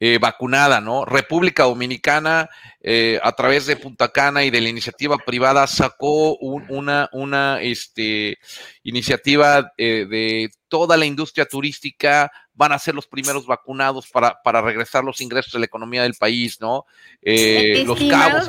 eh, 0.00 0.18
vacunada, 0.18 0.80
¿no? 0.80 1.04
República 1.04 1.64
Dominicana, 1.64 2.48
eh, 2.80 3.18
a 3.22 3.32
través 3.32 3.66
de 3.66 3.76
Punta 3.76 4.08
Cana 4.08 4.44
y 4.44 4.50
de 4.50 4.60
la 4.60 4.68
iniciativa 4.68 5.18
privada, 5.18 5.66
sacó 5.66 6.36
una, 6.36 7.08
una 7.12 7.60
este, 7.60 8.38
iniciativa 8.82 9.72
de 9.76 10.50
toda 10.68 10.96
la 10.96 11.06
industria 11.06 11.46
turística, 11.46 12.30
van 12.54 12.72
a 12.72 12.78
ser 12.78 12.94
los 12.94 13.06
primeros 13.06 13.46
vacunados 13.46 14.08
para, 14.08 14.40
para 14.42 14.60
regresar 14.60 15.04
los 15.04 15.20
ingresos 15.20 15.52
de 15.52 15.60
la 15.60 15.66
economía 15.66 16.02
del 16.02 16.14
país, 16.14 16.60
¿no? 16.60 16.84
los 17.22 17.98
cabos 18.04 18.48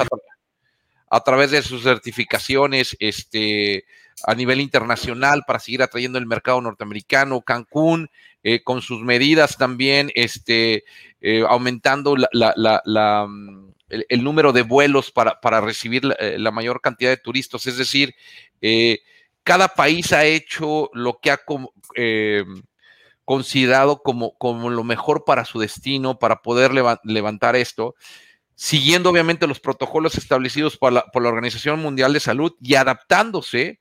a 1.09 1.21
través 1.21 1.51
de 1.51 1.61
sus 1.61 1.83
certificaciones 1.83 2.95
este, 2.99 3.85
a 4.25 4.35
nivel 4.35 4.61
internacional 4.61 5.43
para 5.45 5.59
seguir 5.59 5.81
atrayendo 5.81 6.17
el 6.17 6.25
mercado 6.25 6.61
norteamericano, 6.61 7.41
Cancún, 7.41 8.09
eh, 8.43 8.63
con 8.63 8.81
sus 8.81 9.01
medidas 9.01 9.57
también, 9.57 10.11
este, 10.15 10.83
eh, 11.21 11.43
aumentando 11.47 12.15
la, 12.15 13.25
mm, 13.27 13.73
el, 13.89 14.23
número 14.23 14.53
de 14.53 14.61
vuelos 14.61 15.11
para, 15.11 15.39
para 15.41 15.61
recibir 15.61 16.03
eh, 16.19 16.37
la, 16.39 16.51
mayor 16.51 16.81
cantidad 16.81 17.09
de 17.09 17.17
turistas. 17.17 17.65
Es 17.67 17.77
decir, 17.77 18.13
cada 19.43 19.69
país 19.69 20.13
ha 20.13 20.25
hecho 20.25 20.89
lo 20.93 21.19
que 21.21 21.31
ha 21.31 21.39
considerado 23.25 24.01
como, 24.03 24.37
como 24.37 24.69
lo 24.69 24.83
mejor 24.83 25.23
para 25.25 25.45
su 25.45 25.59
destino, 25.59 26.19
para 26.19 26.41
poder 26.41 26.71
levantar 27.03 27.55
esto 27.55 27.95
siguiendo 28.59 29.09
obviamente 29.09 29.47
los 29.47 29.61
protocolos 29.61 30.17
establecidos 30.17 30.75
por 30.75 30.91
la, 30.91 31.05
Organización 31.13 31.79
Mundial 31.79 32.11
de 32.11 32.19
Salud 32.19 32.51
y 32.59 32.75
adaptándose 32.75 33.79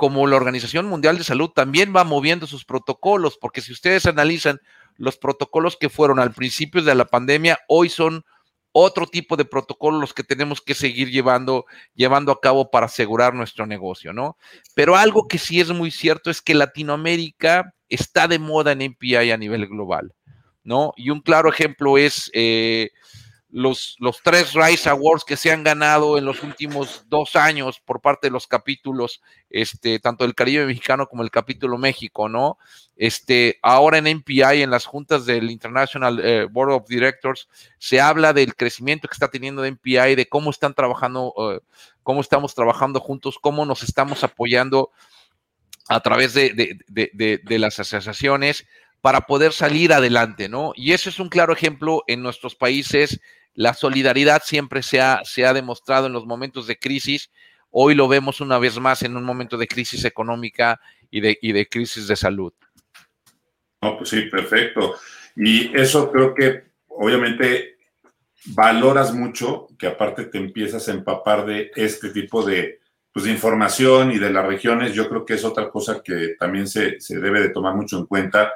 como 0.00 0.26
la 0.26 0.36
Organización 0.36 0.86
Mundial 0.86 1.18
de 1.18 1.24
Salud 1.24 1.50
también 1.50 1.92
va 1.94 2.04
moviendo 2.04 2.46
sus 2.46 2.64
protocolos, 2.64 3.36
porque 3.38 3.60
si 3.60 3.70
ustedes 3.70 4.06
analizan 4.06 4.58
los 4.96 5.18
protocolos 5.18 5.76
que 5.76 5.90
fueron 5.90 6.18
al 6.18 6.32
principio 6.32 6.80
de 6.82 6.94
la 6.94 7.04
pandemia, 7.04 7.58
hoy 7.68 7.90
son 7.90 8.24
otro 8.72 9.06
tipo 9.06 9.36
de 9.36 9.44
protocolos 9.44 10.14
que 10.14 10.24
tenemos 10.24 10.62
que 10.62 10.74
seguir 10.74 11.10
llevando, 11.10 11.66
llevando 11.94 12.32
a 12.32 12.40
cabo 12.40 12.70
para 12.70 12.86
asegurar 12.86 13.34
nuestro 13.34 13.66
negocio, 13.66 14.14
¿no? 14.14 14.38
Pero 14.74 14.96
algo 14.96 15.28
que 15.28 15.36
sí 15.36 15.60
es 15.60 15.68
muy 15.68 15.90
cierto 15.90 16.30
es 16.30 16.40
que 16.40 16.54
Latinoamérica 16.54 17.74
está 17.90 18.26
de 18.26 18.38
moda 18.38 18.72
en 18.72 18.92
MPI 18.92 19.32
a 19.32 19.36
nivel 19.36 19.66
global, 19.66 20.14
¿no? 20.64 20.94
Y 20.96 21.10
un 21.10 21.20
claro 21.20 21.50
ejemplo 21.50 21.98
es 21.98 22.30
eh, 22.32 22.88
los, 23.52 23.96
los 23.98 24.22
tres 24.22 24.52
Rice 24.54 24.88
Awards 24.88 25.24
que 25.24 25.36
se 25.36 25.50
han 25.50 25.64
ganado 25.64 26.18
en 26.18 26.24
los 26.24 26.42
últimos 26.42 27.04
dos 27.08 27.36
años 27.36 27.80
por 27.80 28.00
parte 28.00 28.28
de 28.28 28.32
los 28.32 28.46
capítulos, 28.46 29.22
este, 29.48 29.98
tanto 29.98 30.24
del 30.24 30.34
Caribe 30.34 30.66
mexicano 30.66 31.06
como 31.06 31.22
el 31.22 31.30
capítulo 31.30 31.76
México, 31.76 32.28
¿no? 32.28 32.58
Este, 32.96 33.58
ahora 33.62 33.98
en 33.98 34.06
MPI, 34.18 34.62
en 34.62 34.70
las 34.70 34.86
juntas 34.86 35.26
del 35.26 35.50
International 35.50 36.20
eh, 36.22 36.46
Board 36.50 36.72
of 36.72 36.88
Directors, 36.88 37.48
se 37.78 38.00
habla 38.00 38.32
del 38.32 38.54
crecimiento 38.54 39.08
que 39.08 39.14
está 39.14 39.28
teniendo 39.28 39.62
de 39.62 39.72
MPI, 39.72 40.14
de 40.14 40.28
cómo 40.28 40.50
están 40.50 40.74
trabajando, 40.74 41.32
eh, 41.52 41.60
cómo 42.02 42.20
estamos 42.20 42.54
trabajando 42.54 43.00
juntos, 43.00 43.38
cómo 43.40 43.64
nos 43.64 43.82
estamos 43.82 44.22
apoyando 44.22 44.90
a 45.88 46.00
través 46.00 46.34
de, 46.34 46.78
de, 46.86 47.40
de 47.42 47.58
las 47.58 47.80
asociaciones 47.80 48.64
para 49.00 49.22
poder 49.22 49.52
salir 49.52 49.92
adelante, 49.92 50.48
¿no? 50.48 50.72
Y 50.76 50.92
eso 50.92 51.08
es 51.08 51.18
un 51.18 51.30
claro 51.30 51.52
ejemplo 51.52 52.04
en 52.06 52.22
nuestros 52.22 52.54
países 52.54 53.18
la 53.60 53.74
solidaridad 53.74 54.40
siempre 54.42 54.82
se 54.82 55.02
ha, 55.02 55.20
se 55.22 55.44
ha 55.44 55.52
demostrado 55.52 56.06
en 56.06 56.14
los 56.14 56.24
momentos 56.24 56.66
de 56.66 56.78
crisis. 56.78 57.30
Hoy 57.68 57.94
lo 57.94 58.08
vemos 58.08 58.40
una 58.40 58.58
vez 58.58 58.80
más 58.80 59.02
en 59.02 59.18
un 59.18 59.22
momento 59.22 59.58
de 59.58 59.66
crisis 59.66 60.06
económica 60.06 60.80
y 61.10 61.20
de, 61.20 61.38
y 61.42 61.52
de 61.52 61.68
crisis 61.68 62.08
de 62.08 62.16
salud. 62.16 62.54
Pues 63.78 64.08
sí, 64.08 64.22
perfecto. 64.22 64.94
Y 65.36 65.78
eso 65.78 66.10
creo 66.10 66.34
que 66.34 66.70
obviamente 66.88 67.76
valoras 68.46 69.12
mucho, 69.12 69.68
que 69.78 69.88
aparte 69.88 70.24
te 70.24 70.38
empiezas 70.38 70.88
a 70.88 70.92
empapar 70.92 71.44
de 71.44 71.70
este 71.76 72.08
tipo 72.08 72.42
de, 72.42 72.80
pues, 73.12 73.26
de 73.26 73.32
información 73.32 74.10
y 74.10 74.18
de 74.18 74.30
las 74.30 74.46
regiones. 74.46 74.94
Yo 74.94 75.06
creo 75.06 75.26
que 75.26 75.34
es 75.34 75.44
otra 75.44 75.68
cosa 75.68 76.00
que 76.02 76.34
también 76.38 76.66
se, 76.66 76.98
se 76.98 77.20
debe 77.20 77.42
de 77.42 77.50
tomar 77.50 77.74
mucho 77.74 77.98
en 77.98 78.06
cuenta 78.06 78.54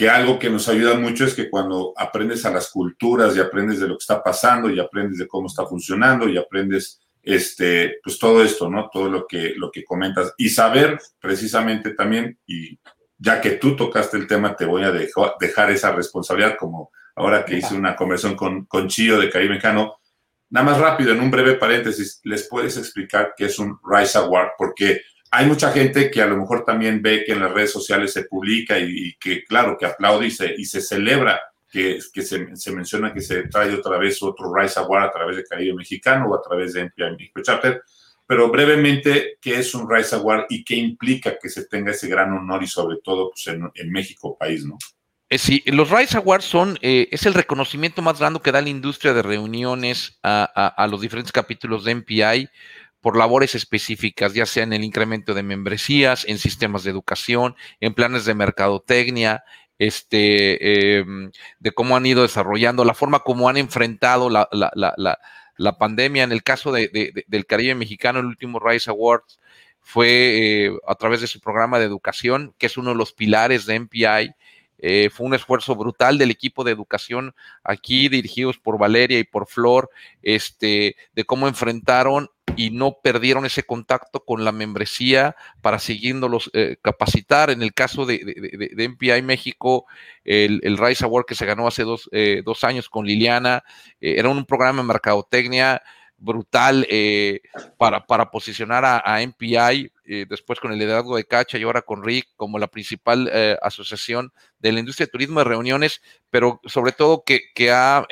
que 0.00 0.08
algo 0.08 0.38
que 0.38 0.48
nos 0.48 0.66
ayuda 0.66 0.94
mucho 0.94 1.26
es 1.26 1.34
que 1.34 1.50
cuando 1.50 1.92
aprendes 1.94 2.46
a 2.46 2.50
las 2.50 2.70
culturas 2.70 3.36
y 3.36 3.38
aprendes 3.38 3.80
de 3.80 3.86
lo 3.86 3.98
que 3.98 4.02
está 4.02 4.22
pasando 4.22 4.70
y 4.70 4.80
aprendes 4.80 5.18
de 5.18 5.28
cómo 5.28 5.46
está 5.46 5.66
funcionando 5.66 6.26
y 6.26 6.38
aprendes 6.38 7.02
este, 7.22 7.98
pues 8.02 8.18
todo 8.18 8.42
esto, 8.42 8.70
¿no? 8.70 8.88
Todo 8.90 9.10
lo 9.10 9.26
que, 9.26 9.52
lo 9.58 9.70
que 9.70 9.84
comentas 9.84 10.32
y 10.38 10.48
saber 10.48 10.98
precisamente 11.20 11.90
también, 11.90 12.38
y 12.46 12.80
ya 13.18 13.42
que 13.42 13.50
tú 13.50 13.76
tocaste 13.76 14.16
el 14.16 14.26
tema, 14.26 14.56
te 14.56 14.64
voy 14.64 14.84
a 14.84 14.90
dejar 15.38 15.70
esa 15.70 15.92
responsabilidad, 15.92 16.56
como 16.58 16.90
ahora 17.16 17.44
que 17.44 17.58
hice 17.58 17.74
una 17.74 17.94
conversación 17.94 18.38
con, 18.38 18.64
con 18.64 18.88
Chío 18.88 19.20
de 19.20 19.28
Caribe 19.28 19.50
Mexicano. 19.50 19.98
Nada 20.48 20.64
más 20.64 20.78
rápido, 20.78 21.12
en 21.12 21.20
un 21.20 21.30
breve 21.30 21.56
paréntesis, 21.56 22.22
¿les 22.24 22.48
puedes 22.48 22.78
explicar 22.78 23.34
qué 23.36 23.44
es 23.44 23.58
un 23.58 23.78
Rise 23.84 24.16
Award? 24.16 24.52
Porque 24.56 25.02
hay 25.30 25.46
mucha 25.46 25.70
gente 25.70 26.10
que 26.10 26.20
a 26.20 26.26
lo 26.26 26.36
mejor 26.36 26.64
también 26.64 27.00
ve 27.00 27.24
que 27.24 27.32
en 27.32 27.40
las 27.40 27.52
redes 27.52 27.70
sociales 27.70 28.12
se 28.12 28.24
publica 28.24 28.78
y, 28.78 29.14
que, 29.14 29.44
claro, 29.44 29.76
que 29.78 29.86
aplaude 29.86 30.26
y 30.26 30.30
se, 30.30 30.54
y 30.56 30.64
se 30.64 30.80
celebra 30.80 31.40
que, 31.70 32.00
que 32.12 32.22
se, 32.22 32.56
se, 32.56 32.72
menciona 32.72 33.14
que 33.14 33.20
se 33.20 33.44
trae 33.44 33.72
otra 33.72 33.96
vez 33.96 34.20
otro 34.22 34.52
Rise 34.52 34.80
Award 34.80 35.04
a 35.04 35.12
través 35.12 35.36
de 35.36 35.44
Caribe 35.44 35.74
Mexicano 35.74 36.26
o 36.28 36.34
a 36.34 36.42
través 36.42 36.72
de 36.72 36.84
MPI 36.84 37.10
México 37.12 37.42
Charter. 37.42 37.82
Pero 38.26 38.50
brevemente, 38.50 39.38
¿qué 39.40 39.58
es 39.58 39.72
un 39.74 39.88
Rise 39.88 40.16
Award 40.16 40.46
y 40.50 40.64
qué 40.64 40.74
implica 40.74 41.38
que 41.40 41.48
se 41.48 41.66
tenga 41.66 41.92
ese 41.92 42.08
gran 42.08 42.32
honor 42.32 42.62
y 42.64 42.66
sobre 42.66 42.98
todo 43.02 43.30
pues, 43.30 43.46
en, 43.46 43.70
en 43.74 43.92
México, 43.92 44.36
país, 44.38 44.64
¿no? 44.64 44.78
Eh, 45.28 45.38
sí, 45.38 45.62
los 45.66 45.90
Rise 45.90 46.16
Awards 46.16 46.44
son, 46.44 46.76
eh, 46.82 47.06
es 47.12 47.24
el 47.24 47.34
reconocimiento 47.34 48.02
más 48.02 48.18
grande 48.18 48.40
que 48.42 48.50
da 48.50 48.60
la 48.60 48.68
industria 48.68 49.14
de 49.14 49.22
reuniones 49.22 50.18
a, 50.24 50.50
a, 50.56 50.66
a 50.66 50.86
los 50.88 51.00
diferentes 51.00 51.30
capítulos 51.30 51.84
de 51.84 51.94
MPI 51.94 52.48
por 53.00 53.16
labores 53.16 53.54
específicas, 53.54 54.34
ya 54.34 54.46
sea 54.46 54.64
en 54.64 54.72
el 54.72 54.84
incremento 54.84 55.34
de 55.34 55.42
membresías, 55.42 56.24
en 56.28 56.38
sistemas 56.38 56.84
de 56.84 56.90
educación, 56.90 57.56
en 57.80 57.94
planes 57.94 58.24
de 58.24 58.34
mercadotecnia, 58.34 59.44
este, 59.78 60.98
em, 60.98 61.30
de 61.58 61.72
cómo 61.72 61.96
han 61.96 62.04
ido 62.04 62.22
desarrollando, 62.22 62.84
la 62.84 62.94
forma 62.94 63.20
como 63.20 63.48
han 63.48 63.56
enfrentado 63.56 64.28
la, 64.28 64.48
la, 64.52 64.70
la, 64.74 65.18
la 65.56 65.78
pandemia. 65.78 66.24
En 66.24 66.32
el 66.32 66.42
caso 66.42 66.72
de, 66.72 66.88
de, 66.88 67.24
del 67.26 67.46
Caribe 67.46 67.74
mexicano, 67.74 68.20
el 68.20 68.26
último 68.26 68.60
Rise 68.60 68.90
Awards 68.90 69.40
fue 69.80 70.66
eh, 70.66 70.72
a 70.86 70.94
través 70.94 71.20
de 71.20 71.26
su 71.26 71.40
programa 71.40 71.78
de 71.78 71.86
educación, 71.86 72.54
que 72.58 72.66
es 72.66 72.76
uno 72.76 72.90
de 72.90 72.96
los 72.96 73.12
pilares 73.12 73.66
de 73.66 73.80
MPI. 73.80 74.34
Eh, 74.82 75.10
fue 75.10 75.26
un 75.26 75.34
esfuerzo 75.34 75.76
brutal 75.76 76.18
del 76.18 76.30
equipo 76.30 76.64
de 76.64 76.72
educación 76.72 77.34
aquí, 77.62 78.08
dirigidos 78.08 78.58
por 78.58 78.78
Valeria 78.78 79.18
y 79.18 79.24
por 79.24 79.46
Flor, 79.46 79.90
este, 80.22 80.96
de 81.14 81.24
cómo 81.24 81.48
enfrentaron 81.48 82.30
y 82.56 82.70
no 82.70 82.98
perdieron 83.02 83.46
ese 83.46 83.62
contacto 83.62 84.24
con 84.24 84.44
la 84.44 84.52
membresía 84.52 85.36
para 85.60 85.78
siguiéndolos 85.78 86.50
eh, 86.52 86.76
capacitar. 86.82 87.50
En 87.50 87.62
el 87.62 87.72
caso 87.72 88.06
de, 88.06 88.18
de, 88.18 88.88
MPI 88.88 89.22
México, 89.22 89.86
el, 90.24 90.60
el, 90.62 90.78
Rise 90.78 91.04
Award 91.04 91.26
que 91.26 91.34
se 91.34 91.46
ganó 91.46 91.66
hace 91.66 91.84
dos, 91.84 92.08
eh, 92.12 92.42
dos 92.44 92.64
años 92.64 92.88
con 92.88 93.06
Liliana, 93.06 93.64
eh, 94.00 94.16
era 94.18 94.28
un 94.28 94.44
programa 94.44 94.82
de 94.82 94.88
mercadotecnia 94.88 95.82
brutal 96.20 96.86
eh, 96.88 97.40
para, 97.76 98.06
para, 98.06 98.30
posicionar 98.30 98.84
a, 98.84 99.20
MPI, 99.20 99.90
después 100.28 100.60
con 100.60 100.72
el 100.72 100.78
liderazgo 100.78 101.16
de 101.16 101.24
Cacha 101.24 101.58
y 101.58 101.62
ahora 101.62 101.82
con 101.82 102.04
Rick 102.04 102.28
como 102.36 102.58
la 102.58 102.68
principal 102.68 103.30
asociación 103.62 104.32
de 104.58 104.72
la 104.72 104.80
industria 104.80 105.06
de 105.06 105.12
turismo 105.12 105.40
de 105.40 105.44
reuniones, 105.44 106.02
pero 106.30 106.60
sobre 106.66 106.92
todo 106.92 107.24
que, 107.24 107.40
que 107.54 107.70
ha 107.70 108.06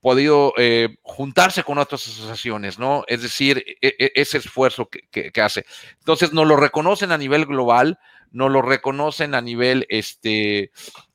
podido 0.00 0.54
eh, 0.56 0.96
juntarse 1.02 1.62
con 1.62 1.78
otras 1.78 2.06
asociaciones, 2.06 2.78
¿no? 2.78 3.04
Es 3.06 3.22
decir, 3.22 3.64
e, 3.80 3.94
e, 3.98 4.12
ese 4.14 4.38
esfuerzo 4.38 4.86
que, 4.86 5.00
que, 5.10 5.30
que, 5.30 5.40
hace. 5.40 5.64
Entonces, 5.98 6.32
nos 6.32 6.46
lo 6.46 6.56
reconocen 6.56 7.12
a 7.12 7.18
nivel 7.18 7.46
global, 7.46 7.98
nos 8.30 8.50
lo 8.50 8.62
reconocen 8.62 9.34
a 9.34 9.40
nivel, 9.40 9.86
este, 9.88 10.70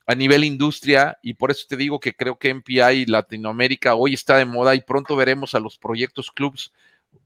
a 0.10 0.16
nivel 0.16 0.44
industria, 0.44 1.20
y 1.22 1.36
por 1.36 1.52
eso 1.52 1.68
te 1.70 1.78
digo 1.78 2.00
que 2.00 2.16
creo 2.16 2.36
que 2.40 2.52
MPI 2.52 3.06
Latinoamérica 3.06 3.94
hoy 3.94 4.16
está 4.16 4.38
de 4.38 4.46
moda 4.46 4.74
y 4.74 4.82
pronto 4.82 5.16
veremos 5.16 5.54
a 5.54 5.60
los 5.60 5.78
proyectos 5.78 6.32
clubs 6.32 6.74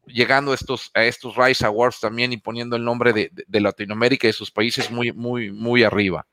llegando 0.06 0.52
a 0.52 0.56
estos, 0.56 0.92
a 0.94 1.06
estos 1.06 1.38
Rise 1.38 1.66
Awards 1.66 2.02
también 2.02 2.34
y 2.34 2.38
poniendo 2.38 2.76
el 2.76 2.84
nombre 2.84 3.14
de, 3.14 3.30
de, 3.32 3.46
de 3.48 3.62
Latinoamérica 3.62 4.28
y 4.28 4.32
de 4.32 4.34
sus 4.34 4.52
países 4.52 4.92
muy, 4.92 5.14
muy, 5.14 5.50
muy 5.50 5.82
arriba. 5.86 6.26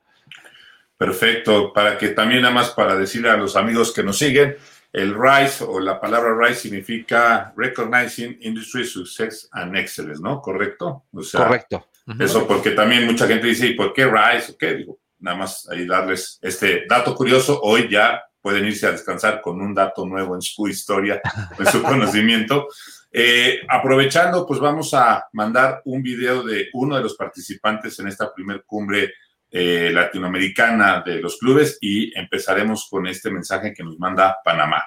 Perfecto, 0.99 1.73
para 1.73 1.97
que 1.97 2.09
también 2.09 2.43
nada 2.43 2.53
más 2.53 2.71
para 2.71 2.97
decirle 2.97 3.31
a 3.31 3.37
los 3.37 3.55
amigos 3.55 3.93
que 3.93 4.03
nos 4.03 4.19
siguen, 4.19 4.57
el 4.93 5.15
RISE 5.15 5.63
o 5.63 5.79
la 5.79 6.01
palabra 6.01 6.37
RISE 6.37 6.63
significa 6.63 7.55
Recognizing 7.57 8.39
Industry 8.41 8.85
Success 8.85 9.49
and 9.53 9.77
Excellence, 9.77 10.21
¿no? 10.21 10.43
¿Correcto? 10.43 11.05
O 11.13 11.23
sea, 11.23 11.45
Correcto. 11.45 11.87
Uh 12.09 12.15
-huh. 12.15 12.25
Eso 12.25 12.45
porque 12.49 12.73
también 12.73 13.07
mucha 13.07 13.29
gente 13.29 13.47
dice, 13.47 13.69
¿y 13.69 13.75
por 13.75 13.93
qué 13.93 14.05
RISE? 14.07 14.57
¿Qué? 14.59 14.75
Digo, 14.75 14.99
nada 15.21 15.37
más 15.37 15.69
ahí 15.71 15.87
darles 15.87 16.39
este 16.43 16.85
dato 16.89 17.15
curioso. 17.15 17.61
Hoy 17.63 17.89
ya 17.91 18.23
pueden 18.41 18.65
irse 18.65 18.87
a 18.87 18.93
descansar 18.93 19.41
con 19.41 19.61
un 19.61 19.75
dato 19.75 20.07
nuevo 20.07 20.35
en 20.35 20.43
su 20.43 20.69
historia, 20.69 21.21
en 21.59 21.67
su 21.67 21.83
conocimiento. 21.83 22.69
Eh, 23.13 23.61
aprovechando, 23.69 24.47
pues 24.47 24.61
vamos 24.61 24.95
a 24.95 25.27
mandar 25.33 25.83
un 25.85 26.03
video 26.03 26.43
de 26.43 26.69
uno 26.75 26.97
de 26.97 27.03
los 27.03 27.17
participantes 27.17 27.99
en 27.99 28.09
esta 28.09 28.33
primer 28.33 28.65
cumbre 28.65 29.13
eh, 29.51 29.91
latinoamericana 29.93 31.03
de 31.05 31.21
los 31.21 31.37
clubes 31.39 31.79
y 31.81 32.17
empezaremos 32.17 32.87
con 32.89 33.07
este 33.09 33.31
mensaje 33.31 33.75
que 33.75 33.83
nos 33.83 33.99
manda 33.99 34.39
Panamá. 34.45 34.85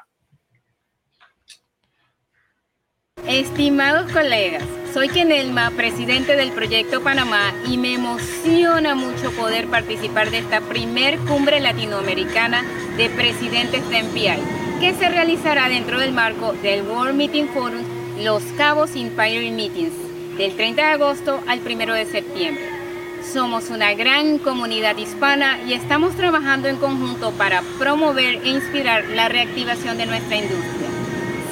Estimados 3.34 4.11
colegas, 4.11 4.64
soy 4.93 5.07
Kenelma, 5.07 5.72
presidente 5.72 6.36
del 6.36 6.51
Proyecto 6.51 7.01
Panamá 7.01 7.51
y 7.66 7.78
me 7.78 7.93
emociona 7.93 8.93
mucho 8.93 9.32
poder 9.32 9.68
participar 9.68 10.30
de 10.30 10.39
esta 10.39 10.61
primer 10.61 11.18
cumbre 11.20 11.59
latinoamericana 11.59 12.64
de 12.95 13.09
presidentes 13.09 13.89
de 13.89 14.03
MPI, 14.03 14.80
que 14.80 14.93
se 14.93 15.09
realizará 15.09 15.68
dentro 15.68 15.99
del 15.99 16.11
marco 16.11 16.53
del 16.61 16.84
World 16.84 17.16
Meeting 17.16 17.47
Forum 17.47 17.82
Los 18.20 18.43
Cabos 18.57 18.95
Inspiring 18.95 19.55
Meetings, 19.55 20.38
del 20.38 20.55
30 20.55 20.82
de 20.82 20.88
agosto 20.89 21.39
al 21.47 21.59
1 21.59 21.93
de 21.93 22.05
septiembre. 22.05 22.70
Somos 23.24 23.70
una 23.70 23.95
gran 23.95 24.38
comunidad 24.38 24.97
hispana 24.97 25.59
y 25.66 25.74
estamos 25.74 26.14
trabajando 26.16 26.68
en 26.68 26.76
conjunto 26.76 27.32
para 27.32 27.64
promover 27.80 28.41
e 28.43 28.49
inspirar 28.49 29.05
la 29.07 29.28
reactivación 29.28 29.97
de 29.97 30.05
nuestra 30.05 30.36
industria. 30.36 30.82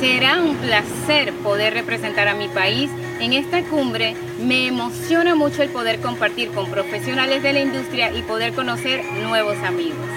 Será 0.01 0.41
un 0.41 0.55
placer 0.55 1.31
poder 1.43 1.75
representar 1.75 2.27
a 2.27 2.33
mi 2.33 2.47
país 2.47 2.89
en 3.19 3.33
esta 3.33 3.61
cumbre. 3.61 4.15
Me 4.39 4.65
emociona 4.65 5.35
mucho 5.35 5.61
el 5.61 5.69
poder 5.69 5.99
compartir 5.99 6.49
con 6.49 6.71
profesionales 6.71 7.43
de 7.43 7.53
la 7.53 7.59
industria 7.59 8.11
y 8.11 8.23
poder 8.23 8.53
conocer 8.53 9.05
nuevos 9.21 9.57
amigos. 9.59 10.07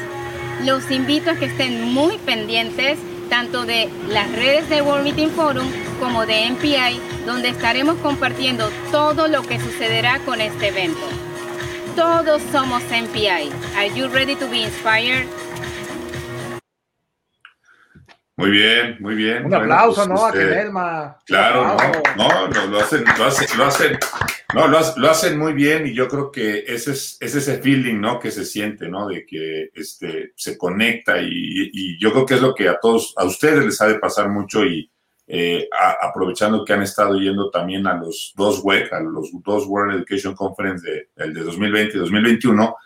Los 0.65 0.91
invito 0.91 1.33
a 1.33 1.35
que 1.35 1.45
estén 1.45 1.93
muy 1.93 2.17
pendientes 2.17 2.99
tanto 3.29 3.67
de 3.67 3.91
las 4.09 4.33
redes 4.33 4.71
de 4.71 4.81
World 4.81 5.05
Meeting 5.05 5.29
Forum 5.29 5.67
como 6.01 6.25
de 6.25 6.49
MPI, 6.49 6.99
donde 7.27 7.51
estaremos 7.51 7.97
compartiendo 7.99 8.71
todo 8.91 9.29
lo 9.29 9.43
que 9.43 9.61
sucederá 9.61 10.19
con 10.21 10.41
este 10.41 10.69
evento. 10.69 11.07
Todos 11.95 12.41
somos 12.51 12.83
MPI. 12.85 13.51
Are 13.77 13.91
you 13.95 14.09
ready 14.09 14.35
to 14.37 14.49
be 14.49 14.63
inspired? 14.63 15.29
Muy 18.37 18.51
bien, 18.51 18.97
muy 18.99 19.15
bien. 19.15 19.45
Un 19.45 19.55
aplauso, 19.55 20.07
pues, 20.07 20.09
¿no? 20.09 20.27
a 20.27 20.29
este, 20.31 20.41
Kenelma. 20.41 21.19
Claro, 21.25 21.77
no, 22.17 22.49
no, 22.49 22.67
lo 22.67 22.81
hacen, 22.81 23.05
lo 23.17 23.25
hacen, 23.25 23.47
lo 23.57 23.65
hacen, 23.65 23.99
no, 24.55 24.67
lo, 24.67 25.11
hacen 25.11 25.39
muy 25.39 25.53
bien 25.53 25.87
y 25.87 25.95
yo 25.95 26.09
creo 26.09 26.33
que 26.33 26.65
ese 26.67 26.93
es, 26.93 27.17
ese 27.21 27.59
feeling, 27.59 28.01
¿no? 28.01 28.19
Que 28.19 28.33
se 28.33 28.45
siente, 28.45 28.89
¿no? 28.89 29.07
De 29.07 29.25
que 29.25 29.71
este, 29.73 30.33
se 30.35 30.59
conecta 30.59 31.19
y, 31.21 31.97
yo 32.01 32.11
creo 32.11 32.27
que 32.27 32.35
es 32.35 32.43
lo 32.43 32.55
que 32.57 32.69
a 32.69 32.81
todos, 32.81 33.15
a 33.17 33.25
ustedes 33.25 33.65
les 33.65 33.81
ha 33.81 33.87
de 33.87 34.01
pasar 34.01 34.29
mucho 34.29 34.65
y 34.65 34.91
eh, 35.29 35.69
aprovechando 36.03 36.65
que 36.65 36.73
han 36.73 36.83
estado 36.83 37.17
yendo 37.21 37.51
también 37.51 37.87
a 37.87 37.95
los 37.95 38.35
dos 38.37 38.61
WEC, 38.65 38.93
a 38.95 39.01
los 39.01 39.31
dos 39.45 39.65
World 39.67 39.95
Education 39.95 40.35
Conference 40.35 40.85
de, 40.85 41.09
el 41.25 41.33
de 41.33 41.45
2020 41.45 41.97
y 41.97 42.01
2021, 42.01 42.77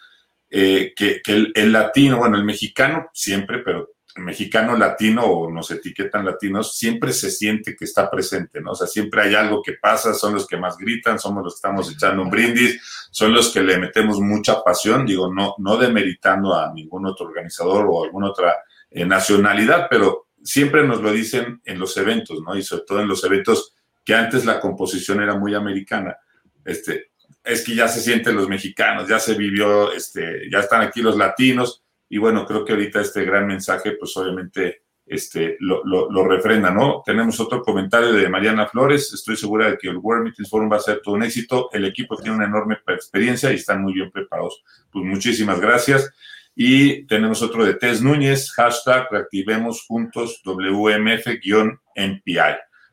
eh, 0.50 0.92
que, 0.94 1.22
que 1.24 1.46
el 1.54 1.72
latino, 1.72 2.18
bueno, 2.18 2.36
el 2.36 2.44
mexicano 2.44 3.08
siempre, 3.14 3.60
pero 3.60 3.88
mexicano 4.18 4.76
latino 4.76 5.24
o 5.24 5.50
nos 5.50 5.70
etiquetan 5.70 6.24
latinos, 6.24 6.76
siempre 6.76 7.12
se 7.12 7.30
siente 7.30 7.74
que 7.76 7.84
está 7.84 8.10
presente, 8.10 8.60
¿no? 8.60 8.72
O 8.72 8.74
sea, 8.74 8.86
siempre 8.86 9.22
hay 9.22 9.34
algo 9.34 9.62
que 9.62 9.74
pasa, 9.74 10.14
son 10.14 10.34
los 10.34 10.46
que 10.46 10.56
más 10.56 10.76
gritan, 10.76 11.18
somos 11.18 11.44
los 11.44 11.54
que 11.54 11.58
estamos 11.58 11.92
echando 11.92 12.22
un 12.22 12.30
brindis, 12.30 12.80
son 13.10 13.32
los 13.32 13.52
que 13.52 13.62
le 13.62 13.78
metemos 13.78 14.20
mucha 14.20 14.62
pasión, 14.62 15.06
digo, 15.06 15.32
no, 15.32 15.54
no 15.58 15.76
demeritando 15.76 16.54
a 16.54 16.72
ningún 16.72 17.06
otro 17.06 17.26
organizador 17.26 17.86
o 17.88 18.04
alguna 18.04 18.30
otra 18.30 18.56
eh, 18.90 19.04
nacionalidad, 19.04 19.86
pero 19.90 20.28
siempre 20.42 20.86
nos 20.86 21.00
lo 21.00 21.12
dicen 21.12 21.60
en 21.64 21.78
los 21.78 21.96
eventos, 21.96 22.40
¿no? 22.42 22.56
Y 22.56 22.62
sobre 22.62 22.84
todo 22.84 23.00
en 23.00 23.08
los 23.08 23.22
eventos 23.24 23.74
que 24.04 24.14
antes 24.14 24.44
la 24.44 24.60
composición 24.60 25.22
era 25.22 25.36
muy 25.36 25.54
americana. 25.54 26.16
Este, 26.64 27.10
es 27.44 27.64
que 27.64 27.74
ya 27.74 27.88
se 27.88 28.00
sienten 28.00 28.36
los 28.36 28.48
mexicanos, 28.48 29.08
ya 29.08 29.18
se 29.18 29.34
vivió, 29.34 29.92
este, 29.92 30.48
ya 30.50 30.60
están 30.60 30.82
aquí 30.82 31.02
los 31.02 31.16
latinos, 31.16 31.82
y 32.08 32.18
bueno, 32.18 32.46
creo 32.46 32.64
que 32.64 32.72
ahorita 32.72 33.00
este 33.00 33.24
gran 33.24 33.46
mensaje, 33.46 33.92
pues 33.92 34.16
obviamente 34.16 34.82
este, 35.08 35.56
lo, 35.60 35.82
lo, 35.84 36.24
refrenda, 36.26 36.70
¿no? 36.70 37.02
Tenemos 37.04 37.40
otro 37.40 37.62
comentario 37.62 38.12
de 38.12 38.28
Mariana 38.28 38.66
Flores. 38.66 39.12
Estoy 39.12 39.36
segura 39.36 39.70
de 39.70 39.78
que 39.78 39.88
el 39.88 39.96
World 39.96 40.24
Meetings 40.24 40.50
Forum 40.50 40.70
va 40.70 40.76
a 40.76 40.80
ser 40.80 41.00
todo 41.02 41.14
un 41.14 41.22
éxito. 41.22 41.70
El 41.72 41.86
equipo 41.86 42.16
tiene 42.16 42.36
una 42.36 42.44
enorme 42.46 42.76
experiencia 42.88 43.50
y 43.50 43.56
están 43.56 43.82
muy 43.82 43.94
bien 43.94 44.10
preparados. 44.10 44.62
Pues 44.90 45.04
muchísimas 45.04 45.60
gracias. 45.60 46.12
Y 46.54 47.06
tenemos 47.06 47.40
otro 47.40 47.64
de 47.64 47.74
Tess 47.74 48.02
Núñez, 48.02 48.50
hashtag 48.52 49.06
reactivemos 49.10 49.86
juntos 49.86 50.42
WMF-MPI. 50.44 51.78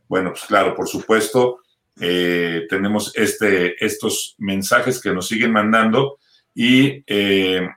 Bueno, 0.07 0.30
pues 0.30 0.43
claro, 0.43 0.76
por 0.76 0.88
supuesto, 0.88 1.61
eh, 1.99 2.68
tenemos 2.70 3.11
este, 3.16 3.84
estos 3.84 4.36
mensajes 4.38 5.01
que 5.01 5.11
nos 5.11 5.28
siguen 5.28 5.51
mandando 5.51 6.20
y 6.53 7.03
eh, 7.07 7.68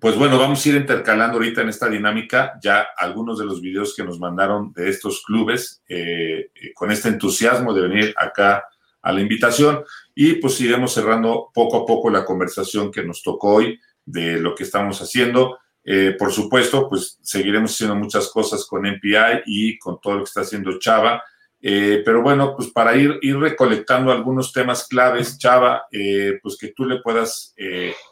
pues 0.00 0.16
bueno, 0.16 0.38
vamos 0.38 0.64
a 0.64 0.68
ir 0.70 0.76
intercalando 0.76 1.34
ahorita 1.34 1.60
en 1.60 1.68
esta 1.68 1.88
dinámica 1.88 2.58
ya 2.62 2.88
algunos 2.96 3.38
de 3.38 3.44
los 3.44 3.60
videos 3.60 3.94
que 3.94 4.02
nos 4.02 4.18
mandaron 4.18 4.72
de 4.72 4.88
estos 4.88 5.22
clubes 5.22 5.82
eh, 5.88 6.50
eh, 6.54 6.72
con 6.74 6.90
este 6.90 7.10
entusiasmo 7.10 7.74
de 7.74 7.82
venir 7.82 8.14
acá 8.16 8.64
a 9.02 9.12
la 9.12 9.20
invitación 9.20 9.84
y 10.14 10.34
pues 10.34 10.58
iremos 10.62 10.94
cerrando 10.94 11.50
poco 11.52 11.82
a 11.82 11.86
poco 11.86 12.08
la 12.08 12.24
conversación 12.24 12.90
que 12.90 13.04
nos 13.04 13.22
tocó 13.22 13.56
hoy 13.56 13.78
de 14.06 14.40
lo 14.40 14.54
que 14.54 14.62
estamos 14.62 15.00
haciendo. 15.02 15.58
Eh, 15.84 16.16
por 16.18 16.32
supuesto, 16.32 16.88
pues 16.88 17.18
seguiremos 17.22 17.72
haciendo 17.72 17.94
muchas 17.94 18.28
cosas 18.28 18.64
con 18.64 18.86
MPI 18.86 19.42
y 19.44 19.78
con 19.78 20.00
todo 20.00 20.14
lo 20.14 20.18
que 20.20 20.28
está 20.28 20.40
haciendo 20.40 20.78
Chava. 20.78 21.22
pero 21.60 22.22
bueno, 22.22 22.54
pues 22.56 22.70
para 22.70 22.96
ir, 22.96 23.18
ir 23.20 23.36
recolectando 23.38 24.12
algunos 24.12 24.50
temas 24.50 24.86
claves, 24.88 25.36
Chava, 25.36 25.84
pues 26.42 26.56
que 26.58 26.68
tú 26.68 26.86
le 26.86 27.00
puedas 27.00 27.54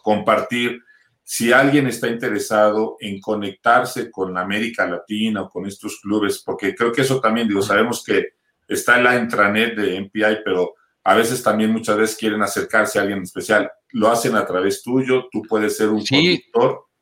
compartir 0.03 0.83
si 1.31 1.53
alguien 1.53 1.87
está 1.87 2.09
interesado 2.09 2.97
en 3.01 3.21
conectarse 3.21 4.11
con 4.11 4.39
América 4.39 4.87
Latina 4.87 5.43
o 5.43 5.51
con 5.51 5.67
estos 5.67 6.01
clubes, 6.01 6.43
porque 6.43 6.75
creo 6.75 6.91
que 6.91 7.03
eso 7.03 7.21
también, 7.21 7.47
digo, 7.47 7.61
sabemos 7.61 8.03
que 8.03 8.29
está 8.67 8.97
en 8.97 9.05
la 9.05 9.15
intranet 9.15 9.77
de 9.77 10.01
MPI, 10.01 10.39
pero 10.43 10.73
a 11.05 11.15
veces 11.15 11.43
también 11.43 11.71
muchas 11.71 11.99
veces 11.99 12.17
quieren 12.17 12.41
acercarse 12.41 12.99
a 12.99 13.03
alguien 13.03 13.21
especial. 13.21 13.71
Lo 13.91 14.09
hacen 14.09 14.37
a 14.37 14.47
través 14.47 14.83
tuyo, 14.83 15.29
tú 15.31 15.43
puedes 15.43 15.77
ser 15.77 15.91
un 15.91 16.01
sí, 16.01 16.43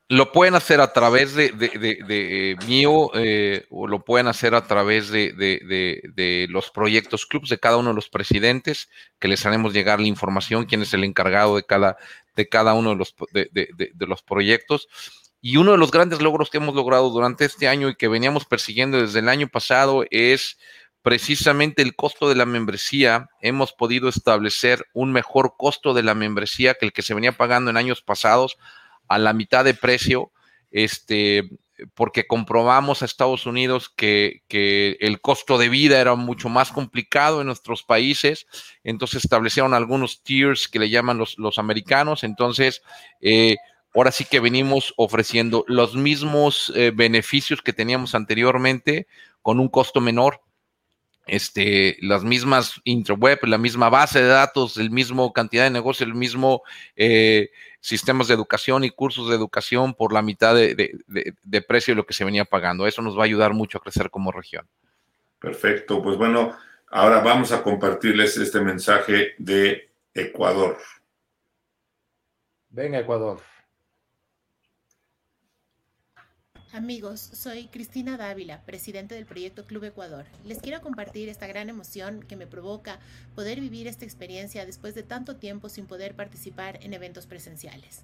Lo 0.09 0.31
pueden 0.31 0.55
hacer 0.55 0.81
a 0.81 0.93
través 0.93 1.35
de, 1.35 1.51
de, 1.51 2.57
mío 2.69 3.11
eh, 3.15 3.67
o 3.71 3.89
lo 3.89 4.05
pueden 4.05 4.29
hacer 4.29 4.55
a 4.55 4.65
través 4.65 5.11
de, 5.11 6.47
los 6.49 6.71
proyectos 6.71 7.27
clubs 7.27 7.49
de 7.49 7.59
cada 7.59 7.77
uno 7.77 7.89
de 7.89 7.97
los 7.97 8.09
presidentes, 8.09 8.89
que 9.19 9.27
les 9.27 9.45
haremos 9.45 9.73
llegar 9.73 9.99
la 9.99 10.07
información, 10.07 10.65
quién 10.67 10.83
es 10.83 10.95
el 10.95 11.03
encargado 11.03 11.57
de 11.57 11.65
cada, 11.65 11.97
de 12.37 12.49
cada 12.49 12.75
uno 12.75 12.91
de 12.91 12.97
los, 12.97 13.17
de, 13.33 14.07
los 14.07 14.23
proyectos. 14.23 14.89
Y 15.41 15.57
uno 15.57 15.73
de 15.73 15.79
los 15.79 15.91
grandes 15.91 16.23
logros 16.23 16.51
que 16.51 16.59
hemos 16.59 16.77
logrado 16.77 17.11
durante 17.11 17.45
este 17.45 17.67
año 17.67 17.89
y 17.89 17.97
que 17.97 18.07
veníamos 18.07 18.45
persiguiendo 18.45 19.01
desde 19.01 19.19
el 19.19 19.29
año 19.29 19.49
pasado 19.49 20.05
es 20.11 20.57
precisamente 21.03 21.83
el 21.83 21.97
costo 21.97 22.29
de 22.29 22.37
la 22.37 22.47
membresía. 22.47 23.29
Hemos 23.41 23.73
podido 23.73 24.09
establecer 24.09 24.87
un 24.93 25.11
mejor 25.11 25.55
costo 25.59 25.95
de 25.95 26.05
la 26.05 26.15
membresía 26.15 26.75
que 26.75 26.87
el 26.87 26.93
que 26.93 27.03
se 27.03 27.15
venía 27.15 27.33
pagando 27.33 27.71
en 27.73 27.77
años 27.77 28.03
pasados 28.03 28.57
a 29.09 29.19
la 29.19 29.33
mitad 29.33 29.65
de 29.65 29.75
precio. 29.75 30.33
Este, 30.71 31.49
porque 31.95 32.27
comprobamos 32.27 33.03
a 33.03 33.05
Estados 33.05 33.47
Unidos 33.47 33.91
que, 33.95 34.43
el 35.01 35.21
costo 35.21 35.59
de 35.59 35.69
vida 35.69 36.01
era 36.01 36.15
mucho 36.15 36.49
más 36.49 36.73
complicado 36.73 37.41
en 37.41 37.47
nuestros 37.47 37.83
países, 37.83 38.47
entonces 38.83 39.25
establecieron 39.25 39.75
algunos 39.75 40.23
tiers 40.23 40.69
que 40.69 40.79
le 40.79 40.91
llaman 40.91 41.19
los, 41.19 41.39
los 41.39 41.59
americanos, 41.59 42.25
entonces 42.25 42.83
eh, 43.21 43.57
ahora 43.95 44.13
sí 44.13 44.25
que 44.25 44.41
venimos 44.41 44.95
ofreciendo 44.97 45.65
los 45.69 45.95
mismos 45.95 46.73
eh, 46.75 46.93
beneficios 46.95 47.63
que 47.63 47.73
teníamos 47.73 48.15
anteriormente 48.15 49.07
con 49.43 49.61
un 49.61 49.69
costo 49.69 50.01
menor 50.01 50.41
este, 51.27 51.97
las 52.01 52.23
mismas 52.23 52.81
intraweb, 52.85 53.41
la 53.45 53.59
misma 53.59 53.91
base 53.91 54.23
de 54.23 54.29
datos, 54.29 54.77
el 54.77 54.91
mismo 54.91 55.33
cantidad 55.33 55.65
de 55.65 55.71
negocio, 55.71 56.07
el 56.07 56.15
mismo 56.15 56.63
eh, 56.95 57.51
sistemas 57.81 58.29
de 58.29 58.35
educación 58.35 58.85
y 58.85 58.91
cursos 58.91 59.29
de 59.29 59.37
educación 59.37 59.95
por 59.95 60.13
la 60.13 60.23
mitad 60.23 60.55
de, 60.55 61.65
precio 61.67 61.93
de 61.93 61.97
lo 61.97 62.07
que 62.07 62.15
se 62.15 62.25
venía 62.25 62.45
pagando. 62.45 62.87
Eso 62.87 63.03
nos 63.03 63.17
va 63.19 63.23
a 63.23 63.27
ayudar 63.27 63.55
mucho 63.55 63.79
a 63.79 63.81
crecer 63.81 64.11
como 64.11 64.31
región. 64.31 64.67
Perfecto, 65.41 66.03
pues 66.03 66.17
bueno, 66.17 66.57
ahora 66.91 67.21
vamos 67.21 67.53
a 67.53 67.63
compartirles 67.63 68.37
este 68.37 68.61
mensaje 68.61 69.35
de 69.39 69.91
Ecuador. 70.15 70.79
Venga, 72.71 73.01
Ecuador. 73.01 73.41
Amigos, 76.77 77.31
soy 77.33 77.69
Cristina 77.69 78.19
Dávila, 78.19 78.61
presidente 78.67 79.15
del 79.15 79.25
proyecto 79.25 79.65
Club 79.65 79.85
Ecuador. 79.85 80.27
Les 80.45 80.59
quiero 80.59 80.83
compartir 80.83 81.31
esta 81.31 81.47
gran 81.47 81.71
emoción 81.71 82.23
que 82.23 82.37
me 82.37 82.47
provoca 82.47 82.99
poder 83.35 83.63
vivir 83.63 83.87
esta 83.87 84.05
experiencia 84.05 84.67
después 84.67 84.95
de 84.95 85.03
tanto 85.03 85.37
tiempo 85.37 85.71
sin 85.71 85.87
poder 85.87 86.15
participar 86.15 86.79
en 86.83 86.93
eventos 86.93 87.25
presenciales. 87.25 88.03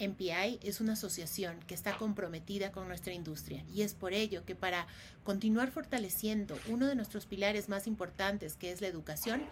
MPI 0.00 0.58
es 0.62 0.80
una 0.80 0.94
asociación 0.94 1.58
que 1.68 1.74
está 1.74 1.96
comprometida 1.96 2.72
con 2.72 2.88
nuestra 2.88 3.12
industria 3.12 3.64
y 3.72 3.82
es 3.82 3.94
por 3.94 4.12
ello 4.12 4.44
que 4.44 4.56
para 4.56 4.88
continuar 5.22 5.70
fortaleciendo 5.70 6.58
uno 6.68 6.86
de 6.86 6.96
nuestros 6.96 7.26
pilares 7.26 7.68
más 7.68 7.86
importantes 7.86 8.56
que 8.56 8.72
es 8.72 8.80
la 8.80 8.88
educación, 8.88 9.42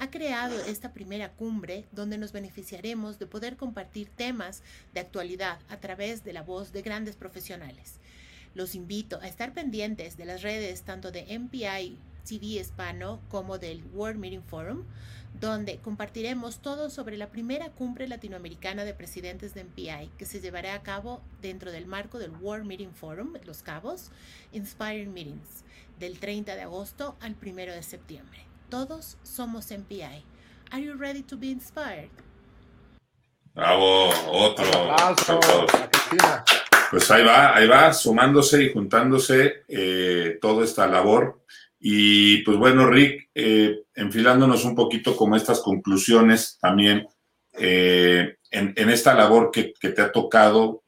ha 0.00 0.10
creado 0.10 0.58
esta 0.64 0.92
primera 0.92 1.30
cumbre 1.30 1.86
donde 1.92 2.18
nos 2.18 2.32
beneficiaremos 2.32 3.18
de 3.20 3.26
poder 3.26 3.56
compartir 3.56 4.08
temas 4.08 4.62
de 4.94 5.00
actualidad 5.00 5.58
a 5.68 5.78
través 5.78 6.24
de 6.24 6.32
la 6.32 6.42
voz 6.42 6.72
de 6.72 6.82
grandes 6.82 7.16
profesionales. 7.16 8.00
Los 8.56 8.74
invito 8.74 9.20
a 9.20 9.28
estar 9.28 9.52
pendientes 9.52 10.16
de 10.16 10.24
las 10.24 10.40
redes 10.40 10.80
tanto 10.80 11.12
de 11.12 11.38
MPI 11.38 11.98
TV 12.26 12.46
Hispano 12.58 13.20
como 13.28 13.58
del 13.58 13.84
World 13.92 14.18
Meeting 14.18 14.42
Forum, 14.42 14.84
donde 15.38 15.76
compartiremos 15.76 16.60
todo 16.60 16.88
sobre 16.88 17.18
la 17.18 17.28
primera 17.28 17.68
cumbre 17.72 18.08
latinoamericana 18.08 18.84
de 18.84 18.94
presidentes 18.94 19.52
de 19.52 19.64
MPI 19.64 20.10
que 20.16 20.24
se 20.24 20.40
llevará 20.40 20.72
a 20.72 20.82
cabo 20.82 21.20
dentro 21.42 21.70
del 21.70 21.84
marco 21.84 22.18
del 22.18 22.30
World 22.30 22.64
Meeting 22.64 22.94
Forum, 22.94 23.34
Los 23.44 23.62
Cabos, 23.62 24.10
Inspiring 24.52 25.12
Meetings, 25.12 25.62
del 26.00 26.18
30 26.18 26.54
de 26.54 26.62
agosto 26.62 27.14
al 27.20 27.36
1 27.38 27.56
de 27.56 27.82
septiembre. 27.82 28.40
Todos 28.70 29.18
somos 29.22 29.70
MPI. 29.70 30.24
Are 30.70 30.82
you 30.82 30.94
ready 30.94 31.22
to 31.24 31.36
be 31.36 31.50
inspired? 31.50 32.08
Bravo, 33.54 34.08
otro. 34.32 34.64
Pues 36.90 37.10
ahí 37.10 37.24
va, 37.24 37.56
ahí 37.56 37.66
va, 37.66 37.92
sumándose 37.92 38.62
y 38.62 38.72
juntándose 38.72 39.64
eh, 39.68 40.38
toda 40.40 40.64
esta 40.64 40.86
labor. 40.86 41.42
Y 41.80 42.38
pues 42.42 42.56
bueno, 42.56 42.88
Rick, 42.88 43.30
eh, 43.34 43.82
enfilándonos 43.94 44.64
un 44.64 44.74
poquito 44.74 45.16
como 45.16 45.36
estas 45.36 45.60
conclusiones 45.60 46.58
también 46.60 47.06
eh, 47.58 48.36
en, 48.50 48.90
esta 48.90 49.14
labor 49.14 49.50
que, 49.50 49.74
te 49.80 50.00
ha 50.00 50.10
tocado, 50.10 50.84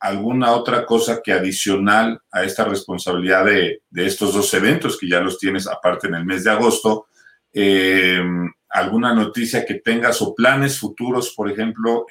¿alguna 0.00 0.52
otra 0.52 0.84
cosa 0.84 1.22
que 1.22 1.32
adicional 1.32 2.20
a 2.30 2.44
esta 2.44 2.64
responsabilidad 2.64 3.46
de, 3.46 3.82
de, 3.88 4.06
estos 4.06 4.34
dos 4.34 4.52
eventos 4.52 4.98
que 4.98 5.08
ya 5.08 5.20
los 5.20 5.38
tienes 5.38 5.66
aparte 5.66 6.08
en 6.08 6.14
el 6.14 6.26
mes 6.26 6.44
de 6.44 6.50
agosto? 6.50 7.06
¿Alguna 8.68 9.14
noticia 9.14 9.64
que 9.64 9.74
tengas 9.74 10.20
o 10.20 10.34
planes 10.34 10.78
futuros, 10.78 11.32
por 11.34 11.50
ejemplo, 11.50 12.06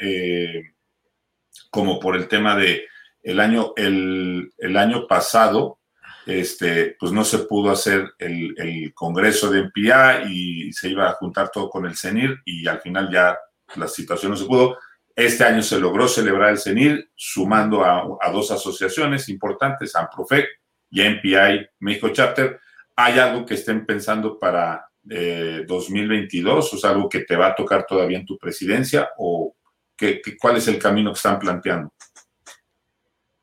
como 1.70 2.00
por 2.00 2.16
el 2.16 2.28
tema 2.28 2.56
de 2.56 2.86
el 3.24 3.40
año, 3.40 3.74
el, 3.76 4.52
año 4.78 5.08
pasado 5.08 5.80
este, 6.26 6.96
pues 7.00 7.12
no 7.12 7.24
se 7.24 7.40
pudo 7.40 7.72
hacer 7.72 8.12
el, 8.18 8.54
el, 8.58 8.94
congreso 8.94 9.50
de 9.50 9.64
MPA 9.64 10.24
y 10.30 10.72
se 10.74 10.90
iba 10.90 11.10
a 11.10 11.14
juntar 11.14 11.50
todo 11.50 11.70
con 11.70 11.86
el 11.86 11.98
CENIR 11.98 12.40
y 12.46 12.68
al 12.68 12.82
final 12.82 13.10
ya 13.12 13.38
la 13.76 13.88
situación 13.88 14.32
no 14.32 14.38
se 14.38 14.46
pudo. 14.46 14.78
Este 15.20 15.44
año 15.44 15.62
se 15.62 15.78
logró 15.80 16.08
celebrar 16.08 16.52
el 16.52 16.60
CENIR 16.60 17.10
sumando 17.14 17.84
a, 17.84 18.32
dos 18.32 18.52
asociaciones 18.52 19.28
importantes, 19.28 19.94
AMPROFEC 19.94 20.48
y 20.92 21.02
MPI 21.02 21.68
México 21.80 22.08
Chapter. 22.10 22.58
¿Hay 22.96 23.20
algo 23.20 23.46
que 23.46 23.56
estén 23.56 23.86
pensando 23.86 24.40
para 24.40 24.88
eh, 25.10 25.66
2022? 25.68 26.74
¿O 26.74 26.76
es 26.78 26.86
algo 26.86 27.10
que 27.10 27.26
te 27.26 27.36
va 27.36 27.48
a 27.48 27.56
tocar 27.56 27.86
todavía 27.86 28.18
en 28.18 28.26
tu 28.26 28.38
presidencia? 28.38 29.10
¿O 29.18 29.58
qué, 29.98 30.22
cuál 30.40 30.56
es 30.56 30.70
el 30.70 30.80
camino 30.80 31.12
que 31.12 31.18
están 31.18 31.38
planteando? 31.38 31.94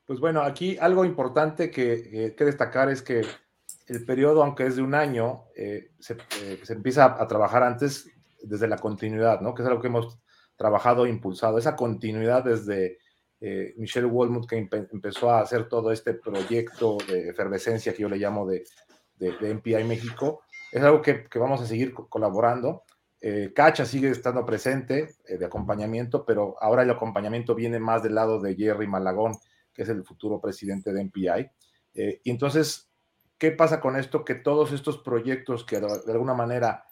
Pues 0.07 0.21
bueno, 0.21 0.43
aquí 0.43 0.79
algo 0.79 1.05
importante 1.05 1.71
que, 1.71 1.93
eh, 2.13 2.35
que 2.37 2.45
destacar 2.45 2.89
es 2.89 3.03
que 3.03 3.23
el 3.87 4.05
periodo, 4.05 4.43
aunque 4.43 4.67
es 4.67 4.77
de 4.77 4.83
un 4.83 4.95
año, 4.95 5.45
eh, 5.57 5.91
se, 5.99 6.17
eh, 6.43 6.61
se, 6.63 6.73
empieza 6.73 7.21
a 7.21 7.27
trabajar 7.27 7.63
antes 7.63 8.09
desde 8.43 8.69
la 8.69 8.79
continuidad, 8.79 9.41
¿no? 9.41 9.55
Que 9.55 9.63
es 9.63 9.69
algo 9.69 9.81
que 9.81 9.89
hemos 9.89 10.19
trabajado 10.57 11.07
e 11.07 11.11
impulsado. 11.11 11.59
Esa 11.59 11.77
continuidad 11.77 12.45
desde 12.45 12.99
eh, 13.41 13.75
Michelle 13.77 14.07
Walmut, 14.07 14.49
que 14.49 14.57
empe 14.57 14.89
empezó 14.93 15.31
a 15.31 15.41
hacer 15.41 15.69
todo 15.69 15.93
este 15.93 16.15
proyecto 16.15 16.97
de 17.07 17.29
efervescencia 17.29 17.93
que 17.93 18.03
yo 18.03 18.09
le 18.09 18.17
llamo 18.17 18.47
de, 18.47 18.65
de, 19.17 19.33
de 19.39 19.55
MPI 19.55 19.85
México, 19.85 20.43
es 20.73 20.83
algo 20.83 21.03
que, 21.03 21.25
que 21.25 21.39
vamos 21.39 21.61
a 21.61 21.67
seguir 21.67 21.93
co 21.93 22.09
colaborando. 22.09 22.83
Eh, 23.21 23.53
Cacha 23.55 23.85
sigue 23.85 24.11
estando 24.11 24.45
presente 24.45 25.17
eh, 25.27 25.39
de 25.39 25.47
acompañamiento, 25.47 26.25
pero 26.25 26.57
ahora 26.61 26.83
el 26.83 26.91
acompañamiento 26.91 27.55
viene 27.55 27.79
más 27.79 28.03
del 28.03 28.15
lado 28.15 28.41
de 28.41 28.55
Jerry 28.55 28.87
Malagón, 28.87 29.33
que 29.77 29.83
es 29.83 29.89
el 29.91 30.03
futuro 30.05 30.41
presidente 30.41 30.93
de 30.93 31.05
MPI. 31.05 31.51
Eh, 31.95 32.21
y 32.25 32.31
entonces, 32.31 32.91
¿qué 33.37 33.53
pasa 33.53 33.79
con 33.79 33.97
esto? 33.97 34.25
Que 34.25 34.37
todos 34.37 34.73
estos 34.73 34.99
proyectos 34.99 35.65
que 35.65 35.79
de, 35.79 36.13
alguna 36.13 36.33
manera 36.33 36.85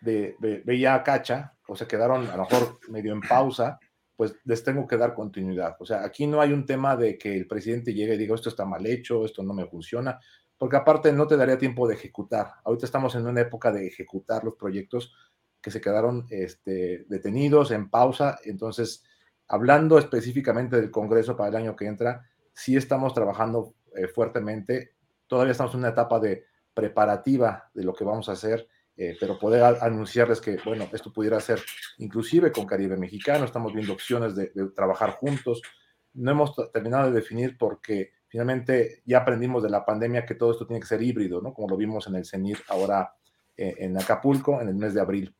de, 0.00 0.34
veía 0.64 0.94
a 0.94 1.02
Cacha, 1.02 1.54
o 1.68 1.76
se 1.76 1.86
quedaron 1.86 2.26
a 2.28 2.36
lo 2.36 2.44
mejor 2.44 2.80
medio 2.88 3.12
en 3.12 3.20
pausa, 3.20 3.78
pues 4.16 4.34
les 4.44 4.64
tengo 4.64 4.86
que 4.86 4.96
dar 4.96 5.14
continuidad. 5.14 5.76
O 5.78 5.84
sea, 5.84 6.04
aquí 6.04 6.26
no 6.26 6.40
hay 6.40 6.52
un 6.52 6.64
tema 6.64 6.96
de 6.96 7.18
que 7.18 7.36
el 7.36 7.46
presidente 7.46 7.92
llegue 7.92 8.14
y 8.14 8.18
diga 8.18 8.34
esto 8.34 8.48
está 8.48 8.64
mal 8.64 8.86
hecho, 8.86 9.26
esto 9.26 9.42
no 9.42 9.52
me 9.52 9.66
funciona, 9.66 10.18
porque 10.56 10.76
aparte 10.76 11.12
no 11.12 11.26
te 11.26 11.36
daría 11.36 11.58
tiempo 11.58 11.86
de 11.86 11.94
ejecutar. 11.94 12.52
Ahorita 12.64 12.86
estamos 12.86 13.14
en 13.14 13.26
una 13.26 13.42
época 13.42 13.70
de 13.70 13.86
ejecutar 13.86 14.42
los 14.44 14.54
proyectos 14.54 15.14
que 15.60 15.70
se 15.70 15.80
quedaron 15.80 16.26
este, 16.30 17.04
detenidos, 17.08 17.70
en 17.70 17.90
pausa, 17.90 18.38
entonces 18.44 19.04
hablando 19.48 19.98
específicamente 19.98 20.76
del 20.76 20.90
Congreso 20.90 21.36
para 21.36 21.50
el 21.50 21.56
año 21.56 21.76
que 21.76 21.86
entra, 21.86 22.28
sí 22.52 22.76
estamos 22.76 23.14
trabajando 23.14 23.74
eh, 23.94 24.08
fuertemente. 24.08 24.94
Todavía 25.26 25.52
estamos 25.52 25.74
en 25.74 25.80
una 25.80 25.90
etapa 25.90 26.20
de 26.20 26.44
preparativa 26.74 27.70
de 27.74 27.84
lo 27.84 27.92
que 27.92 28.04
vamos 28.04 28.28
a 28.28 28.32
hacer, 28.32 28.68
eh, 28.96 29.16
pero 29.18 29.38
poder 29.38 29.62
anunciarles 29.80 30.40
que, 30.40 30.58
bueno, 30.64 30.88
esto 30.92 31.12
pudiera 31.12 31.40
ser 31.40 31.60
inclusive 31.98 32.52
con 32.52 32.66
Caribe 32.66 32.96
Mexicano, 32.96 33.44
estamos 33.44 33.72
viendo 33.72 33.92
opciones 33.92 34.34
de, 34.34 34.50
trabajar 34.74 35.10
juntos. 35.12 35.62
No 36.14 36.30
hemos 36.30 36.54
terminado 36.72 37.10
de 37.10 37.12
definir 37.12 37.56
porque 37.58 38.12
finalmente 38.28 39.02
ya 39.06 39.18
aprendimos 39.18 39.62
de 39.62 39.70
la 39.70 39.84
pandemia 39.84 40.26
que 40.26 40.34
todo 40.34 40.52
esto 40.52 40.66
tiene 40.66 40.80
que 40.80 40.86
ser 40.86 41.02
híbrido, 41.02 41.40
¿no? 41.40 41.54
Como 41.54 41.68
lo 41.68 41.76
vimos 41.76 42.06
en 42.06 42.16
el 42.16 42.26
CENIR 42.26 42.58
ahora 42.68 43.14
eh, 43.56 43.74
en 43.78 43.98
Acapulco 43.98 44.60
en 44.60 44.68
el 44.68 44.74
mes 44.74 44.94
de 44.94 45.00
abril. 45.00 45.34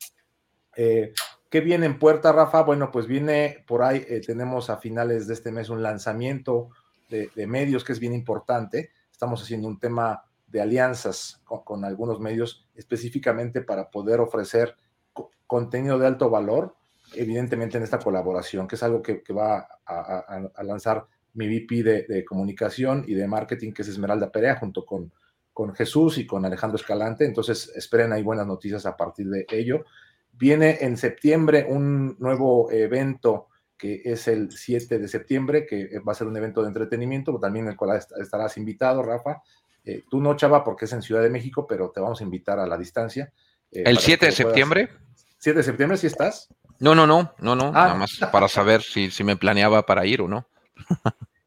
¿Qué 1.52 1.60
viene 1.60 1.84
en 1.84 1.98
puerta, 1.98 2.32
Rafa? 2.32 2.62
Bueno, 2.62 2.90
pues 2.90 3.06
viene 3.06 3.62
por 3.66 3.82
ahí, 3.82 4.02
eh, 4.08 4.22
tenemos 4.26 4.70
a 4.70 4.78
finales 4.78 5.26
de 5.26 5.34
este 5.34 5.52
mes 5.52 5.68
un 5.68 5.82
lanzamiento 5.82 6.70
de, 7.10 7.30
medios 7.46 7.84
que 7.84 7.92
es 7.92 8.00
bien 8.00 8.14
importante. 8.14 8.88
Estamos 9.10 9.42
haciendo 9.42 9.68
un 9.68 9.78
tema 9.78 10.24
de 10.46 10.62
alianzas 10.62 11.42
con, 11.44 11.84
algunos 11.84 12.20
medios 12.20 12.66
específicamente 12.74 13.60
para 13.60 13.90
poder 13.90 14.20
ofrecer 14.20 14.76
co 15.12 15.30
contenido 15.46 15.98
de 15.98 16.06
alto 16.06 16.30
valor, 16.30 16.74
evidentemente 17.12 17.76
en 17.76 17.82
esta 17.82 17.98
colaboración, 17.98 18.66
que 18.66 18.76
es 18.76 18.82
algo 18.82 19.02
que, 19.02 19.22
va 19.30 19.68
a, 19.84 20.62
lanzar 20.62 21.04
mi 21.34 21.48
VP 21.48 21.82
de, 21.82 22.06
de, 22.08 22.24
comunicación 22.24 23.04
y 23.06 23.12
de 23.12 23.28
marketing, 23.28 23.72
que 23.72 23.82
es 23.82 23.88
Esmeralda 23.88 24.32
Perea, 24.32 24.56
junto 24.56 24.86
con, 24.86 25.12
con 25.52 25.74
Jesús 25.74 26.16
y 26.16 26.26
con 26.26 26.46
Alejandro 26.46 26.76
Escalante. 26.76 27.26
Entonces, 27.26 27.70
esperen 27.76 28.14
ahí 28.14 28.22
buenas 28.22 28.46
noticias 28.46 28.86
a 28.86 28.96
partir 28.96 29.28
de 29.28 29.44
ello. 29.50 29.84
Viene 30.32 30.78
en 30.80 30.96
septiembre 30.96 31.66
un 31.68 32.16
nuevo 32.18 32.70
evento 32.70 33.48
que 33.82 34.00
es 34.04 34.28
el 34.28 34.52
7 34.52 35.00
de 35.00 35.08
septiembre, 35.08 35.66
que 35.66 35.98
va 36.06 36.12
a 36.12 36.14
ser 36.14 36.28
un 36.28 36.36
evento 36.36 36.62
de 36.62 36.68
entretenimiento, 36.68 37.36
también 37.40 37.64
en 37.64 37.72
el 37.72 37.76
cual 37.76 38.00
estarás 38.20 38.56
invitado, 38.56 39.02
Rafa. 39.02 39.42
Eh, 39.84 40.04
tú 40.08 40.20
no, 40.20 40.36
Chava, 40.36 40.62
porque 40.62 40.84
es 40.84 40.92
en 40.92 41.02
Ciudad 41.02 41.20
de 41.20 41.30
México, 41.30 41.66
pero 41.66 41.90
te 41.90 42.00
vamos 42.00 42.20
a 42.20 42.22
invitar 42.24 42.60
a 42.60 42.66
la 42.68 42.78
distancia. 42.78 43.32
Eh, 43.72 43.82
¿El 43.84 43.98
7 43.98 44.26
de 44.26 44.30
septiembre? 44.30 44.86
Puedas... 44.86 45.26
¿7 45.42 45.54
de 45.54 45.62
septiembre 45.64 45.98
sí 45.98 46.06
estás? 46.06 46.48
No, 46.78 46.94
no, 46.94 47.08
no, 47.08 47.34
no, 47.40 47.56
no, 47.56 47.72
ah. 47.74 47.86
nada 47.86 47.94
más 47.96 48.20
para 48.30 48.46
saber 48.46 48.82
si, 48.82 49.10
si 49.10 49.24
me 49.24 49.36
planeaba 49.36 49.84
para 49.84 50.06
ir 50.06 50.22
o 50.22 50.28
no. 50.28 50.46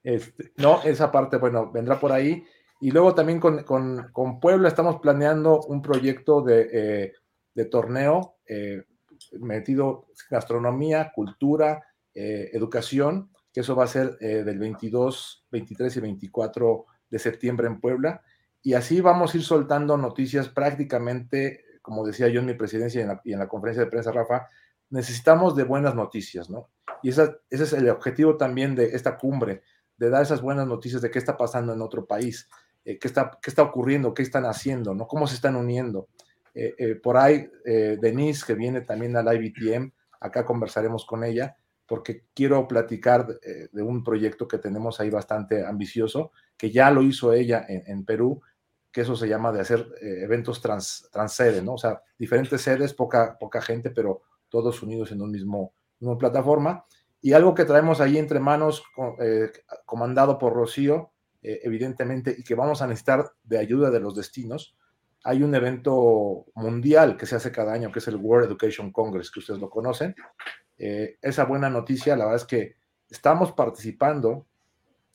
este, 0.04 0.52
no, 0.58 0.82
esa 0.84 1.14
parte, 1.14 1.38
bueno, 1.38 1.72
vendrá 1.72 1.98
por 2.02 2.12
ahí. 2.12 2.44
Y 2.82 2.92
luego 2.92 3.16
también 3.16 3.40
con, 3.40 3.64
con, 3.64 4.10
con 4.12 4.42
Puebla 4.42 4.68
estamos 4.68 5.00
planeando 5.00 5.62
un 5.62 5.82
proyecto 5.82 6.42
de, 6.42 6.70
eh, 6.74 7.14
de 7.54 7.66
torneo 7.66 8.35
eh, 8.48 8.84
metido 9.40 10.08
gastronomía, 10.30 11.12
cultura, 11.14 11.84
eh, 12.14 12.50
educación, 12.54 13.30
que 13.54 13.62
eso 13.62 13.76
va 13.76 13.86
a 13.86 13.88
ser 13.88 14.18
eh, 14.20 14.44
del 14.44 14.60
22, 14.60 15.46
23 15.52 15.96
y 15.96 16.00
24 16.02 16.86
de 17.10 17.20
septiembre 17.20 17.68
en 17.68 17.80
Puebla. 17.80 18.22
Y 18.62 18.74
así 18.74 19.00
vamos 19.00 19.34
a 19.34 19.38
ir 19.38 19.44
soltando 19.44 19.98
noticias 19.98 20.50
prácticamente, 20.50 21.64
como 21.82 22.06
decía 22.06 22.28
yo 22.28 22.40
en 22.40 22.48
mi 22.48 22.54
presidencia 22.54 23.20
y 23.24 23.34
en 23.34 23.40
la, 23.40 23.48
conferencia 23.48 23.84
de 23.84 23.90
prensa, 23.90 24.12
Rafa, 24.12 24.48
necesitamos 24.90 25.56
de 25.56 25.64
buenas 25.64 25.96
noticias, 25.96 26.50
¿no? 26.50 26.70
Y 27.04 27.10
esa, 27.10 27.38
ese 27.50 27.64
es 27.64 27.74
el 27.74 27.90
objetivo 27.90 28.38
también 28.38 28.76
de 28.76 28.96
esta 28.96 29.18
cumbre, 29.18 29.62
de 29.98 30.10
dar 30.10 30.24
esas 30.24 30.42
buenas 30.42 30.68
noticias 30.68 31.02
de 31.02 31.12
qué 31.12 31.20
está 31.20 31.38
pasando 31.38 31.74
en 31.74 31.82
otro 31.82 32.06
país, 32.06 32.50
eh, 32.84 33.00
qué, 33.00 33.08
está, 33.08 33.38
qué 33.42 33.50
está 33.50 33.62
ocurriendo, 33.62 34.14
qué 34.14 34.24
están 34.24 34.46
haciendo, 34.46 34.94
¿no? 34.94 35.08
Cómo 35.08 35.28
se 35.28 35.36
están 35.36 35.56
uniendo. 35.56 36.10
Eh, 36.56 36.74
eh, 36.78 36.96
por 36.96 37.18
ahí, 37.18 37.52
eh, 37.66 37.98
Denise, 38.02 38.46
que 38.48 38.54
viene 38.54 38.82
también 38.82 39.18
al 39.18 39.28
IBTM, 39.36 39.92
acá 40.22 40.46
conversaremos 40.46 41.06
con 41.06 41.26
ella, 41.26 41.58
porque 41.86 42.24
quiero 42.34 42.68
platicar 42.68 43.28
de, 43.28 43.84
un 43.84 44.04
proyecto 44.04 44.48
que 44.48 44.58
tenemos 44.58 45.00
ahí 45.00 45.12
bastante 45.12 45.64
ambicioso, 45.64 46.32
que 46.58 46.72
ya 46.72 46.90
lo 46.90 47.04
hizo 47.04 47.34
ella 47.34 47.64
en, 47.68 47.84
en 47.86 48.06
Perú, 48.06 48.42
que 48.92 49.02
eso 49.02 49.16
se 49.16 49.28
llama 49.28 49.52
de 49.52 49.60
hacer 49.60 49.86
eventos 50.02 50.62
trans, 50.62 51.08
trans 51.12 51.34
sede, 51.34 51.62
¿no? 51.62 51.74
O 51.74 51.78
sea, 51.78 52.02
diferentes 52.18 52.60
sedes, 52.62 52.94
poca, 52.96 53.38
poca 53.38 53.62
gente, 53.62 53.92
pero 53.92 54.24
todos 54.50 54.82
unidos 54.82 55.12
en 55.12 55.22
un 55.22 55.30
mismo, 55.30 55.74
una 56.00 56.18
plataforma. 56.18 56.86
Y 57.22 57.34
algo 57.34 57.54
que 57.54 57.66
traemos 57.66 58.02
ahí 58.02 58.18
entre 58.18 58.40
manos, 58.40 58.84
comandado 59.86 60.40
por 60.40 60.54
Rocío, 60.54 61.12
evidentemente, 61.44 62.34
y 62.36 62.44
que 62.44 62.56
vamos 62.56 62.82
a 62.82 62.88
necesitar 62.88 63.32
de 63.44 63.60
ayuda 63.60 63.92
de 63.92 64.00
los 64.00 64.16
destinos, 64.16 64.76
hay 65.28 65.42
un 65.42 65.56
evento 65.56 66.46
mundial 66.54 67.18
que 67.18 67.26
se 67.26 67.36
hace 67.36 67.52
cada 67.52 67.74
año, 67.74 67.92
que 67.92 67.98
es 67.98 68.08
el 68.08 68.16
World 68.16 68.46
Education 68.46 68.92
Congress, 68.92 69.32
que 69.32 69.40
ustedes 69.40 69.60
lo 69.60 69.72
conocen. 69.72 70.16
Eh, 70.78 71.18
esa 71.20 71.46
buena 71.46 71.68
noticia, 71.68 72.16
la 72.16 72.26
verdad 72.26 72.42
es 72.42 72.48
que 72.48 72.76
estamos 73.10 73.52
participando 73.54 74.46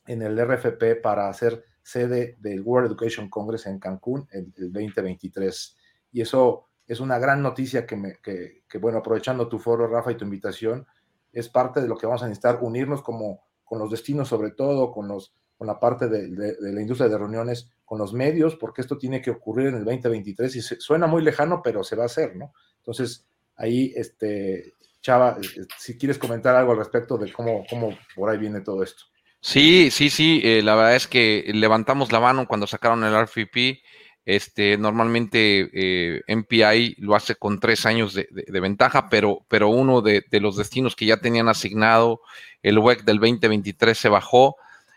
en 0.08 0.22
el 0.22 0.36
RFP 0.36 1.00
para 1.00 1.28
hacer 1.28 1.64
sede 1.80 2.36
del 2.40 2.60
World 2.62 2.88
Education 2.88 3.30
Congress 3.30 3.66
en 3.66 3.78
Cancún 3.78 4.26
el, 4.32 4.52
el 4.56 4.72
2023. 4.72 5.76
Y 6.10 6.22
eso 6.22 6.66
es 6.88 6.98
una 6.98 7.20
gran 7.20 7.40
noticia 7.40 7.86
que, 7.86 7.94
me, 7.94 8.16
que, 8.16 8.78
bueno, 8.80 8.98
aprovechando 8.98 9.48
tu 9.48 9.60
foro, 9.60 9.86
Rafa, 9.86 10.10
y 10.10 10.16
tu 10.16 10.24
invitación, 10.24 10.88
es 11.32 11.48
parte 11.48 11.80
de 11.80 11.86
lo 11.86 11.96
que 11.96 12.06
vamos 12.06 12.24
a 12.24 12.26
necesitar, 12.26 12.58
unirnos 12.62 13.00
como 13.02 13.44
con 13.62 13.78
los 13.78 13.92
destinos, 13.92 14.26
sobre 14.26 14.50
todo 14.50 14.90
con 14.90 15.06
los 15.06 15.32
con 15.60 15.66
la 15.66 15.78
parte 15.78 16.08
de, 16.08 16.56
la 16.58 16.80
industria 16.80 17.10
de 17.10 17.18
reuniones, 17.18 17.70
con 17.90 17.98
los 17.98 18.12
medios, 18.12 18.54
porque 18.54 18.82
esto 18.82 18.96
tiene 18.96 19.20
que 19.20 19.32
ocurrir 19.32 19.66
en 19.66 19.74
el 19.74 19.84
2023 19.84 20.54
y 20.54 20.60
suena 20.60 21.08
muy 21.08 21.24
lejano, 21.24 21.60
pero 21.60 21.82
se 21.82 21.96
va 21.96 22.04
a 22.04 22.06
hacer, 22.06 22.36
¿no? 22.36 22.52
Entonces, 22.76 23.26
ahí, 23.56 23.92
este, 23.96 24.74
Chava, 25.02 25.38
eh, 25.42 25.66
si 25.76 25.98
quieres 25.98 26.16
comentar 26.16 26.54
algo 26.54 26.70
al 26.70 26.78
respecto 26.78 27.18
de 27.18 27.32
cómo, 27.32 27.64
cómo 27.68 27.98
por 28.14 28.30
ahí 28.30 28.38
viene 28.38 28.60
todo 28.60 28.84
esto. 28.84 29.06
Sí, 29.40 29.90
sí, 29.90 30.08
sí, 30.08 30.40
eh, 30.44 30.62
la 30.62 30.76
verdad 30.76 30.94
es 30.94 31.08
que 31.08 31.50
levantamos 31.52 32.12
la 32.12 32.20
mano 32.20 32.46
cuando 32.46 32.68
sacaron 32.68 33.02
el 33.02 33.12
RFP. 33.12 33.82
Este, 34.24 34.78
normalmente 34.78 35.68
eh, 35.72 36.22
MPI 36.28 36.94
lo 36.98 37.16
hace 37.16 37.34
con 37.34 37.58
tres 37.58 37.86
años 37.86 38.14
de, 38.14 38.28
de, 38.30 38.44
de 38.46 38.60
ventaja, 38.60 39.08
pero, 39.08 39.44
pero 39.48 39.68
uno 39.68 40.00
de, 40.00 40.24
los 40.30 40.56
destinos 40.56 40.94
que 40.94 41.06
ya 41.06 41.16
tenían 41.16 41.48
asignado, 41.48 42.20
el 42.62 42.78
WEC 42.78 43.02
del 43.02 43.18
2023 43.18 43.98
se 43.98 44.08
bajó 44.08 44.54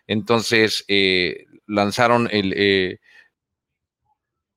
entonces 0.07 0.83
eh, 0.87 1.45
lanzaron 1.67 2.29
el, 2.31 2.53
eh, 2.55 2.99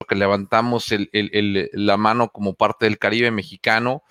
que 0.09 0.15
levantamos 0.15 0.93
el, 0.93 1.09
el, 1.13 1.71
la 1.73 1.97
mano 1.97 2.29
como 2.29 2.55
parte 2.55 2.87
del 2.87 2.99
Caribe 2.99 3.31
mexicano, 3.31 4.03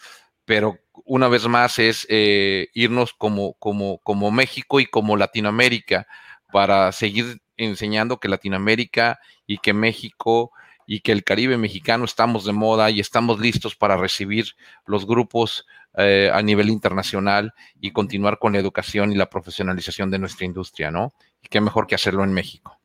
pero 0.45 0.77
una 1.05 1.27
vez 1.27 1.47
más 1.47 1.79
es 1.79 2.05
eh, 2.09 2.67
irnos 2.73 3.13
como, 3.13 3.53
como, 3.55 3.99
como 3.99 4.31
México 4.31 4.79
y 4.79 4.85
como 4.85 5.17
Latinoamérica 5.17 6.07
para 6.51 6.91
seguir 6.91 7.41
enseñando 7.57 8.19
que 8.19 8.27
Latinoamérica 8.27 9.19
y 9.45 9.57
que 9.57 9.73
México 9.73 10.51
y 10.87 10.99
que 10.99 11.11
el 11.11 11.23
Caribe 11.23 11.57
mexicano 11.57 12.05
estamos 12.05 12.45
de 12.45 12.53
moda 12.53 12.91
y 12.91 12.99
estamos 12.99 13.39
listos 13.39 13.75
para 13.75 13.97
recibir 13.97 14.45
los 14.85 15.07
grupos 15.07 15.65
eh, 15.97 16.29
a 16.31 16.41
nivel 16.41 16.69
internacional 16.69 17.53
y 17.79 17.91
continuar 17.91 18.37
con 18.37 18.53
la 18.53 18.59
educación 18.59 19.11
y 19.11 19.15
la 19.15 19.29
profesionalización 19.29 20.11
de 20.11 20.19
nuestra 20.19 20.45
industria, 20.45 20.91
¿no? 20.91 21.13
Qué 21.49 21.61
mejor 21.61 21.87
que 21.87 21.95
hacerlo 21.95 22.23
en 22.23 22.33
México. 22.33 22.79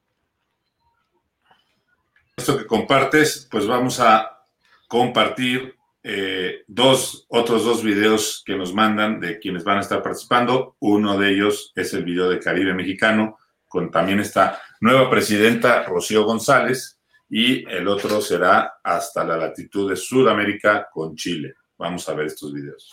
Esto 2.41 2.57
que 2.57 2.67
compartes, 2.67 3.47
pues 3.51 3.67
vamos 3.67 4.01
a 4.01 4.47
compartir 4.89 5.77
eh, 6.03 6.65
dos, 6.67 7.27
otros 7.29 7.67
dos 7.67 7.83
videos 7.85 8.43
que 8.47 8.57
nos 8.57 8.73
mandan 8.73 9.21
de 9.21 9.39
quienes 9.39 9.63
van 9.63 9.77
a 9.77 9.83
estar 9.83 10.03
participando. 10.03 10.75
Uno 10.79 11.19
de 11.19 11.33
ellos 11.33 11.71
es 11.77 11.93
el 11.93 12.03
video 12.03 12.31
de 12.31 12.39
Caribe 12.39 12.73
Mexicano, 12.73 13.37
con 13.69 13.91
también 13.91 14.21
esta 14.21 14.59
nueva 14.81 15.11
presidenta 15.11 15.83
Rocío 15.83 16.25
González, 16.25 16.99
y 17.29 17.69
el 17.69 17.87
otro 17.87 18.23
será 18.23 18.73
hasta 18.83 19.23
la 19.23 19.37
latitud 19.37 19.91
de 19.91 19.97
Sudamérica 19.97 20.89
con 20.91 21.15
Chile. 21.17 21.57
Vamos 21.77 22.09
a 22.09 22.15
ver 22.15 22.29
estos 22.29 22.55
videos. 22.55 22.91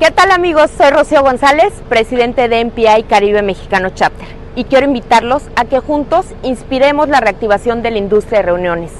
¿Qué 0.00 0.10
tal 0.10 0.32
amigos? 0.32 0.72
Soy 0.72 0.90
Rocío 0.90 1.22
González, 1.22 1.72
presidente 1.88 2.48
de 2.48 2.64
MPI 2.64 3.04
Caribe 3.08 3.42
Mexicano 3.42 3.90
Chapter, 3.94 4.39
y 4.56 4.64
quiero 4.64 4.86
invitarlos 4.86 5.42
a 5.56 5.64
que 5.64 5.80
juntos 5.80 6.26
inspiremos 6.42 7.08
la 7.08 7.20
reactivación 7.20 7.82
de 7.82 7.90
la 7.90 7.98
industria 7.98 8.40
de 8.40 8.46
reuniones. 8.46 8.92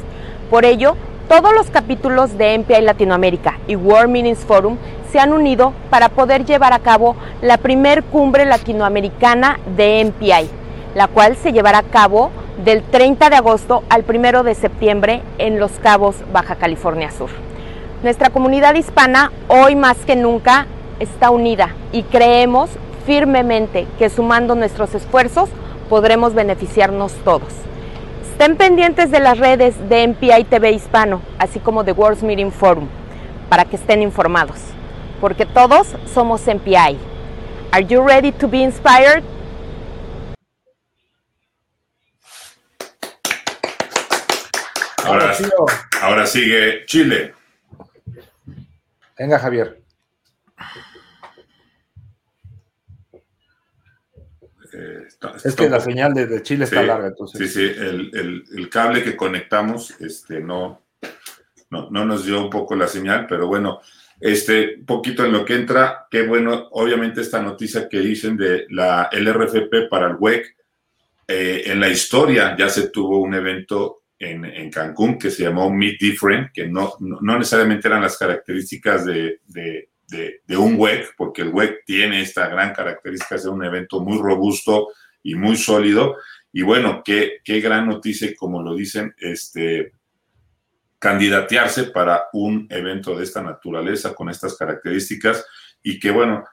Por 0.51 0.65
ello, 0.65 0.97
todos 1.29 1.53
los 1.55 1.71
capítulos 1.71 2.37
de 2.39 2.59
MPI 2.59 2.83
Latinoamérica 2.83 3.59
y 3.69 3.77
World 3.77 4.11
Meetings 4.11 4.41
Forum 4.41 4.77
se 5.13 5.19
han 5.19 5.33
unido 5.33 5.73
para 5.89 6.09
poder 6.09 6.45
llevar 6.45 6.73
a 6.73 6.79
cabo 6.79 7.17
la 7.41 7.57
primer 7.57 8.03
cumbre 8.05 8.45
latinoamericana 8.47 9.59
de 9.77 10.05
MPI, 10.05 10.51
la 10.95 11.09
cual 11.09 11.37
se 11.37 11.53
llevará 11.53 11.79
a 11.79 11.83
cabo 11.83 12.31
del 12.65 12.83
30 12.83 13.31
de 13.31 13.37
agosto 13.37 13.83
al 13.89 14.05
1 14.09 14.43
de 14.43 14.55
septiembre 14.55 15.23
en 15.39 15.59
Los 15.59 15.73
Cabos, 15.73 16.17
Baja 16.33 16.57
California 16.57 17.11
Sur. 17.11 17.31
Nuestra 18.03 18.31
comunidad 18.31 18.75
hispana 18.75 19.31
hoy 19.49 19.77
más 19.77 19.99
que 19.99 20.17
nunca 20.17 20.67
está 21.01 21.31
unida 21.31 21.75
y 21.93 22.03
creemos 22.03 22.71
firmemente 23.07 23.87
que 23.99 24.11
sumando 24.11 24.55
nuestros 24.55 24.95
esfuerzos 24.95 25.49
podremos 25.89 26.35
beneficiarnos 26.35 27.13
todos. 27.25 27.53
Estén 28.23 28.57
pendientes 28.57 29.11
de 29.11 29.21
las 29.21 29.39
redes 29.39 29.75
de 29.89 30.09
MPI 30.09 30.45
TV 30.45 30.73
Hispano, 30.73 31.21
así 31.39 31.61
como 31.61 31.85
de 31.85 31.93
World 31.93 32.23
Meeting 32.23 32.51
Forum, 32.51 32.89
para 33.49 33.65
que 33.65 33.77
estén 33.77 34.03
informados, 34.03 34.59
porque 35.21 35.45
todos 35.45 35.95
somos 36.07 36.47
MPI. 36.47 36.99
Are 37.73 37.85
you 37.85 38.03
ready 38.03 38.33
to 38.33 38.49
be 38.49 38.63
inspired? 38.63 39.23
Ahora, 45.05 45.35
ahora 46.03 46.27
sigue 46.27 46.85
Chile. 46.87 47.35
Venga, 49.19 49.39
Javier. 49.39 49.81
Eh, 54.73 55.09
es 55.45 55.55
que 55.55 55.69
la 55.69 55.81
señal 55.81 56.15
de, 56.15 56.43
Chile 56.43 56.65
está 56.65 56.83
larga, 56.83 57.09
entonces. 57.09 57.53
Sí, 57.53 57.61
sí, 57.61 57.75
el, 57.79 58.69
cable 58.71 59.03
que 59.03 59.17
conectamos 59.17 60.01
este, 60.01 60.41
no, 60.41 60.87
no, 61.71 61.91
nos 61.91 62.25
dio 62.25 62.43
un 62.45 62.51
poco 62.51 62.75
la 62.75 62.87
señal, 62.87 63.27
pero 63.29 63.47
bueno, 63.47 63.81
este 64.21 64.79
poquito 64.87 65.25
en 65.25 65.33
lo 65.33 65.45
que 65.45 65.55
entra, 65.55 66.07
qué 66.11 66.23
bueno, 66.23 66.69
obviamente 66.73 67.21
esta 67.21 67.41
noticia 67.41 67.89
que 67.89 68.01
dicen 68.01 68.37
de 68.37 68.67
la 68.71 69.09
LRFP 69.13 69.89
para 69.89 70.09
el 70.09 70.17
WEC, 70.19 70.57
eh, 71.27 71.63
en 71.67 71.81
la 71.81 71.89
historia 71.89 72.57
ya 72.57 72.69
se 72.69 72.89
tuvo 72.91 73.21
un 73.21 73.35
evento 73.35 74.01
en, 74.21 74.71
Cancún 74.71 75.19
que 75.19 75.31
se 75.31 75.45
llamó 75.45 75.71
Meet 75.71 75.99
Different, 75.99 76.53
que 76.53 76.67
no, 76.69 76.95
no, 77.01 77.39
necesariamente 77.39 77.89
eran 77.89 78.03
las 78.03 78.19
características 78.19 79.07
de, 79.07 79.41
de, 79.47 79.89
un 80.57 80.75
WEC, 80.79 81.15
porque 81.17 81.43
el 81.43 81.49
WEC 81.49 81.85
tiene 81.85 82.21
esta 82.23 82.49
gran 82.49 82.73
característica 82.73 83.37
de 83.37 83.49
un 83.49 83.65
evento 83.65 84.01
muy 84.01 84.19
robusto 84.19 84.89
y 85.23 85.35
muy 85.35 85.57
sólido. 85.57 86.17
Y 86.53 86.63
bueno, 86.63 87.03
qué, 87.05 87.39
qué 87.45 87.61
gran 87.61 87.89
noticia, 87.89 88.33
como 88.37 88.63
lo 88.63 88.75
dicen, 88.75 89.15
este, 89.19 89.93
candidatearse 90.99 91.85
para 91.85 92.25
un 92.33 92.67
evento 92.71 93.17
de 93.17 93.25
esta 93.25 93.43
naturaleza, 93.43 94.15
con 94.15 94.29
estas 94.29 94.57
características, 94.57 95.45
y 95.83 95.99
que 95.99 96.11
bueno, 96.11 96.45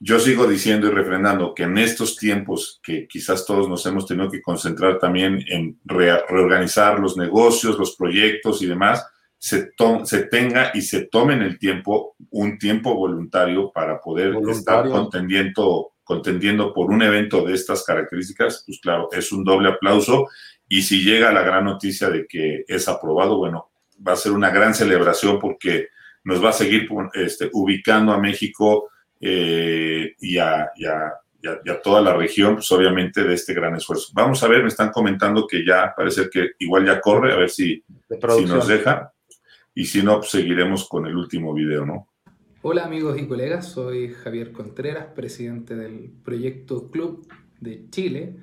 yo 0.00 0.20
sigo 0.20 0.46
diciendo 0.46 0.86
y 0.86 0.90
refrendando 0.90 1.54
que 1.54 1.64
en 1.64 1.76
estos 1.78 2.16
tiempos 2.16 2.80
que 2.82 3.08
quizás 3.08 3.44
todos 3.44 3.68
nos 3.68 3.84
hemos 3.86 4.06
tenido 4.06 4.30
que 4.30 4.42
concentrar 4.42 4.98
también 4.98 5.42
en 5.48 5.80
reorganizar 5.84 7.00
los 7.00 7.16
negocios, 7.16 7.78
los 7.78 7.96
proyectos 7.96 8.62
y 8.62 8.66
demás, 8.66 9.04
se, 9.38 9.70
se 10.04 10.22
tenga 10.24 10.72
y 10.74 10.82
se 10.82 11.06
tomen 11.06 11.42
el 11.42 11.58
tiempo, 11.58 12.16
un 12.30 12.58
tiempo 12.58 12.94
voluntario 12.94 13.70
para 13.72 14.00
poder 14.00 14.34
estar 14.50 14.88
contendiendo, 14.88 15.92
contendiendo 16.02 16.74
por 16.74 16.90
un 16.90 17.02
evento 17.02 17.44
de 17.44 17.54
estas 17.54 17.84
características, 17.84 18.64
pues 18.66 18.80
claro, 18.80 19.08
es 19.12 19.30
un 19.30 19.44
doble 19.44 19.70
aplauso. 19.70 20.26
Y 20.68 20.82
si 20.82 21.02
llega 21.02 21.32
la 21.32 21.42
gran 21.42 21.64
noticia 21.64 22.10
de 22.10 22.26
que 22.26 22.64
es 22.66 22.88
aprobado, 22.88 23.38
bueno, 23.38 23.70
va 24.06 24.12
a 24.12 24.16
ser 24.16 24.32
una 24.32 24.50
gran 24.50 24.74
celebración 24.74 25.38
porque 25.38 25.88
nos 26.24 26.44
va 26.44 26.50
a 26.50 26.52
seguir 26.52 26.88
este, 27.14 27.48
ubicando 27.52 28.12
a 28.12 28.18
México 28.18 28.90
eh, 29.20 30.14
y, 30.18 30.36
a, 30.36 30.70
toda 31.82 32.02
la 32.02 32.14
región, 32.14 32.56
pues 32.56 32.70
obviamente 32.72 33.22
de 33.22 33.34
este 33.34 33.54
gran 33.54 33.76
esfuerzo. 33.76 34.10
Vamos 34.12 34.42
a 34.42 34.48
ver, 34.48 34.62
me 34.62 34.68
están 34.68 34.90
comentando 34.90 35.46
que 35.46 35.64
ya 35.64 35.94
parece 35.96 36.28
que 36.28 36.50
igual 36.58 36.84
ya 36.84 37.00
corre, 37.00 37.32
a 37.32 37.36
ver 37.36 37.48
si, 37.48 37.82
si 38.36 38.44
nos 38.44 38.66
deja. 38.66 39.12
Y 39.78 39.84
si 39.84 40.02
no, 40.02 40.16
pues 40.16 40.30
seguiremos 40.30 40.88
con 40.88 41.06
el 41.06 41.16
último 41.16 41.54
video, 41.54 41.86
¿no? 41.86 42.08
Hola 42.62 42.84
amigos 42.84 43.16
y 43.16 43.28
colegas, 43.28 43.68
soy 43.68 44.08
Javier 44.08 44.50
Contreras, 44.50 45.06
presidente 45.14 45.76
del 45.76 46.10
proyecto 46.24 46.90
Club 46.90 47.28
de 47.60 47.88
Chile. 47.88 48.34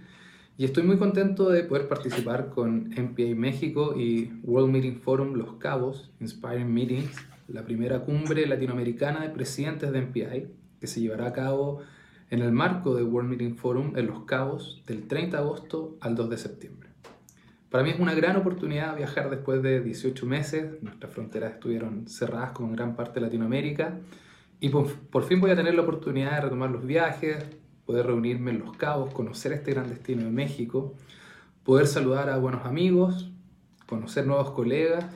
Y 0.57 0.63
estoy 0.63 0.83
muy 0.83 0.97
contento 0.97 1.49
de 1.49 1.65
poder 1.65 1.89
participar 1.89 2.51
con 2.51 2.87
MPA 2.87 3.35
México 3.35 3.99
y 3.99 4.31
World 4.43 4.71
Meeting 4.71 5.01
Forum 5.01 5.33
Los 5.33 5.55
Cabos, 5.55 6.09
Inspiring 6.21 6.73
Meetings, 6.73 7.13
la 7.49 7.65
primera 7.65 7.99
cumbre 8.05 8.47
latinoamericana 8.47 9.19
de 9.19 9.31
presidentes 9.31 9.91
de 9.91 10.01
MPI, 10.03 10.47
que 10.79 10.87
se 10.87 11.01
llevará 11.01 11.27
a 11.27 11.33
cabo 11.33 11.81
en 12.29 12.43
el 12.43 12.53
marco 12.53 12.95
de 12.95 13.03
World 13.03 13.31
Meeting 13.31 13.57
Forum 13.57 13.97
en 13.97 14.07
Los 14.07 14.23
Cabos 14.23 14.83
del 14.87 15.05
30 15.05 15.35
de 15.35 15.43
agosto 15.43 15.97
al 15.99 16.15
2 16.15 16.29
de 16.29 16.37
septiembre. 16.37 16.94
Para 17.75 17.83
mí 17.83 17.89
es 17.89 17.99
una 17.99 18.13
gran 18.13 18.37
oportunidad 18.37 18.95
viajar 18.95 19.29
después 19.29 19.61
de 19.61 19.81
18 19.81 20.25
meses, 20.25 20.81
nuestras 20.81 21.11
fronteras 21.11 21.55
estuvieron 21.55 22.07
cerradas 22.07 22.51
con 22.51 22.71
gran 22.71 22.95
parte 22.95 23.15
de 23.15 23.25
Latinoamérica 23.25 23.99
y 24.61 24.69
por, 24.69 25.23
fin 25.25 25.41
voy 25.41 25.51
a 25.51 25.57
tener 25.57 25.75
la 25.75 25.81
oportunidad 25.81 26.35
de 26.35 26.41
retomar 26.43 26.69
los 26.69 26.85
viajes, 26.85 27.43
poder 27.85 28.05
reunirme 28.05 28.51
en 28.51 28.59
Los 28.59 28.77
Cabos, 28.77 29.13
conocer 29.13 29.51
este 29.51 29.71
gran 29.71 29.89
destino 29.89 30.23
de 30.23 30.29
México, 30.29 30.93
poder 31.65 31.85
saludar 31.85 32.29
a 32.29 32.37
buenos 32.37 32.65
amigos, 32.65 33.29
conocer 33.87 34.25
nuevos 34.25 34.51
colegas 34.51 35.07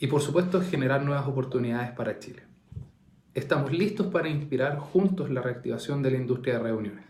y 0.00 0.08
por 0.08 0.20
supuesto 0.20 0.60
generar 0.60 1.04
nuevas 1.04 1.28
oportunidades 1.28 1.92
para 1.92 2.18
Chile. 2.18 2.42
Estamos 3.34 3.70
listos 3.70 4.08
para 4.08 4.28
inspirar 4.28 4.78
juntos 4.78 5.30
la 5.30 5.42
reactivación 5.42 6.02
de 6.02 6.10
la 6.10 6.16
industria 6.16 6.54
de 6.54 6.60
reuniones. 6.64 7.04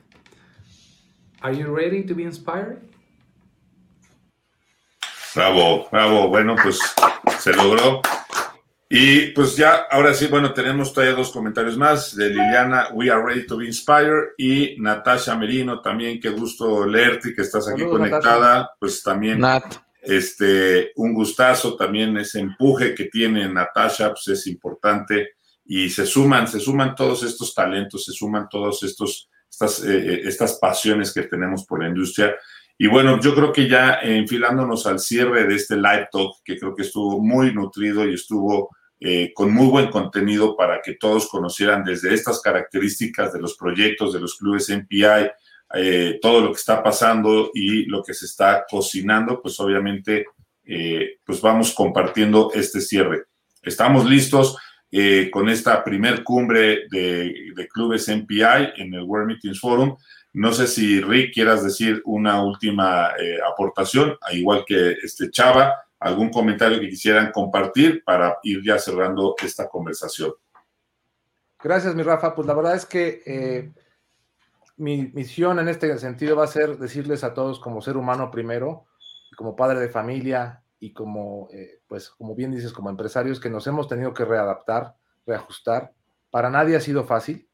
Are 1.41 1.57
you 1.57 1.75
ready 1.75 2.03
to 2.03 2.15
be 2.15 2.25
inspired? 2.25 2.88
Bravo, 5.35 5.89
bravo. 5.91 6.29
Bueno, 6.29 6.57
pues 6.63 6.79
se 7.39 7.53
logró. 7.53 8.01
Y 8.91 9.33
pues 9.33 9.55
ya, 9.55 9.87
ahora 9.91 10.15
sí, 10.15 10.29
bueno, 10.29 10.55
tenemos 10.55 10.95
todavía 10.95 11.15
dos 11.15 11.31
comentarios 11.31 11.77
más 11.77 12.17
de 12.17 12.31
Liliana, 12.31 12.89
We 12.95 13.11
are 13.11 13.23
ready 13.23 13.47
to 13.47 13.59
be 13.59 13.67
inspired, 13.67 14.31
y 14.39 14.77
Natasha 14.79 15.37
Merino, 15.37 15.83
también, 15.83 16.19
qué 16.19 16.31
gusto 16.31 16.87
leerte, 16.87 17.35
que 17.35 17.43
estás 17.43 17.69
aquí 17.69 17.85
conectada, 17.85 18.71
pues 18.81 19.03
también, 19.03 19.43
este, 20.01 20.93
un 20.97 21.13
gustazo, 21.13 21.77
también 21.77 22.17
ese 22.17 22.41
empuje 22.41 22.95
que 22.95 23.05
tiene 23.07 23.47
Natasha, 23.47 24.09
pues 24.09 24.27
es 24.29 24.47
importante, 24.47 25.33
y 25.67 25.91
se 25.91 26.07
suman, 26.07 26.49
se 26.49 26.59
suman 26.59 26.95
todos 26.95 27.23
estos 27.25 27.55
talentos, 27.55 28.07
se 28.07 28.13
suman 28.13 28.49
todos 28.49 28.83
estos, 28.85 29.29
estas, 29.51 29.85
eh, 29.85 30.15
eh, 30.15 30.21
estas 30.25 30.55
pasiones 30.55 31.13
que 31.13 31.25
tenemos 31.25 31.67
por 31.67 31.83
la 31.83 31.89
industria. 31.91 32.35
Y 32.79 32.87
bueno, 32.87 33.21
yo 33.21 33.35
creo 33.35 33.53
que 33.53 33.69
ya 33.69 33.99
enfilándonos 34.03 34.87
al 34.87 35.01
cierre 35.01 35.47
de 35.47 35.57
este 35.57 35.77
live 35.77 36.09
talk, 36.13 36.37
que 36.45 36.57
creo 36.57 36.75
que 36.75 36.83
estuvo 36.83 37.21
muy 37.21 37.53
nutrido 37.53 38.09
y 38.09 38.15
estuvo 38.15 38.71
eh, 39.01 39.33
con 39.35 39.53
muy 39.53 39.67
buen 39.67 39.91
contenido 39.91 40.57
para 40.57 40.81
que 40.81 40.95
todos 40.95 41.29
conocieran 41.29 41.85
desde 41.85 42.15
estas 42.15 42.41
características 42.41 43.33
de 43.33 43.41
los 43.41 43.57
proyectos, 43.57 44.13
de 44.13 44.21
los 44.21 44.37
clubes 44.37 44.71
MPI, 44.71 45.31
todo 46.23 46.41
lo 46.41 46.53
que 46.53 46.59
está 46.59 46.83
pasando 46.83 47.51
y 47.53 47.85
lo 47.85 48.03
que 48.03 48.15
se 48.15 48.25
está 48.25 48.65
cocinando, 48.71 49.43
pues 49.43 49.61
obviamente, 49.61 50.25
pues 51.25 51.41
vamos 51.43 51.75
compartiendo 51.75 52.51
este 52.55 52.81
cierre. 52.81 53.25
Estamos 53.63 54.09
listos. 54.09 54.57
Eh, 54.91 55.29
con 55.31 55.51
esta 55.51 55.85
primer 55.85 56.25
cumbre 56.25 56.89
de, 56.91 57.69
clubes 57.71 58.09
MPI 58.09 58.73
en 58.79 58.95
el 58.95 59.03
World 59.03 59.29
Meetings 59.29 59.61
Forum. 59.61 59.97
No 60.39 60.53
sé 60.53 60.69
si 60.69 61.01
Rick 61.01 61.35
quieras 61.35 61.65
decir 61.65 62.01
una 62.05 62.41
última 62.45 63.09
eh, 63.19 63.41
aportación, 63.45 64.17
igual 64.31 64.65
que 64.65 64.93
este 65.03 65.33
Chava, 65.33 65.75
algún 65.99 66.31
comentario 66.31 66.79
que 66.79 66.89
quisieran 66.89 67.33
compartir 67.33 68.05
para 68.05 68.39
ir 68.45 68.63
ya 68.65 68.79
cerrando 68.79 69.35
esta 69.43 69.69
conversación. 69.69 70.33
Gracias, 71.61 71.93
mi 71.97 72.05
Rafa. 72.05 72.37
Pues 72.37 72.47
la 72.47 72.55
verdad 72.55 72.77
es 72.77 72.87
que 72.87 73.21
eh, 73.27 73.73
mi 74.77 75.11
misión 75.13 75.59
en 75.59 75.67
este 75.67 75.99
sentido 75.99 76.37
va 76.37 76.45
a 76.45 76.47
ser 76.47 76.79
decirles 76.79 77.25
a 77.25 77.35
todos 77.35 77.59
como 77.59 77.83
ser 77.83 77.97
humano 77.97 78.31
primero, 78.31 78.87
como 79.37 79.57
padre 79.57 79.81
de 79.81 79.89
familia 79.89 80.63
y 80.79 80.93
como, 80.93 81.49
eh, 81.53 81.81
pues, 81.89 82.11
como 82.11 82.37
bien 82.37 82.53
dices, 82.53 82.73
como 82.73 82.91
empresarios 82.91 83.41
que 83.41 83.51
nos 83.51 83.67
hemos 83.67 83.89
tenido 83.89 84.15
que 84.15 84.25
readaptar, 84.25 84.95
reajustar. 85.27 85.93
Para 86.31 86.49
nadie 86.49 86.77
ha 86.77 86.81
sido 86.81 87.03
fácil, 87.03 87.48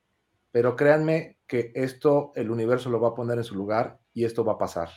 pero 0.55 0.77
créanme 0.77 1.41
que 1.49 1.73
esto 1.75 2.31
el 2.37 2.49
universo 2.49 2.89
lo 2.89 3.01
va 3.01 3.09
a 3.09 3.15
poner 3.17 3.39
en 3.39 3.43
su 3.43 3.57
lugar 3.57 3.99
y 4.13 4.25
esto 4.25 4.45
va 4.45 4.53
a 4.53 4.59
pasar. 4.59 4.89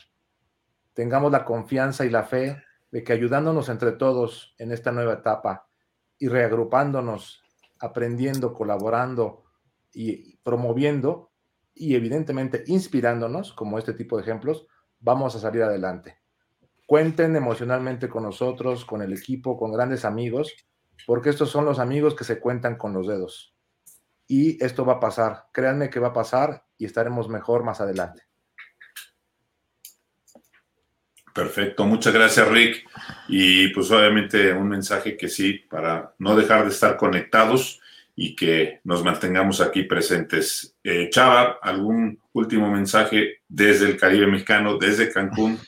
Tengamos 0.94 1.32
la 1.32 1.44
confianza 1.44 2.06
y 2.06 2.10
la 2.10 2.22
fe 2.22 2.62
de 2.92 3.02
que 3.02 3.12
ayudándonos 3.12 3.68
entre 3.68 3.90
todos 3.90 4.54
en 4.58 4.70
esta 4.70 4.92
nueva 4.92 5.14
etapa 5.14 5.66
y 6.16 6.28
reagrupándonos, 6.28 7.42
aprendiendo, 7.80 8.54
colaborando 8.54 9.46
y 9.92 10.36
promoviendo 10.44 11.32
y 11.74 11.96
evidentemente 11.96 12.62
inspirándonos, 12.68 13.52
como 13.52 13.80
este 13.80 13.94
tipo 13.94 14.16
de 14.16 14.22
ejemplos, 14.22 14.68
vamos 15.00 15.34
a 15.34 15.40
salir 15.40 15.64
adelante. 15.64 16.18
Cuenten 16.86 17.34
emocionalmente 17.34 18.08
con 18.08 18.22
nosotros, 18.22 18.84
con 18.84 19.02
el 19.02 19.12
equipo, 19.12 19.58
con 19.58 19.72
grandes 19.72 20.04
amigos, 20.04 20.54
porque 21.04 21.30
estos 21.30 21.50
son 21.50 21.64
los 21.64 21.80
amigos 21.80 22.14
que 22.14 22.22
se 22.22 22.38
cuentan 22.38 22.76
con 22.76 22.92
los 22.92 23.08
dedos. 23.08 23.57
Y 24.28 24.62
esto 24.62 24.84
va 24.84 24.94
a 24.94 25.00
pasar, 25.00 25.46
créanme 25.52 25.90
que 25.90 25.98
va 25.98 26.08
a 26.08 26.12
pasar 26.12 26.62
y 26.76 26.84
estaremos 26.84 27.28
mejor 27.28 27.64
más 27.64 27.80
adelante. 27.80 28.22
Perfecto, 31.34 31.84
muchas 31.86 32.12
gracias 32.12 32.48
Rick. 32.48 32.84
Y 33.28 33.68
pues 33.68 33.90
obviamente 33.90 34.52
un 34.52 34.68
mensaje 34.68 35.16
que 35.16 35.28
sí, 35.28 35.54
para 35.54 36.14
no 36.18 36.36
dejar 36.36 36.64
de 36.64 36.70
estar 36.70 36.96
conectados 36.96 37.80
y 38.14 38.34
que 38.34 38.80
nos 38.82 39.04
mantengamos 39.04 39.60
aquí 39.60 39.84
presentes. 39.84 40.74
Eh, 40.82 41.08
Chava, 41.10 41.58
¿algún 41.62 42.20
último 42.32 42.68
mensaje 42.70 43.42
desde 43.48 43.86
el 43.86 43.96
Caribe 43.96 44.26
mexicano, 44.26 44.76
desde 44.76 45.12
Cancún? 45.12 45.58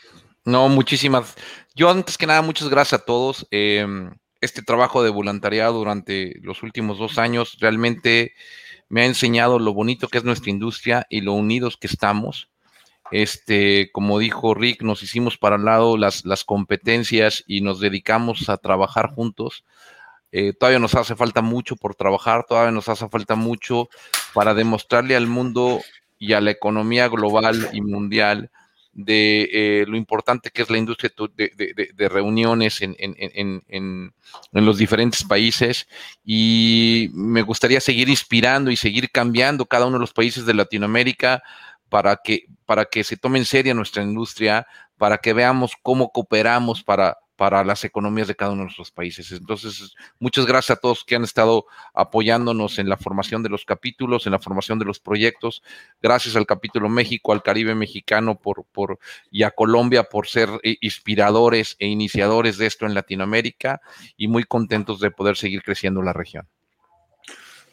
No, 0.45 0.69
muchísimas. 0.69 1.37
Yo 1.77 1.89
antes 1.89 2.19
que 2.19 2.27
nada, 2.27 2.43
muchas 2.43 2.69
gracias 2.69 3.01
a 3.01 3.05
todos. 3.05 3.47
Em, 3.53 4.11
este 4.41 4.63
trabajo 4.63 5.03
de 5.03 5.11
voluntariado 5.11 5.75
durante 5.75 6.35
los 6.43 6.63
últimos 6.63 6.99
dos 6.99 7.19
años 7.19 7.59
realmente 7.61 8.35
me 8.89 9.03
ha 9.03 9.07
enseñado 9.07 9.59
lo 9.59 9.73
bonito 9.73 10.09
que 10.09 10.19
es 10.19 10.25
nuestra 10.25 10.51
industria 10.51 11.07
y 11.09 11.21
lo 11.21 11.33
unidos 11.35 11.77
que 11.77 11.87
estamos. 11.87 12.51
Este, 13.11 13.91
como 13.93 14.19
dijo 14.19 14.55
Rick, 14.55 14.83
nos 14.83 15.03
hicimos 15.03 15.37
para 15.37 15.57
el 15.57 15.65
lado 15.65 15.97
las, 15.97 16.25
las 16.25 16.45
competencias 16.45 17.45
y 17.47 17.61
nos 17.61 17.81
dedicamos 17.81 18.49
a 18.49 18.57
trabajar 18.57 19.11
juntos. 19.15 19.65
Eh, 20.33 20.53
todavía 20.53 20.79
nos 20.79 20.95
hace 20.95 21.17
falta 21.17 21.43
mucho 21.43 21.77
por 21.77 21.95
trabajar, 21.97 22.45
todavía 22.49 22.71
nos 22.71 22.89
hace 22.89 23.09
falta 23.09 23.35
mucho 23.35 23.89
para 24.33 24.55
demostrarle 24.55 25.17
al 25.17 25.27
mundo 25.27 25.81
y 26.19 26.35
a 26.35 26.41
la 26.41 26.53
economía 26.53 27.09
global 27.09 27.69
y 27.73 27.81
mundial 27.81 28.51
de 28.93 29.49
eh, 29.53 29.85
lo 29.87 29.97
importante 29.97 30.51
que 30.51 30.63
es 30.63 30.71
la 30.71 30.79
industria 30.79 31.13
de, 31.37 32.09
reuniones 32.09 32.83
en, 32.83 32.97
en, 32.99 34.13
los 34.53 34.79
diferentes 34.79 35.25
países. 35.25 35.87
Y 36.25 37.11
me 37.13 37.43
gustaría 37.43 37.81
seguir 37.81 38.09
inspirando 38.09 38.71
y 38.71 38.77
seguir 38.77 39.11
cambiando 39.11 39.67
cada 39.67 39.87
uno 39.87 39.97
de 39.97 40.01
los 40.01 40.13
países 40.13 40.47
de 40.47 40.55
Latinoamérica 40.55 41.43
para 41.89 42.17
que, 42.17 42.47
para 42.67 42.85
que 42.85 43.05
se 43.05 43.17
tome 43.17 43.39
en 43.39 43.45
serio 43.45 43.75
nuestra 43.75 44.03
industria, 44.03 44.67
para 44.97 45.19
que 45.19 45.33
veamos 45.33 45.73
cómo 45.83 46.11
cooperamos 46.11 46.83
para, 46.83 47.19
para 47.41 47.65
las 47.65 47.85
economías 47.85 48.29
de 48.29 48.37
cada 48.37 48.51
uno 48.51 48.61
de 48.61 48.65
nuestros 48.65 48.91
países. 48.91 49.33
Entonces, 49.33 49.95
muchas 50.19 50.45
gracias 50.45 50.77
a 50.77 50.79
todos 50.79 51.05
que 51.05 51.17
han 51.17 51.25
estado 51.25 51.65
apoyándonos 51.95 52.79
en 52.79 52.87
la 52.87 52.99
formación 52.99 53.43
de 53.43 53.49
los 53.49 53.65
capítulos, 53.65 54.27
en 54.27 54.33
la 54.33 54.39
formación 54.39 54.79
de 54.79 54.85
los 54.85 55.01
proyectos. 55.01 55.63
Gracias 56.03 56.37
al 56.37 56.45
capítulo 56.45 56.91
México, 56.91 57.33
al 57.33 57.43
Caribe 57.43 57.75
mexicano 57.75 58.39
por, 58.39 58.67
por, 58.71 58.99
y 59.31 59.45
a 59.45 59.53
Colombia 59.53 60.03
por 60.03 60.27
ser 60.27 60.51
inspiradores 60.83 61.77
e 61.79 61.87
iniciadores 61.87 62.59
de 62.59 62.67
esto 62.67 62.85
en 62.85 62.93
Latinoamérica 62.93 63.81
y 64.19 64.29
muy 64.29 64.45
contentos 64.45 65.01
de 65.01 65.11
poder 65.11 65.39
seguir 65.39 65.63
creciendo 65.63 66.03
la 66.03 66.13
región. 66.13 66.47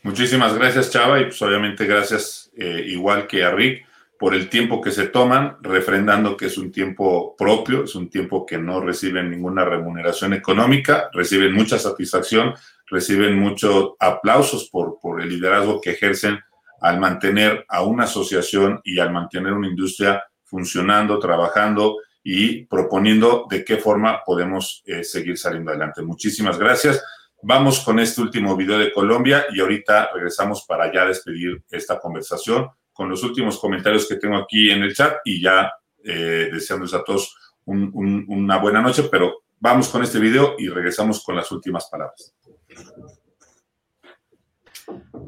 Muchísimas 0.01 0.53
gracias, 0.53 0.91
Chava, 0.91 1.19
y 1.19 1.25
pues 1.25 1.41
obviamente 1.41 1.85
gracias 1.85 2.49
eh, 2.55 2.85
igual 2.87 3.27
que 3.27 3.43
a 3.43 3.51
Rick 3.51 3.85
por 4.19 4.33
el 4.33 4.49
tiempo 4.49 4.81
que 4.81 4.91
se 4.91 5.07
toman, 5.07 5.57
refrendando 5.61 6.35
que 6.35 6.47
es 6.47 6.57
un 6.57 6.71
tiempo 6.71 7.35
propio, 7.37 7.83
es 7.83 7.95
un 7.95 8.09
tiempo 8.09 8.45
que 8.45 8.57
no 8.57 8.81
reciben 8.81 9.29
ninguna 9.29 9.63
remuneración 9.63 10.33
económica, 10.33 11.09
reciben 11.13 11.53
mucha 11.53 11.77
satisfacción, 11.77 12.53
reciben 12.87 13.37
muchos 13.37 13.91
aplausos 13.99 14.69
por, 14.69 14.99
por 14.99 15.21
el 15.21 15.29
liderazgo 15.29 15.79
que 15.81 15.91
ejercen 15.91 16.39
al 16.81 16.99
mantener 16.99 17.65
a 17.69 17.83
una 17.83 18.05
asociación 18.05 18.81
y 18.83 18.99
al 18.99 19.11
mantener 19.11 19.53
una 19.53 19.67
industria 19.67 20.23
funcionando, 20.43 21.19
trabajando 21.19 21.97
y 22.23 22.65
proponiendo 22.65 23.45
de 23.49 23.63
qué 23.63 23.77
forma 23.77 24.21
podemos 24.25 24.83
eh, 24.85 25.03
seguir 25.03 25.37
saliendo 25.37 25.71
adelante. 25.71 26.01
Muchísimas 26.01 26.57
gracias. 26.57 27.03
Vamos 27.41 27.81
con 27.81 27.99
este 27.99 28.21
último 28.21 28.55
video 28.55 28.79
de 28.79 28.91
Colombia 28.91 29.45
y 29.53 29.59
ahorita 29.59 30.09
regresamos 30.13 30.65
para 30.67 30.91
ya 30.91 31.05
despedir 31.05 31.63
esta 31.69 31.99
conversación 31.99 32.69
con 32.97 33.09
los 33.09 33.23
últimos 33.23 33.59
comentarios 33.59 34.07
que 34.07 34.15
tengo 34.15 34.37
aquí 34.37 34.71
en 34.71 34.81
el 34.81 34.95
chat 34.95 35.17
y 35.23 35.39
ya 35.39 35.71
eh, 36.03 36.49
deseándoles 36.51 36.95
a 36.95 37.03
todos 37.03 37.35
una 37.65 38.57
buena 38.57 38.81
noche, 38.81 39.03
pero 39.11 39.43
vamos 39.59 39.89
con 39.89 40.01
este 40.01 40.19
video 40.19 40.55
y 40.57 40.67
regresamos 40.69 41.23
con 41.23 41.35
las 41.35 41.51
últimas 41.51 41.87
palabras. 41.91 42.33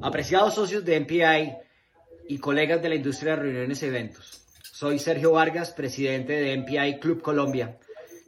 Apreciados 0.01 0.55
socios 0.55 0.83
de 0.83 0.99
MPI 1.01 1.57
y 2.29 2.39
colegas 2.39 2.81
de 2.81 2.89
la 2.89 2.95
industria 2.95 3.35
de 3.35 3.41
reuniones 3.43 3.83
y 3.83 3.85
eventos, 3.85 4.45
soy 4.63 4.97
Sergio 4.97 5.33
Vargas, 5.33 5.71
presidente 5.71 6.33
de 6.33 6.57
MPI 6.57 6.99
Club 6.99 7.21
Colombia, 7.21 7.77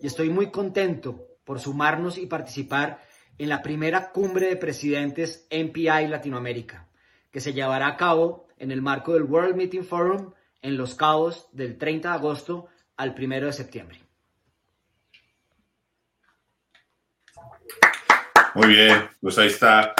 y 0.01 0.07
estoy 0.07 0.29
muy 0.29 0.51
contento 0.51 1.25
por 1.45 1.59
sumarnos 1.59 2.17
y 2.17 2.25
participar 2.25 3.01
en 3.37 3.49
la 3.49 3.63
primera 3.63 4.11
cumbre 4.11 4.47
de 4.47 4.57
presidentes 4.57 5.47
MPI 5.49 6.09
Latinoamérica, 6.09 6.89
que 7.31 7.39
se 7.39 7.53
llevará 7.53 7.87
a 7.87 7.97
cabo 7.97 8.50
en 8.61 8.71
el 8.71 8.81
marco 8.81 9.13
del 9.13 9.23
World 9.23 9.55
Meeting 9.55 9.83
Forum 9.83 10.33
en 10.61 10.77
Los 10.77 10.93
Cabos 10.93 11.49
del 11.51 11.79
30 11.79 12.09
de 12.09 12.15
agosto 12.15 12.67
al 12.95 13.15
1 13.17 13.47
de 13.47 13.53
septiembre. 13.53 13.99
Muy 18.53 18.67
bien, 18.67 19.09
pues 19.19 19.37
ahí 19.39 19.47
está 19.47 19.95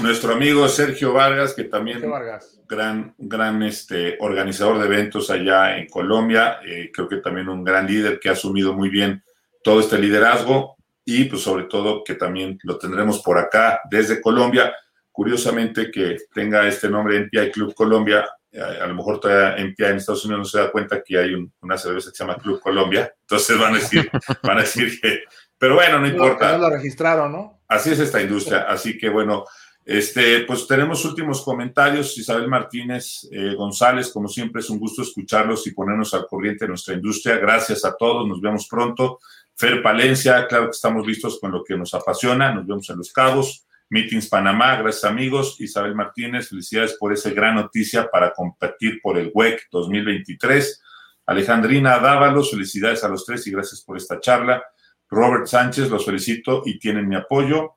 nuestro 0.00 0.32
amigo 0.32 0.66
Sergio 0.68 1.12
Vargas, 1.12 1.52
que 1.52 1.64
también 1.64 2.02
es 2.02 2.58
gran, 2.66 3.14
gran 3.18 3.62
este, 3.62 4.16
organizador 4.20 4.78
de 4.78 4.86
eventos 4.86 5.28
allá 5.28 5.76
en 5.76 5.86
Colombia, 5.88 6.60
eh, 6.64 6.90
creo 6.92 7.08
que 7.08 7.18
también 7.18 7.50
un 7.50 7.64
gran 7.64 7.86
líder 7.86 8.18
que 8.18 8.30
ha 8.30 8.32
asumido 8.32 8.72
muy 8.72 8.88
bien 8.88 9.22
todo 9.62 9.80
este 9.80 9.98
liderazgo 9.98 10.76
y 11.04 11.24
pues 11.24 11.42
sobre 11.42 11.64
todo 11.64 12.02
que 12.02 12.14
también 12.14 12.58
lo 12.62 12.78
tendremos 12.78 13.20
por 13.22 13.38
acá 13.38 13.80
desde 13.90 14.22
Colombia 14.22 14.74
Curiosamente 15.16 15.90
que 15.90 16.18
tenga 16.30 16.68
este 16.68 16.90
nombre 16.90 17.16
NPI 17.16 17.50
Club 17.50 17.74
Colombia, 17.74 18.28
eh, 18.52 18.60
a, 18.60 18.86
lo 18.86 18.94
mejor 18.94 19.18
todavía 19.18 19.56
NPI 19.56 19.84
en 19.86 19.96
Estados 19.96 20.26
Unidos 20.26 20.40
no 20.40 20.44
se 20.44 20.58
da 20.58 20.70
cuenta 20.70 21.02
que 21.02 21.16
hay 21.16 21.34
una 21.62 21.78
cerveza 21.78 22.10
que 22.10 22.16
se 22.18 22.22
llama 22.22 22.36
Club 22.36 22.60
Colombia, 22.60 23.10
entonces 23.22 23.58
van 23.58 23.76
a 23.76 23.78
decir, 23.78 24.10
van 24.42 24.58
a 24.58 24.60
decir 24.60 25.00
que, 25.00 25.20
pero 25.56 25.76
bueno, 25.76 26.00
no 26.00 26.06
importa. 26.06 26.52
No 26.52 26.68
lo 26.68 26.76
registraron, 26.76 27.32
¿no? 27.32 27.62
Así 27.66 27.92
es 27.92 27.98
esta 27.98 28.20
industria, 28.20 28.66
así 28.68 28.98
que 28.98 29.08
bueno, 29.08 29.46
este, 29.86 30.40
pues 30.40 30.66
tenemos 30.66 31.02
últimos 31.06 31.40
comentarios. 31.40 32.18
Isabel 32.18 32.46
Martínez 32.48 33.26
eh, 33.32 33.54
González, 33.54 34.10
como 34.10 34.28
siempre, 34.28 34.60
es 34.60 34.68
un 34.68 34.78
gusto 34.78 35.00
escucharlos 35.00 35.66
y 35.66 35.70
ponernos 35.70 36.12
al 36.12 36.26
corriente 36.26 36.66
de 36.66 36.68
nuestra 36.68 36.92
industria. 36.92 37.38
Gracias 37.38 37.86
a 37.86 37.96
todos, 37.96 38.28
nos 38.28 38.42
vemos 38.42 38.68
pronto. 38.68 39.18
Fer 39.54 39.82
Palencia, 39.82 40.46
claro 40.46 40.66
que 40.66 40.72
estamos 40.72 41.06
listos 41.06 41.40
con 41.40 41.52
lo 41.52 41.64
que 41.64 41.74
nos 41.74 41.94
apasiona, 41.94 42.52
nos 42.52 42.66
vemos 42.66 42.90
en 42.90 42.98
Los 42.98 43.10
Cabos. 43.10 43.65
Meetings 43.88 44.28
Panamá, 44.28 44.76
gracias 44.76 45.04
amigos. 45.04 45.60
Isabel 45.60 45.94
Martínez, 45.94 46.48
felicidades 46.48 46.94
por 46.94 47.12
esa 47.12 47.30
gran 47.30 47.54
noticia 47.54 48.08
para 48.10 48.32
competir 48.32 49.00
por 49.00 49.16
el 49.16 49.30
WEC 49.32 49.68
2023. 49.70 50.82
Alejandrina 51.26 51.98
Dávalos, 51.98 52.50
felicidades 52.50 53.04
a 53.04 53.08
los 53.08 53.24
tres 53.24 53.46
y 53.46 53.52
gracias 53.52 53.82
por 53.82 53.96
esta 53.96 54.20
charla. 54.20 54.62
Robert 55.08 55.46
Sánchez, 55.46 55.88
los 55.88 56.04
felicito 56.04 56.62
y 56.64 56.78
tienen 56.78 57.08
mi 57.08 57.16
apoyo. 57.16 57.74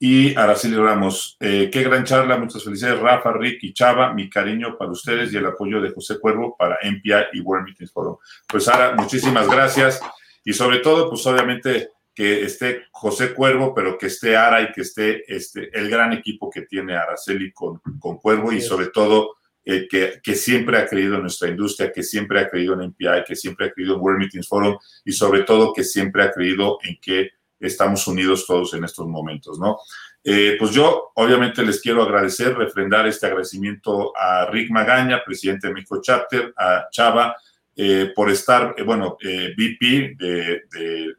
Y 0.00 0.36
Araceli 0.36 0.76
Ramos, 0.76 1.36
eh, 1.40 1.70
qué 1.72 1.82
gran 1.82 2.04
charla, 2.04 2.38
muchas 2.38 2.62
felicidades. 2.62 3.00
Rafa, 3.00 3.32
Rick 3.32 3.64
y 3.64 3.72
Chava, 3.72 4.12
mi 4.12 4.30
cariño 4.30 4.76
para 4.78 4.92
ustedes 4.92 5.32
y 5.32 5.36
el 5.38 5.46
apoyo 5.46 5.80
de 5.80 5.90
José 5.90 6.20
Cuervo 6.20 6.56
para 6.56 6.78
MPI 6.82 7.28
y 7.32 7.40
World 7.40 7.66
Meetings 7.66 7.90
Forum. 7.90 8.16
Pues 8.46 8.64
Sara, 8.64 8.94
muchísimas 8.94 9.48
gracias 9.48 10.00
y 10.44 10.52
sobre 10.52 10.78
todo, 10.78 11.10
pues 11.10 11.26
obviamente 11.26 11.90
que 12.18 12.42
esté 12.42 12.86
José 12.90 13.32
Cuervo, 13.32 13.72
pero 13.72 13.96
que 13.96 14.06
esté 14.06 14.36
Ara 14.36 14.60
y 14.60 14.72
que 14.72 14.80
esté 14.80 15.22
este, 15.32 15.70
el 15.72 15.88
gran 15.88 16.12
equipo 16.12 16.50
que 16.50 16.62
tiene 16.62 16.96
Araceli 16.96 17.52
con, 17.52 17.80
con 18.00 18.16
Cuervo 18.16 18.50
y 18.50 18.60
sobre 18.60 18.88
todo 18.88 19.36
eh, 19.64 19.86
que, 19.88 20.20
que, 20.20 20.34
siempre 20.34 20.78
ha 20.78 20.88
creído 20.88 21.14
en 21.14 21.20
nuestra 21.20 21.48
industria, 21.48 21.92
que 21.92 22.02
siempre 22.02 22.40
ha 22.40 22.48
creído 22.48 22.74
en 22.74 22.88
MPI, 22.88 23.22
que 23.24 23.36
siempre 23.36 23.66
ha 23.66 23.70
creído 23.70 23.94
en 23.94 24.00
World 24.00 24.18
Meetings 24.18 24.48
Forum 24.48 24.76
y 25.04 25.12
sobre 25.12 25.44
todo 25.44 25.72
que 25.72 25.84
siempre 25.84 26.24
ha 26.24 26.32
creído 26.32 26.78
en 26.82 26.98
que 27.00 27.30
estamos 27.60 28.04
unidos 28.08 28.44
todos 28.48 28.74
en 28.74 28.82
estos 28.82 29.06
momentos, 29.06 29.60
¿no? 29.60 29.78
Eh, 30.24 30.56
pues 30.58 30.72
yo 30.72 31.12
obviamente 31.14 31.62
les 31.62 31.80
quiero 31.80 32.02
agradecer, 32.02 32.52
refrendar 32.56 33.06
este 33.06 33.26
agradecimiento 33.26 34.12
a 34.16 34.46
Rick 34.50 34.72
Magaña, 34.72 35.22
presidente 35.24 35.68
de 35.68 35.74
México 35.74 36.00
Chapter, 36.02 36.52
a 36.56 36.88
Chava, 36.90 37.36
eh, 37.80 38.10
por 38.12 38.28
estar, 38.28 38.74
eh, 38.76 38.82
bueno, 38.82 39.16
VP 39.22 40.16
de, 40.18 40.62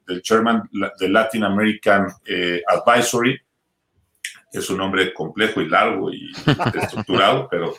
del 0.06 0.22
Chairman 0.22 0.70
de 1.00 1.08
Latin 1.08 1.46
American 1.46 2.08
Advisory. 2.68 3.40
Es 4.52 4.70
un 4.70 4.80
nombre 4.80 5.14
complejo 5.14 5.62
y 5.62 5.70
largo 5.70 6.12
y 6.12 6.30
estructurado, 6.82 7.48
pero, 7.50 7.76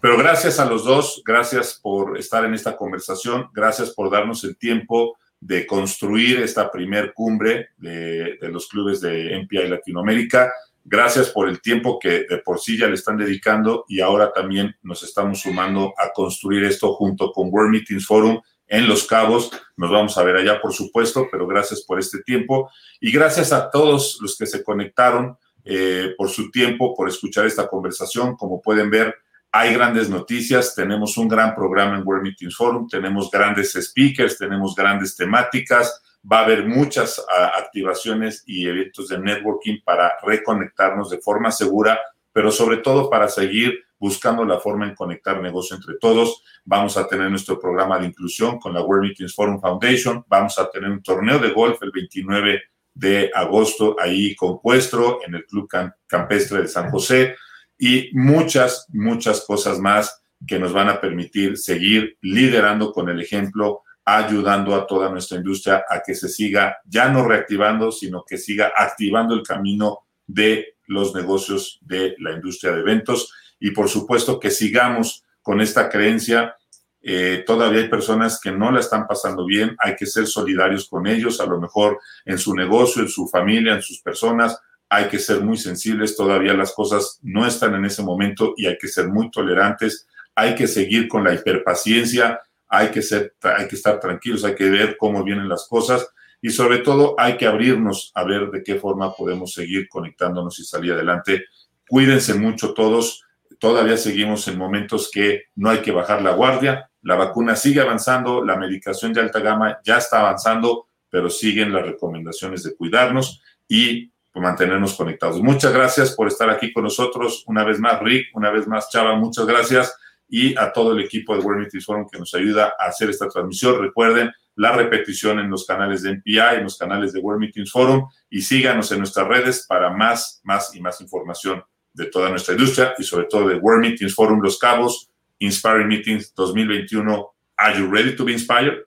pero 0.00 0.16
gracias 0.16 0.58
a 0.58 0.64
los 0.64 0.82
dos, 0.82 1.22
gracias 1.26 1.78
por 1.82 2.16
estar 2.16 2.46
en 2.46 2.54
esta 2.54 2.74
conversación, 2.74 3.50
gracias 3.52 3.90
por 3.90 4.10
darnos 4.10 4.42
el 4.44 4.56
tiempo 4.56 5.18
de 5.38 5.66
construir 5.66 6.40
esta 6.40 6.70
primer 6.70 7.12
cumbre 7.12 7.68
de, 7.76 8.38
de, 8.40 8.48
los 8.48 8.66
clubes 8.66 9.02
de 9.02 9.42
MPI 9.42 9.68
Latinoamérica. 9.68 10.50
Gracias 10.84 11.30
por 11.30 11.48
el 11.48 11.60
tiempo 11.60 11.98
que 11.98 12.24
de 12.28 12.38
por 12.38 12.58
sí 12.58 12.76
ya 12.76 12.88
le 12.88 12.94
están 12.94 13.16
dedicando 13.16 13.84
y 13.88 14.00
ahora 14.00 14.32
también 14.32 14.74
nos 14.82 15.02
estamos 15.02 15.40
sumando 15.40 15.94
a 15.96 16.12
construir 16.12 16.64
esto 16.64 16.94
junto 16.94 17.30
con 17.32 17.48
World 17.52 17.70
Meetings 17.70 18.06
Forum 18.06 18.40
en 18.66 18.88
Los 18.88 19.06
Cabos. 19.06 19.50
Nos 19.76 19.90
vamos 19.90 20.18
a 20.18 20.24
ver 20.24 20.36
allá, 20.36 20.60
por 20.60 20.72
supuesto, 20.72 21.28
pero 21.30 21.46
gracias 21.46 21.82
por 21.82 22.00
este 22.00 22.22
tiempo 22.22 22.70
y 23.00 23.12
gracias 23.12 23.52
a 23.52 23.70
todos 23.70 24.18
los 24.20 24.36
que 24.36 24.46
se 24.46 24.64
conectaron 24.64 25.36
eh, 25.64 26.14
por 26.18 26.28
su 26.28 26.50
tiempo, 26.50 26.94
por 26.94 27.08
escuchar 27.08 27.46
esta 27.46 27.68
conversación. 27.68 28.36
Como 28.36 28.60
pueden 28.60 28.90
ver, 28.90 29.14
hay 29.52 29.74
grandes 29.74 30.08
noticias, 30.08 30.74
tenemos 30.74 31.16
un 31.18 31.28
gran 31.28 31.54
programa 31.54 31.96
en 31.96 32.06
World 32.06 32.24
Meetings 32.24 32.56
Forum, 32.56 32.88
tenemos 32.88 33.30
grandes 33.30 33.72
speakers, 33.74 34.38
tenemos 34.38 34.74
grandes 34.74 35.14
temáticas, 35.14 36.01
va 36.30 36.40
a 36.40 36.44
haber 36.44 36.66
muchas 36.66 37.24
activaciones 37.54 38.44
y 38.46 38.66
eventos 38.66 39.08
de 39.08 39.18
networking 39.18 39.78
para 39.84 40.12
reconectarnos 40.22 41.10
de 41.10 41.18
forma 41.18 41.50
segura, 41.50 42.00
pero 42.32 42.50
sobre 42.50 42.78
todo 42.78 43.10
para 43.10 43.28
seguir 43.28 43.84
buscando 43.98 44.44
la 44.44 44.58
forma 44.58 44.86
en 44.86 44.94
conectar 44.94 45.40
negocio 45.40 45.76
entre 45.76 45.94
todos. 46.00 46.42
Vamos 46.64 46.96
a 46.96 47.06
tener 47.06 47.30
nuestro 47.30 47.58
programa 47.58 47.98
de 47.98 48.06
inclusión 48.06 48.58
con 48.58 48.74
la 48.74 48.82
World 48.82 49.08
Meetings 49.08 49.34
Forum 49.34 49.60
Foundation, 49.60 50.24
vamos 50.28 50.58
a 50.58 50.68
tener 50.70 50.90
un 50.90 51.02
torneo 51.02 51.38
de 51.38 51.50
golf 51.50 51.82
el 51.82 51.92
29 51.92 52.62
de 52.94 53.30
agosto 53.34 53.96
ahí 53.98 54.34
con 54.34 54.60
en 54.64 55.34
el 55.34 55.46
Club 55.46 55.68
Campestre 56.06 56.62
de 56.62 56.68
San 56.68 56.90
José 56.90 57.36
y 57.78 58.10
muchas, 58.12 58.86
muchas 58.90 59.44
cosas 59.46 59.78
más 59.78 60.22
que 60.46 60.58
nos 60.58 60.72
van 60.72 60.88
a 60.88 61.00
permitir 61.00 61.56
seguir 61.56 62.18
liderando 62.20 62.92
con 62.92 63.08
el 63.08 63.20
ejemplo, 63.20 63.82
ayudando 64.04 64.74
a 64.74 64.86
toda 64.86 65.10
nuestra 65.10 65.38
industria 65.38 65.84
a 65.88 66.02
que 66.04 66.14
se 66.14 66.28
siga 66.28 66.78
ya 66.84 67.08
no 67.08 67.26
reactivando, 67.26 67.92
sino 67.92 68.24
que 68.26 68.36
siga 68.36 68.72
activando 68.76 69.34
el 69.34 69.42
camino 69.42 70.00
de 70.26 70.76
los 70.86 71.14
negocios 71.14 71.78
de 71.82 72.16
la 72.18 72.32
industria 72.32 72.72
de 72.72 72.80
eventos. 72.80 73.32
Y 73.60 73.70
por 73.70 73.88
supuesto 73.88 74.40
que 74.40 74.50
sigamos 74.50 75.24
con 75.42 75.60
esta 75.60 75.88
creencia. 75.88 76.56
Eh, 77.04 77.42
todavía 77.44 77.82
hay 77.82 77.88
personas 77.88 78.40
que 78.40 78.52
no 78.52 78.70
la 78.70 78.78
están 78.78 79.08
pasando 79.08 79.44
bien, 79.44 79.74
hay 79.80 79.96
que 79.96 80.06
ser 80.06 80.26
solidarios 80.28 80.88
con 80.88 81.08
ellos, 81.08 81.40
a 81.40 81.46
lo 81.46 81.60
mejor 81.60 81.98
en 82.24 82.38
su 82.38 82.54
negocio, 82.54 83.02
en 83.02 83.08
su 83.08 83.26
familia, 83.26 83.74
en 83.74 83.82
sus 83.82 84.00
personas, 84.00 84.56
hay 84.88 85.08
que 85.08 85.18
ser 85.18 85.40
muy 85.40 85.56
sensibles, 85.56 86.16
todavía 86.16 86.54
las 86.54 86.72
cosas 86.72 87.18
no 87.22 87.44
están 87.44 87.74
en 87.74 87.86
ese 87.86 88.02
momento 88.02 88.54
y 88.56 88.66
hay 88.66 88.78
que 88.78 88.86
ser 88.86 89.08
muy 89.08 89.30
tolerantes, 89.30 90.06
hay 90.34 90.54
que 90.54 90.68
seguir 90.68 91.08
con 91.08 91.24
la 91.24 91.34
hiperpaciencia, 91.34 92.40
hay 92.74 92.88
que, 92.88 93.02
ser, 93.02 93.34
hay 93.42 93.68
que 93.68 93.76
estar 93.76 94.00
tranquilos, 94.00 94.44
hay 94.44 94.54
que 94.54 94.70
ver 94.70 94.96
cómo 94.96 95.22
vienen 95.22 95.46
las 95.46 95.68
cosas 95.68 96.08
y 96.40 96.48
sobre 96.48 96.78
todo 96.78 97.14
hay 97.18 97.36
que 97.36 97.46
abrirnos 97.46 98.12
a 98.14 98.24
ver 98.24 98.50
de 98.50 98.62
qué 98.62 98.76
forma 98.76 99.14
podemos 99.14 99.52
seguir 99.52 99.86
conectándonos 99.90 100.58
y 100.58 100.64
salir 100.64 100.94
adelante. 100.94 101.44
Cuídense 101.86 102.32
mucho 102.32 102.72
todos, 102.72 103.24
todavía 103.58 103.98
seguimos 103.98 104.48
en 104.48 104.56
momentos 104.56 105.10
que 105.12 105.42
no 105.54 105.68
hay 105.68 105.80
que 105.80 105.92
bajar 105.92 106.22
la 106.22 106.32
guardia, 106.32 106.90
la 107.02 107.16
vacuna 107.16 107.56
sigue 107.56 107.82
avanzando, 107.82 108.42
la 108.42 108.56
medicación 108.56 109.12
de 109.12 109.20
alta 109.20 109.40
gama 109.40 109.78
ya 109.84 109.98
está 109.98 110.20
avanzando, 110.20 110.86
pero 111.10 111.28
siguen 111.28 111.74
las 111.74 111.84
recomendaciones 111.84 112.62
de 112.62 112.74
cuidarnos 112.74 113.42
y 113.68 114.10
mantenernos 114.34 114.94
conectados. 114.94 115.42
Muchas 115.42 115.74
gracias 115.74 116.12
por 116.12 116.26
estar 116.26 116.48
aquí 116.48 116.72
con 116.72 116.84
nosotros. 116.84 117.44
Una 117.48 117.64
vez 117.64 117.78
más, 117.78 118.00
Rick, 118.00 118.28
una 118.32 118.50
vez 118.50 118.66
más, 118.66 118.88
Chava, 118.88 119.14
muchas 119.16 119.44
gracias. 119.44 119.94
Y 120.32 120.56
a 120.56 120.72
todo 120.72 120.92
el 120.92 121.00
equipo 121.00 121.36
de 121.36 121.42
World 121.42 121.64
Meetings 121.64 121.84
Forum 121.84 122.06
que 122.10 122.18
nos 122.18 122.32
ayuda 122.32 122.72
a 122.78 122.86
hacer 122.86 123.10
esta 123.10 123.28
transmisión. 123.28 123.78
Recuerden 123.80 124.32
la 124.56 124.72
repetición 124.72 125.38
en 125.38 125.50
los 125.50 125.66
canales 125.66 126.02
de 126.02 126.10
NPI, 126.12 126.56
en 126.56 126.62
los 126.62 126.78
canales 126.78 127.12
de 127.12 127.20
World 127.20 127.40
Meetings 127.40 127.70
Forum 127.70 128.08
y 128.30 128.40
síganos 128.40 128.90
en 128.92 128.98
nuestras 128.98 129.28
redes 129.28 129.66
para 129.68 129.90
más, 129.90 130.40
más 130.44 130.74
y 130.74 130.80
más 130.80 131.00
información 131.02 131.62
de 131.92 132.06
toda 132.06 132.30
nuestra 132.30 132.54
industria 132.54 132.94
y 132.96 133.02
sobre 133.02 133.26
todo 133.26 133.48
de 133.48 133.56
World 133.56 133.82
Meetings 133.82 134.14
Forum 134.14 134.40
Los 134.40 134.58
Cabos, 134.58 135.10
Inspiring 135.38 135.88
Meetings 135.88 136.32
2021. 136.32 137.26
Are 137.58 137.78
you 137.78 137.86
ready 137.86 138.16
to 138.16 138.24
be 138.24 138.32
inspired? 138.32 138.86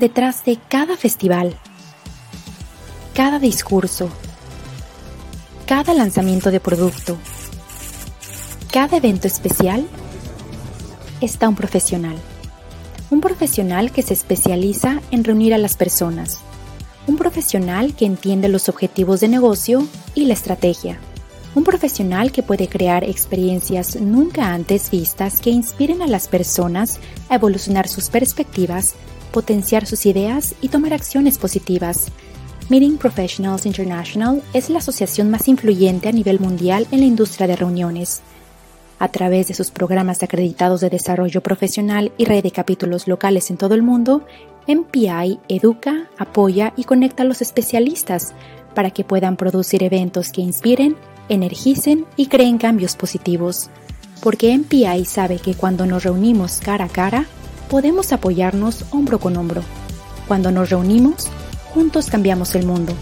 detrás 0.00 0.46
de 0.46 0.58
cada 0.68 0.96
festival, 0.96 1.54
cada 3.14 3.38
discurso, 3.38 4.10
cada 5.70 5.94
lanzamiento 5.94 6.50
de 6.50 6.58
producto, 6.58 7.16
cada 8.72 8.96
evento 8.96 9.28
especial, 9.28 9.86
está 11.20 11.48
un 11.48 11.54
profesional. 11.54 12.16
Un 13.08 13.20
profesional 13.20 13.92
que 13.92 14.02
se 14.02 14.14
especializa 14.14 15.00
en 15.12 15.22
reunir 15.22 15.54
a 15.54 15.58
las 15.58 15.76
personas. 15.76 16.40
Un 17.06 17.16
profesional 17.16 17.94
que 17.94 18.04
entiende 18.04 18.48
los 18.48 18.68
objetivos 18.68 19.20
de 19.20 19.28
negocio 19.28 19.86
y 20.16 20.24
la 20.24 20.34
estrategia. 20.34 20.98
Un 21.54 21.62
profesional 21.62 22.32
que 22.32 22.42
puede 22.42 22.66
crear 22.66 23.04
experiencias 23.04 23.94
nunca 23.94 24.52
antes 24.52 24.90
vistas 24.90 25.38
que 25.38 25.50
inspiren 25.50 26.02
a 26.02 26.08
las 26.08 26.26
personas 26.26 26.98
a 27.28 27.36
evolucionar 27.36 27.86
sus 27.86 28.10
perspectivas 28.10 28.96
potenciar 29.30 29.86
sus 29.86 30.06
ideas 30.06 30.54
y 30.60 30.68
tomar 30.68 30.92
acciones 30.92 31.38
positivas. 31.38 32.06
Meeting 32.70 32.98
Professionals 32.98 33.66
International 33.66 34.44
es 34.52 34.70
la 34.70 34.78
asociación 34.78 35.28
más 35.28 35.48
influyente 35.48 36.08
a 36.08 36.12
nivel 36.12 36.38
mundial 36.38 36.86
en 36.92 37.00
la 37.00 37.06
industria 37.06 37.48
de 37.48 37.56
reuniones. 37.56 38.20
A 39.00 39.08
través 39.08 39.48
de 39.48 39.54
sus 39.54 39.72
programas 39.72 40.22
acreditados 40.22 40.80
de 40.80 40.88
desarrollo 40.88 41.40
profesional 41.40 42.12
y 42.16 42.26
red 42.26 42.44
de 42.44 42.52
capítulos 42.52 43.08
locales 43.08 43.50
en 43.50 43.56
todo 43.56 43.74
el 43.74 43.82
mundo, 43.82 44.24
MPI 44.68 45.40
educa, 45.48 46.08
apoya 46.16 46.72
y 46.76 46.84
conecta 46.84 47.24
a 47.24 47.26
los 47.26 47.42
especialistas 47.42 48.34
para 48.72 48.92
que 48.92 49.02
puedan 49.02 49.36
producir 49.36 49.82
eventos 49.82 50.30
que 50.30 50.40
inspiren, 50.40 50.94
energicen 51.28 52.06
y 52.14 52.26
creen 52.26 52.58
cambios 52.58 52.94
positivos. 52.94 53.68
Porque 54.22 54.56
MPI 54.56 55.06
sabe 55.06 55.40
que 55.40 55.54
cuando 55.54 55.86
nos 55.86 56.04
reunimos 56.04 56.60
cara 56.60 56.84
a 56.84 56.88
cara, 56.88 57.26
podemos 57.68 58.12
apoyarnos 58.12 58.84
hombro 58.92 59.18
con 59.18 59.36
hombro. 59.36 59.64
Cuando 60.28 60.52
nos 60.52 60.70
reunimos, 60.70 61.28
juntos 61.74 62.06
cambiamos 62.10 62.54
el 62.54 62.66
mundo. 62.66 62.94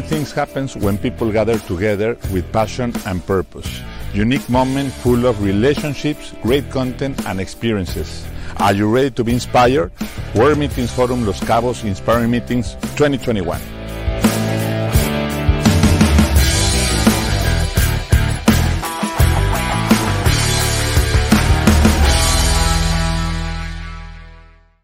Things 0.00 0.32
happens 0.32 0.76
when 0.76 0.98
people 0.98 1.30
gather 1.30 1.58
together 1.58 2.16
with 2.32 2.50
passion 2.52 2.92
and 3.06 3.24
purpose. 3.24 3.80
Unique 4.12 4.48
moment 4.48 4.92
full 4.92 5.26
of 5.26 5.42
relationships, 5.42 6.34
great 6.42 6.68
content 6.70 7.24
and 7.26 7.40
experiences. 7.40 8.26
Are 8.58 8.72
you 8.72 8.88
ready 8.88 9.10
to 9.12 9.24
be 9.24 9.32
inspired? 9.32 9.92
World 10.34 10.58
Meetings 10.58 10.92
Forum 10.92 11.24
Los 11.24 11.40
Cabos 11.40 11.84
Inspiring 11.84 12.30
Meetings 12.30 12.74
2021. 12.96 13.79